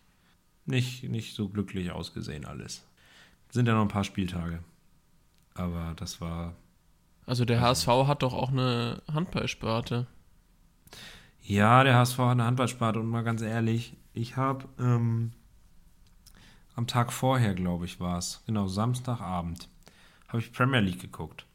nicht, 0.67 1.03
nicht 1.03 1.35
so 1.35 1.49
glücklich 1.49 1.91
ausgesehen 1.91 2.45
alles. 2.45 2.85
Sind 3.49 3.67
ja 3.67 3.73
noch 3.73 3.81
ein 3.81 3.87
paar 3.87 4.03
Spieltage. 4.03 4.59
Aber 5.53 5.93
das 5.95 6.21
war. 6.21 6.53
Also 7.25 7.45
der 7.45 7.61
HSV 7.61 7.87
hat 7.87 8.21
doch 8.23 8.33
auch 8.33 8.51
eine 8.51 9.01
Handballsparte. 9.11 10.07
Ja, 11.41 11.83
der 11.83 11.95
HSV 11.95 12.17
hat 12.19 12.31
eine 12.31 12.45
Handballsparte 12.45 12.99
und 12.99 13.07
mal 13.07 13.23
ganz 13.23 13.41
ehrlich, 13.41 13.95
ich 14.13 14.35
habe 14.35 14.65
ähm, 14.79 15.31
am 16.75 16.87
Tag 16.87 17.13
vorher, 17.13 17.53
glaube 17.53 17.85
ich, 17.85 17.99
war 17.99 18.17
es, 18.17 18.43
genau, 18.45 18.67
Samstagabend, 18.67 19.69
habe 20.27 20.39
ich 20.39 20.51
Premier 20.51 20.81
League 20.81 21.01
geguckt. 21.01 21.45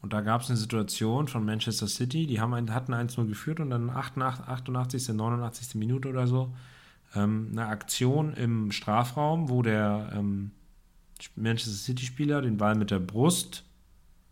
Und 0.00 0.12
da 0.12 0.20
gab 0.20 0.42
es 0.42 0.48
eine 0.48 0.56
Situation 0.56 1.28
von 1.28 1.44
Manchester 1.44 1.88
City, 1.88 2.26
die 2.26 2.40
haben 2.40 2.54
ein, 2.54 2.72
hatten 2.72 2.94
1-0 2.94 3.26
geführt 3.26 3.60
und 3.60 3.70
dann 3.70 3.90
88, 3.90 4.46
88., 4.46 5.08
89. 5.14 5.74
Minute 5.74 6.08
oder 6.08 6.26
so 6.26 6.54
ähm, 7.14 7.48
eine 7.52 7.66
Aktion 7.66 8.34
im 8.34 8.72
Strafraum, 8.72 9.48
wo 9.48 9.62
der 9.62 10.10
ähm, 10.14 10.52
Manchester 11.34 11.72
City-Spieler 11.72 12.42
den 12.42 12.56
Ball 12.56 12.74
mit 12.74 12.90
der 12.90 13.00
Brust 13.00 13.64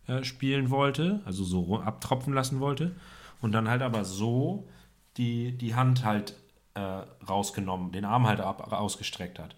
äh, 0.07 0.23
spielen 0.23 0.69
wollte, 0.69 1.21
also 1.25 1.43
so 1.43 1.79
abtropfen 1.79 2.33
lassen 2.33 2.59
wollte. 2.59 2.95
Und 3.41 3.51
dann 3.51 3.69
halt 3.69 3.81
aber 3.81 4.05
so 4.05 4.67
die, 5.17 5.57
die 5.57 5.75
Hand 5.75 6.05
halt 6.05 6.35
äh, 6.73 6.79
rausgenommen, 6.79 7.91
den 7.91 8.05
Arm 8.05 8.27
halt 8.27 8.39
ab, 8.39 8.71
ausgestreckt 8.71 9.39
hat. 9.39 9.55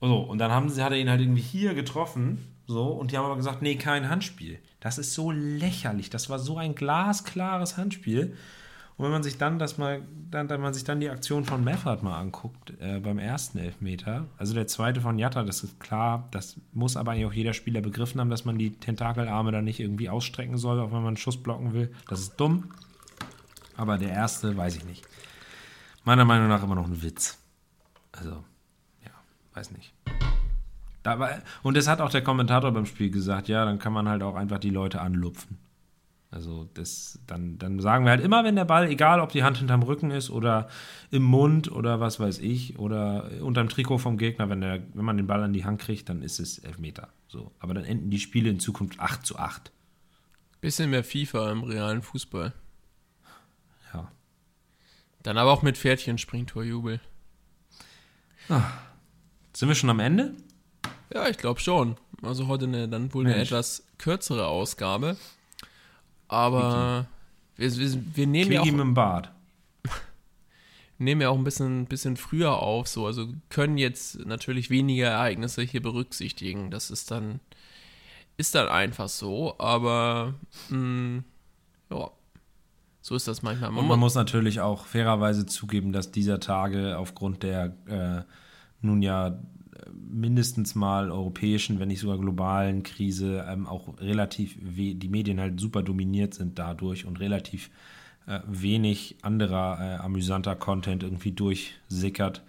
So, 0.00 0.18
und 0.18 0.38
dann 0.38 0.50
haben 0.50 0.68
sie, 0.68 0.82
hat 0.82 0.92
er 0.92 0.98
ihn 0.98 1.08
halt 1.08 1.20
irgendwie 1.20 1.40
hier 1.40 1.74
getroffen, 1.74 2.54
so, 2.66 2.88
und 2.88 3.10
die 3.10 3.18
haben 3.18 3.26
aber 3.26 3.36
gesagt, 3.36 3.62
nee, 3.62 3.76
kein 3.76 4.08
Handspiel. 4.08 4.58
Das 4.80 4.98
ist 4.98 5.14
so 5.14 5.30
lächerlich. 5.30 6.10
Das 6.10 6.30
war 6.30 6.38
so 6.38 6.56
ein 6.56 6.74
glasklares 6.74 7.76
Handspiel. 7.76 8.36
Und 8.96 9.04
wenn 9.04 9.10
man 9.10 9.24
sich 9.24 9.38
dann 9.38 9.58
das 9.58 9.76
mal, 9.76 10.02
dann, 10.30 10.48
wenn 10.48 10.60
man 10.60 10.72
sich 10.72 10.84
dann 10.84 11.00
die 11.00 11.10
Aktion 11.10 11.44
von 11.44 11.64
Meffert 11.64 12.04
mal 12.04 12.16
anguckt, 12.16 12.74
äh, 12.80 13.00
beim 13.00 13.18
ersten 13.18 13.58
Elfmeter, 13.58 14.26
also 14.38 14.54
der 14.54 14.68
zweite 14.68 15.00
von 15.00 15.18
Jatta, 15.18 15.42
das 15.42 15.64
ist 15.64 15.80
klar, 15.80 16.28
das 16.30 16.56
muss 16.72 16.96
aber 16.96 17.12
eigentlich 17.12 17.26
auch 17.26 17.32
jeder 17.32 17.54
Spieler 17.54 17.80
begriffen 17.80 18.20
haben, 18.20 18.30
dass 18.30 18.44
man 18.44 18.56
die 18.56 18.70
Tentakelarme 18.70 19.50
da 19.50 19.62
nicht 19.62 19.80
irgendwie 19.80 20.08
ausstrecken 20.08 20.58
soll, 20.58 20.78
auch 20.78 20.92
wenn 20.92 20.98
man 20.98 21.08
einen 21.08 21.16
Schuss 21.16 21.42
blocken 21.42 21.72
will. 21.72 21.92
Das 22.08 22.20
ist 22.20 22.36
dumm. 22.36 22.70
Aber 23.76 23.98
der 23.98 24.10
erste, 24.10 24.56
weiß 24.56 24.76
ich 24.76 24.84
nicht. 24.84 25.04
Meiner 26.04 26.24
Meinung 26.24 26.48
nach 26.48 26.62
immer 26.62 26.76
noch 26.76 26.86
ein 26.86 27.02
Witz. 27.02 27.38
Also, 28.12 28.44
ja, 29.04 29.10
weiß 29.54 29.72
nicht. 29.72 29.92
Da 31.02 31.18
war, 31.18 31.30
und 31.64 31.76
das 31.76 31.88
hat 31.88 32.00
auch 32.00 32.10
der 32.10 32.22
Kommentator 32.22 32.70
beim 32.70 32.86
Spiel 32.86 33.10
gesagt, 33.10 33.48
ja, 33.48 33.64
dann 33.64 33.80
kann 33.80 33.92
man 33.92 34.08
halt 34.08 34.22
auch 34.22 34.36
einfach 34.36 34.58
die 34.58 34.70
Leute 34.70 35.00
anlupfen. 35.00 35.58
Also 36.34 36.68
das, 36.74 37.20
dann, 37.28 37.58
dann 37.58 37.78
sagen 37.78 38.04
wir 38.04 38.10
halt 38.10 38.20
immer, 38.20 38.42
wenn 38.42 38.56
der 38.56 38.64
Ball, 38.64 38.88
egal 38.88 39.20
ob 39.20 39.30
die 39.30 39.44
Hand 39.44 39.58
hinterm 39.58 39.84
Rücken 39.84 40.10
ist 40.10 40.30
oder 40.30 40.68
im 41.12 41.22
Mund 41.22 41.70
oder 41.70 42.00
was 42.00 42.18
weiß 42.18 42.40
ich, 42.40 42.76
oder 42.76 43.30
unterm 43.40 43.68
Trikot 43.68 43.98
vom 43.98 44.18
Gegner, 44.18 44.50
wenn, 44.50 44.60
der, 44.60 44.82
wenn 44.94 45.04
man 45.04 45.16
den 45.16 45.28
Ball 45.28 45.44
an 45.44 45.52
die 45.52 45.64
Hand 45.64 45.80
kriegt, 45.80 46.08
dann 46.08 46.22
ist 46.22 46.40
es 46.40 46.58
Elfmeter. 46.58 47.10
So. 47.28 47.52
Aber 47.60 47.72
dann 47.72 47.84
enden 47.84 48.10
die 48.10 48.18
Spiele 48.18 48.50
in 48.50 48.58
Zukunft 48.58 48.98
8 48.98 49.24
zu 49.24 49.38
8. 49.38 49.70
Bisschen 50.60 50.90
mehr 50.90 51.04
FIFA 51.04 51.52
im 51.52 51.62
realen 51.62 52.02
Fußball. 52.02 52.52
Ja. 53.92 54.10
Dann 55.22 55.38
aber 55.38 55.52
auch 55.52 55.62
mit 55.62 55.78
Pferdchen 55.78 56.18
Springtorjubel. 56.18 56.98
Sind 59.52 59.68
wir 59.68 59.76
schon 59.76 59.90
am 59.90 60.00
Ende? 60.00 60.34
Ja, 61.14 61.28
ich 61.28 61.38
glaube 61.38 61.60
schon. 61.60 61.96
Also 62.22 62.48
heute 62.48 62.64
eine, 62.64 62.88
dann 62.88 63.14
wohl 63.14 63.24
eine 63.24 63.36
Mensch. 63.36 63.52
etwas 63.52 63.86
kürzere 63.98 64.48
Ausgabe. 64.48 65.16
Aber 66.28 67.06
wir, 67.56 67.76
wir, 67.76 68.16
wir 68.16 68.26
nehmen 68.26 68.52
ja 68.52 68.60
Quickie 68.60 68.72
mit 68.72 68.80
auch, 68.80 68.84
dem 68.86 68.94
Bart. 68.94 69.32
nehmen 70.98 71.20
ja 71.20 71.28
auch 71.28 71.38
ein 71.38 71.44
bisschen, 71.44 71.86
bisschen 71.86 72.16
früher 72.16 72.58
auf, 72.58 72.88
so. 72.88 73.06
Also 73.06 73.28
können 73.48 73.78
jetzt 73.78 74.24
natürlich 74.26 74.70
weniger 74.70 75.08
Ereignisse 75.08 75.62
hier 75.62 75.82
berücksichtigen. 75.82 76.70
Das 76.70 76.90
ist 76.90 77.10
dann, 77.10 77.40
ist 78.36 78.54
dann 78.54 78.68
einfach 78.68 79.08
so. 79.08 79.58
Aber 79.58 80.34
mh, 80.70 81.22
ja, 81.90 82.10
so 83.00 83.14
ist 83.14 83.28
das 83.28 83.42
manchmal. 83.42 83.70
Und 83.70 83.86
man 83.86 83.98
muss 83.98 84.14
natürlich 84.14 84.60
auch 84.60 84.86
fairerweise 84.86 85.44
zugeben, 85.44 85.92
dass 85.92 86.10
dieser 86.10 86.40
Tage 86.40 86.96
aufgrund 86.98 87.42
der 87.42 87.76
äh, 87.86 88.22
nun 88.80 89.02
ja 89.02 89.38
mindestens 89.92 90.74
mal 90.74 91.10
europäischen, 91.10 91.78
wenn 91.78 91.88
nicht 91.88 92.00
sogar 92.00 92.18
globalen 92.18 92.82
Krise 92.82 93.44
ähm, 93.48 93.66
auch 93.66 93.98
relativ 94.00 94.56
die 94.60 95.08
Medien 95.08 95.40
halt 95.40 95.60
super 95.60 95.82
dominiert 95.82 96.34
sind 96.34 96.58
dadurch 96.58 97.04
und 97.04 97.20
relativ 97.20 97.70
äh, 98.26 98.40
wenig 98.46 99.16
anderer 99.22 99.78
äh, 99.80 99.96
amüsanter 99.96 100.56
Content 100.56 101.02
irgendwie 101.02 101.32
durchsickert, 101.32 102.42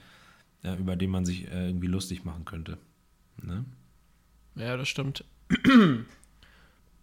äh, 0.63 0.75
über 0.75 0.95
den 0.95 1.09
man 1.09 1.25
sich 1.25 1.47
äh, 1.51 1.67
irgendwie 1.67 1.87
lustig 1.87 2.23
machen 2.23 2.45
könnte. 2.45 2.77
Ne? 3.41 3.65
Ja, 4.55 4.77
das 4.77 4.87
stimmt. 4.87 5.25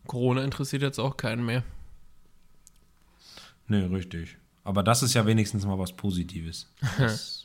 Corona 0.07 0.43
interessiert 0.43 0.83
jetzt 0.83 0.99
auch 0.99 1.17
keinen 1.17 1.45
mehr. 1.45 1.63
Nee, 3.69 3.85
richtig. 3.85 4.37
Aber 4.65 4.83
das 4.83 5.03
ist 5.03 5.15
ja 5.15 5.27
wenigstens 5.27 5.65
mal 5.67 5.79
was 5.79 5.93
Positives. 5.93 6.73
Dass, 6.99 7.42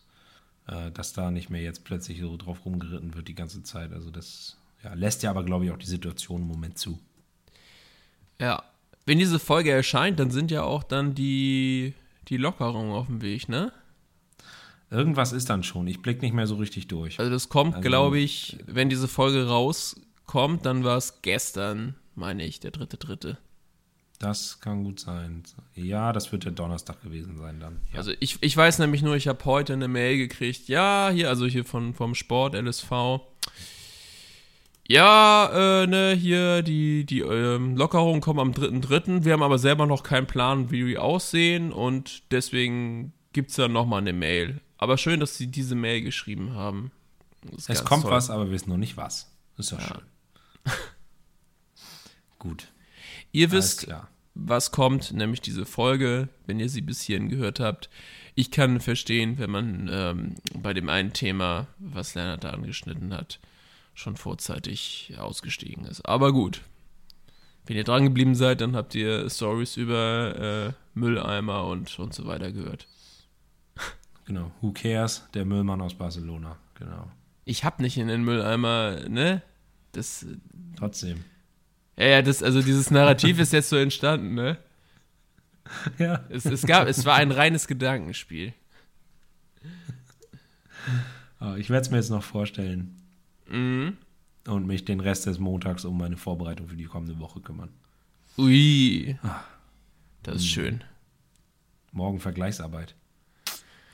äh, 0.67 0.91
dass 0.91 1.13
da 1.13 1.31
nicht 1.31 1.49
mehr 1.49 1.61
jetzt 1.61 1.83
plötzlich 1.83 2.19
so 2.21 2.37
drauf 2.37 2.65
rumgeritten 2.65 3.13
wird 3.15 3.27
die 3.27 3.35
ganze 3.35 3.63
Zeit. 3.63 3.91
Also 3.93 4.11
das 4.11 4.57
ja, 4.83 4.93
lässt 4.93 5.23
ja 5.23 5.29
aber, 5.31 5.43
glaube 5.43 5.65
ich, 5.65 5.71
auch 5.71 5.77
die 5.77 5.85
Situation 5.87 6.41
im 6.41 6.47
Moment 6.47 6.77
zu. 6.77 6.99
Ja. 8.39 8.63
Wenn 9.05 9.19
diese 9.19 9.39
Folge 9.39 9.71
erscheint, 9.71 10.19
dann 10.19 10.31
sind 10.31 10.51
ja 10.51 10.63
auch 10.63 10.83
dann 10.83 11.15
die, 11.15 11.93
die 12.27 12.37
Lockerungen 12.37 12.91
auf 12.91 13.07
dem 13.07 13.21
Weg, 13.21 13.47
ne? 13.47 13.71
Irgendwas 14.89 15.31
ist 15.33 15.49
dann 15.49 15.63
schon. 15.63 15.87
Ich 15.87 16.01
blicke 16.01 16.21
nicht 16.21 16.33
mehr 16.33 16.47
so 16.47 16.55
richtig 16.55 16.87
durch. 16.87 17.19
Also 17.19 17.31
das 17.31 17.49
kommt, 17.49 17.75
Also- 17.75 17.87
glaube 17.87 18.19
ich, 18.19 18.57
wenn 18.67 18.89
diese 18.89 19.07
Folge 19.07 19.47
rauskommt, 19.47 20.65
dann 20.65 20.83
war 20.83 20.97
es 20.97 21.21
gestern, 21.21 21.95
meine 22.15 22.45
ich, 22.45 22.59
der 22.59 22.71
dritte, 22.71 22.97
dritte. 22.97 23.37
Das 24.19 24.59
kann 24.59 24.83
gut 24.83 24.99
sein. 24.99 25.43
Ja, 25.75 26.11
das 26.11 26.31
wird 26.31 26.45
der 26.45 26.51
Donnerstag 26.51 27.01
gewesen 27.03 27.37
sein 27.37 27.59
dann. 27.59 27.79
Ja. 27.91 27.99
Also 27.99 28.11
ich, 28.19 28.37
ich 28.41 28.57
weiß 28.57 28.79
nämlich 28.79 29.03
nur, 29.03 29.15
ich 29.15 29.27
habe 29.27 29.45
heute 29.45 29.73
eine 29.73 29.87
Mail 29.87 30.17
gekriegt, 30.17 30.67
ja, 30.67 31.11
hier, 31.13 31.29
also 31.29 31.45
hier 31.45 31.65
von, 31.65 31.93
vom 31.93 32.15
Sport, 32.15 32.55
LSV. 32.55 32.91
Ja, 34.89 35.83
äh, 35.83 35.87
ne, 35.87 36.15
hier, 36.15 36.63
die, 36.63 37.05
die 37.05 37.19
ähm, 37.19 37.75
Lockerungen 37.75 38.21
kommen 38.21 38.39
am 38.39 38.51
3.3. 38.51 39.23
Wir 39.25 39.33
haben 39.33 39.43
aber 39.43 39.59
selber 39.59 39.85
noch 39.85 40.01
keinen 40.01 40.27
Plan, 40.27 40.71
wie 40.71 40.83
die 40.83 40.97
aussehen 40.97 41.71
und 41.71 42.23
deswegen 42.31 43.13
gibt 43.33 43.51
es 43.51 43.57
dann 43.57 43.73
nochmal 43.73 44.01
eine 44.01 44.13
Mail. 44.13 44.61
Aber 44.77 44.97
schön, 44.97 45.19
dass 45.19 45.37
sie 45.37 45.47
diese 45.47 45.75
Mail 45.75 46.01
geschrieben 46.01 46.53
haben. 46.53 46.91
Es 47.67 47.83
kommt 47.85 48.03
toll. 48.03 48.11
was, 48.11 48.29
aber 48.29 48.45
wir 48.45 48.51
wissen 48.51 48.69
noch 48.69 48.77
nicht 48.77 48.97
was. 48.97 49.31
Ist 49.57 49.71
ja, 49.71 49.79
schön. 49.79 50.01
gut. 52.39 52.67
Ihr 53.31 53.51
wisst, 53.51 53.87
was 54.33 54.71
kommt, 54.71 55.13
nämlich 55.13 55.41
diese 55.41 55.65
Folge, 55.65 56.29
wenn 56.45 56.59
ihr 56.59 56.69
sie 56.69 56.81
bis 56.81 57.01
hierhin 57.01 57.29
gehört 57.29 57.59
habt. 57.59 57.89
Ich 58.35 58.51
kann 58.51 58.79
verstehen, 58.79 59.37
wenn 59.39 59.49
man 59.49 59.89
ähm, 59.91 60.35
bei 60.53 60.73
dem 60.73 60.89
einen 60.89 61.13
Thema, 61.13 61.67
was 61.79 62.13
Lennart 62.15 62.43
da 62.43 62.51
angeschnitten 62.51 63.13
hat, 63.13 63.39
schon 63.93 64.15
vorzeitig 64.15 65.13
ausgestiegen 65.17 65.85
ist. 65.85 66.05
Aber 66.05 66.31
gut. 66.31 66.61
Wenn 67.65 67.75
ihr 67.75 67.83
dran 67.83 68.03
geblieben 68.03 68.35
seid, 68.35 68.61
dann 68.61 68.75
habt 68.75 68.95
ihr 68.95 69.29
Stories 69.29 69.75
über 69.75 70.67
äh, 70.67 70.73
Mülleimer 70.93 71.65
und, 71.65 71.99
und 71.99 72.13
so 72.13 72.25
weiter 72.25 72.51
gehört. 72.51 72.87
Genau. 74.25 74.51
Who 74.59 74.73
cares? 74.73 75.25
Der 75.33 75.45
Müllmann 75.45 75.79
aus 75.79 75.93
Barcelona. 75.93 76.57
Genau. 76.73 77.09
Ich 77.45 77.63
hab 77.63 77.79
nicht 77.79 77.97
in 77.97 78.09
den 78.09 78.25
Mülleimer, 78.25 79.07
ne? 79.07 79.41
Das, 79.93 80.25
Trotzdem. 80.75 81.23
Ja, 81.97 82.05
ja, 82.05 82.21
das, 82.21 82.43
also 82.43 82.61
dieses 82.61 82.91
Narrativ 82.91 83.39
ist 83.39 83.53
jetzt 83.53 83.69
so 83.69 83.75
entstanden, 83.77 84.33
ne? 84.35 84.57
Ja. 85.97 86.23
Es, 86.29 86.45
es 86.45 86.61
gab, 86.65 86.87
es 86.87 87.03
war 87.05 87.15
ein 87.15 87.31
reines 87.31 87.67
Gedankenspiel. 87.67 88.53
Ah, 91.39 91.55
Ich 91.57 91.69
werde 91.69 91.81
es 91.85 91.91
mir 91.91 91.97
jetzt 91.97 92.09
noch 92.09 92.23
vorstellen 92.23 92.93
Mhm. 93.49 93.97
und 94.45 94.65
mich 94.67 94.83
den 94.85 94.99
Rest 94.99 95.25
des 95.25 95.39
Montags 95.39 95.85
um 95.85 95.97
meine 95.97 96.17
Vorbereitung 96.17 96.67
für 96.67 96.75
die 96.75 96.85
kommende 96.85 97.17
Woche 97.19 97.39
kümmern. 97.41 97.69
Ui. 98.37 99.17
Das 100.23 100.37
ist 100.37 100.47
schön. 100.47 100.83
Morgen 101.91 102.19
Vergleichsarbeit. 102.19 102.93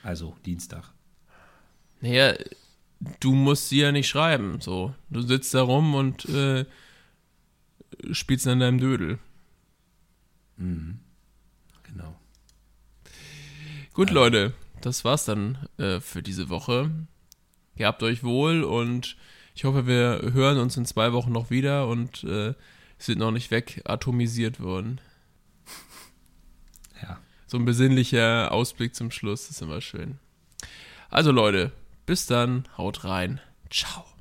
Also 0.02 0.36
Dienstag. 0.44 0.92
Naja, 2.00 2.34
du 3.20 3.32
musst 3.34 3.68
sie 3.68 3.80
ja 3.80 3.92
nicht 3.92 4.08
schreiben. 4.08 4.60
So, 4.60 4.94
du 5.10 5.22
sitzt 5.22 5.54
da 5.54 5.62
rum 5.62 5.94
und 5.94 6.24
äh, 6.26 6.66
spielst 8.12 8.46
an 8.46 8.60
deinem 8.60 8.78
Dödel. 8.78 9.18
Genau. 11.82 12.14
Gut, 13.92 14.10
Leute, 14.10 14.52
das 14.80 15.04
war's 15.04 15.24
dann 15.24 15.68
äh, 15.78 16.00
für 16.00 16.22
diese 16.22 16.48
Woche. 16.48 16.90
Ihr 17.76 17.86
habt 17.86 18.02
euch 18.02 18.22
wohl 18.22 18.62
und 18.62 19.16
ich 19.54 19.64
hoffe, 19.64 19.86
wir 19.86 20.32
hören 20.32 20.58
uns 20.58 20.76
in 20.76 20.84
zwei 20.84 21.12
Wochen 21.12 21.32
noch 21.32 21.50
wieder 21.50 21.86
und 21.88 22.24
äh, 22.24 22.54
sind 22.98 23.18
noch 23.18 23.30
nicht 23.30 23.50
wegatomisiert 23.50 24.60
worden. 24.60 25.00
Ja. 27.02 27.18
So 27.46 27.56
ein 27.56 27.64
besinnlicher 27.64 28.52
Ausblick 28.52 28.94
zum 28.94 29.10
Schluss 29.10 29.50
ist 29.50 29.62
immer 29.62 29.80
schön. 29.80 30.18
Also 31.10 31.30
Leute, 31.30 31.72
bis 32.06 32.26
dann, 32.26 32.68
haut 32.76 33.04
rein. 33.04 33.40
Ciao. 33.70 34.13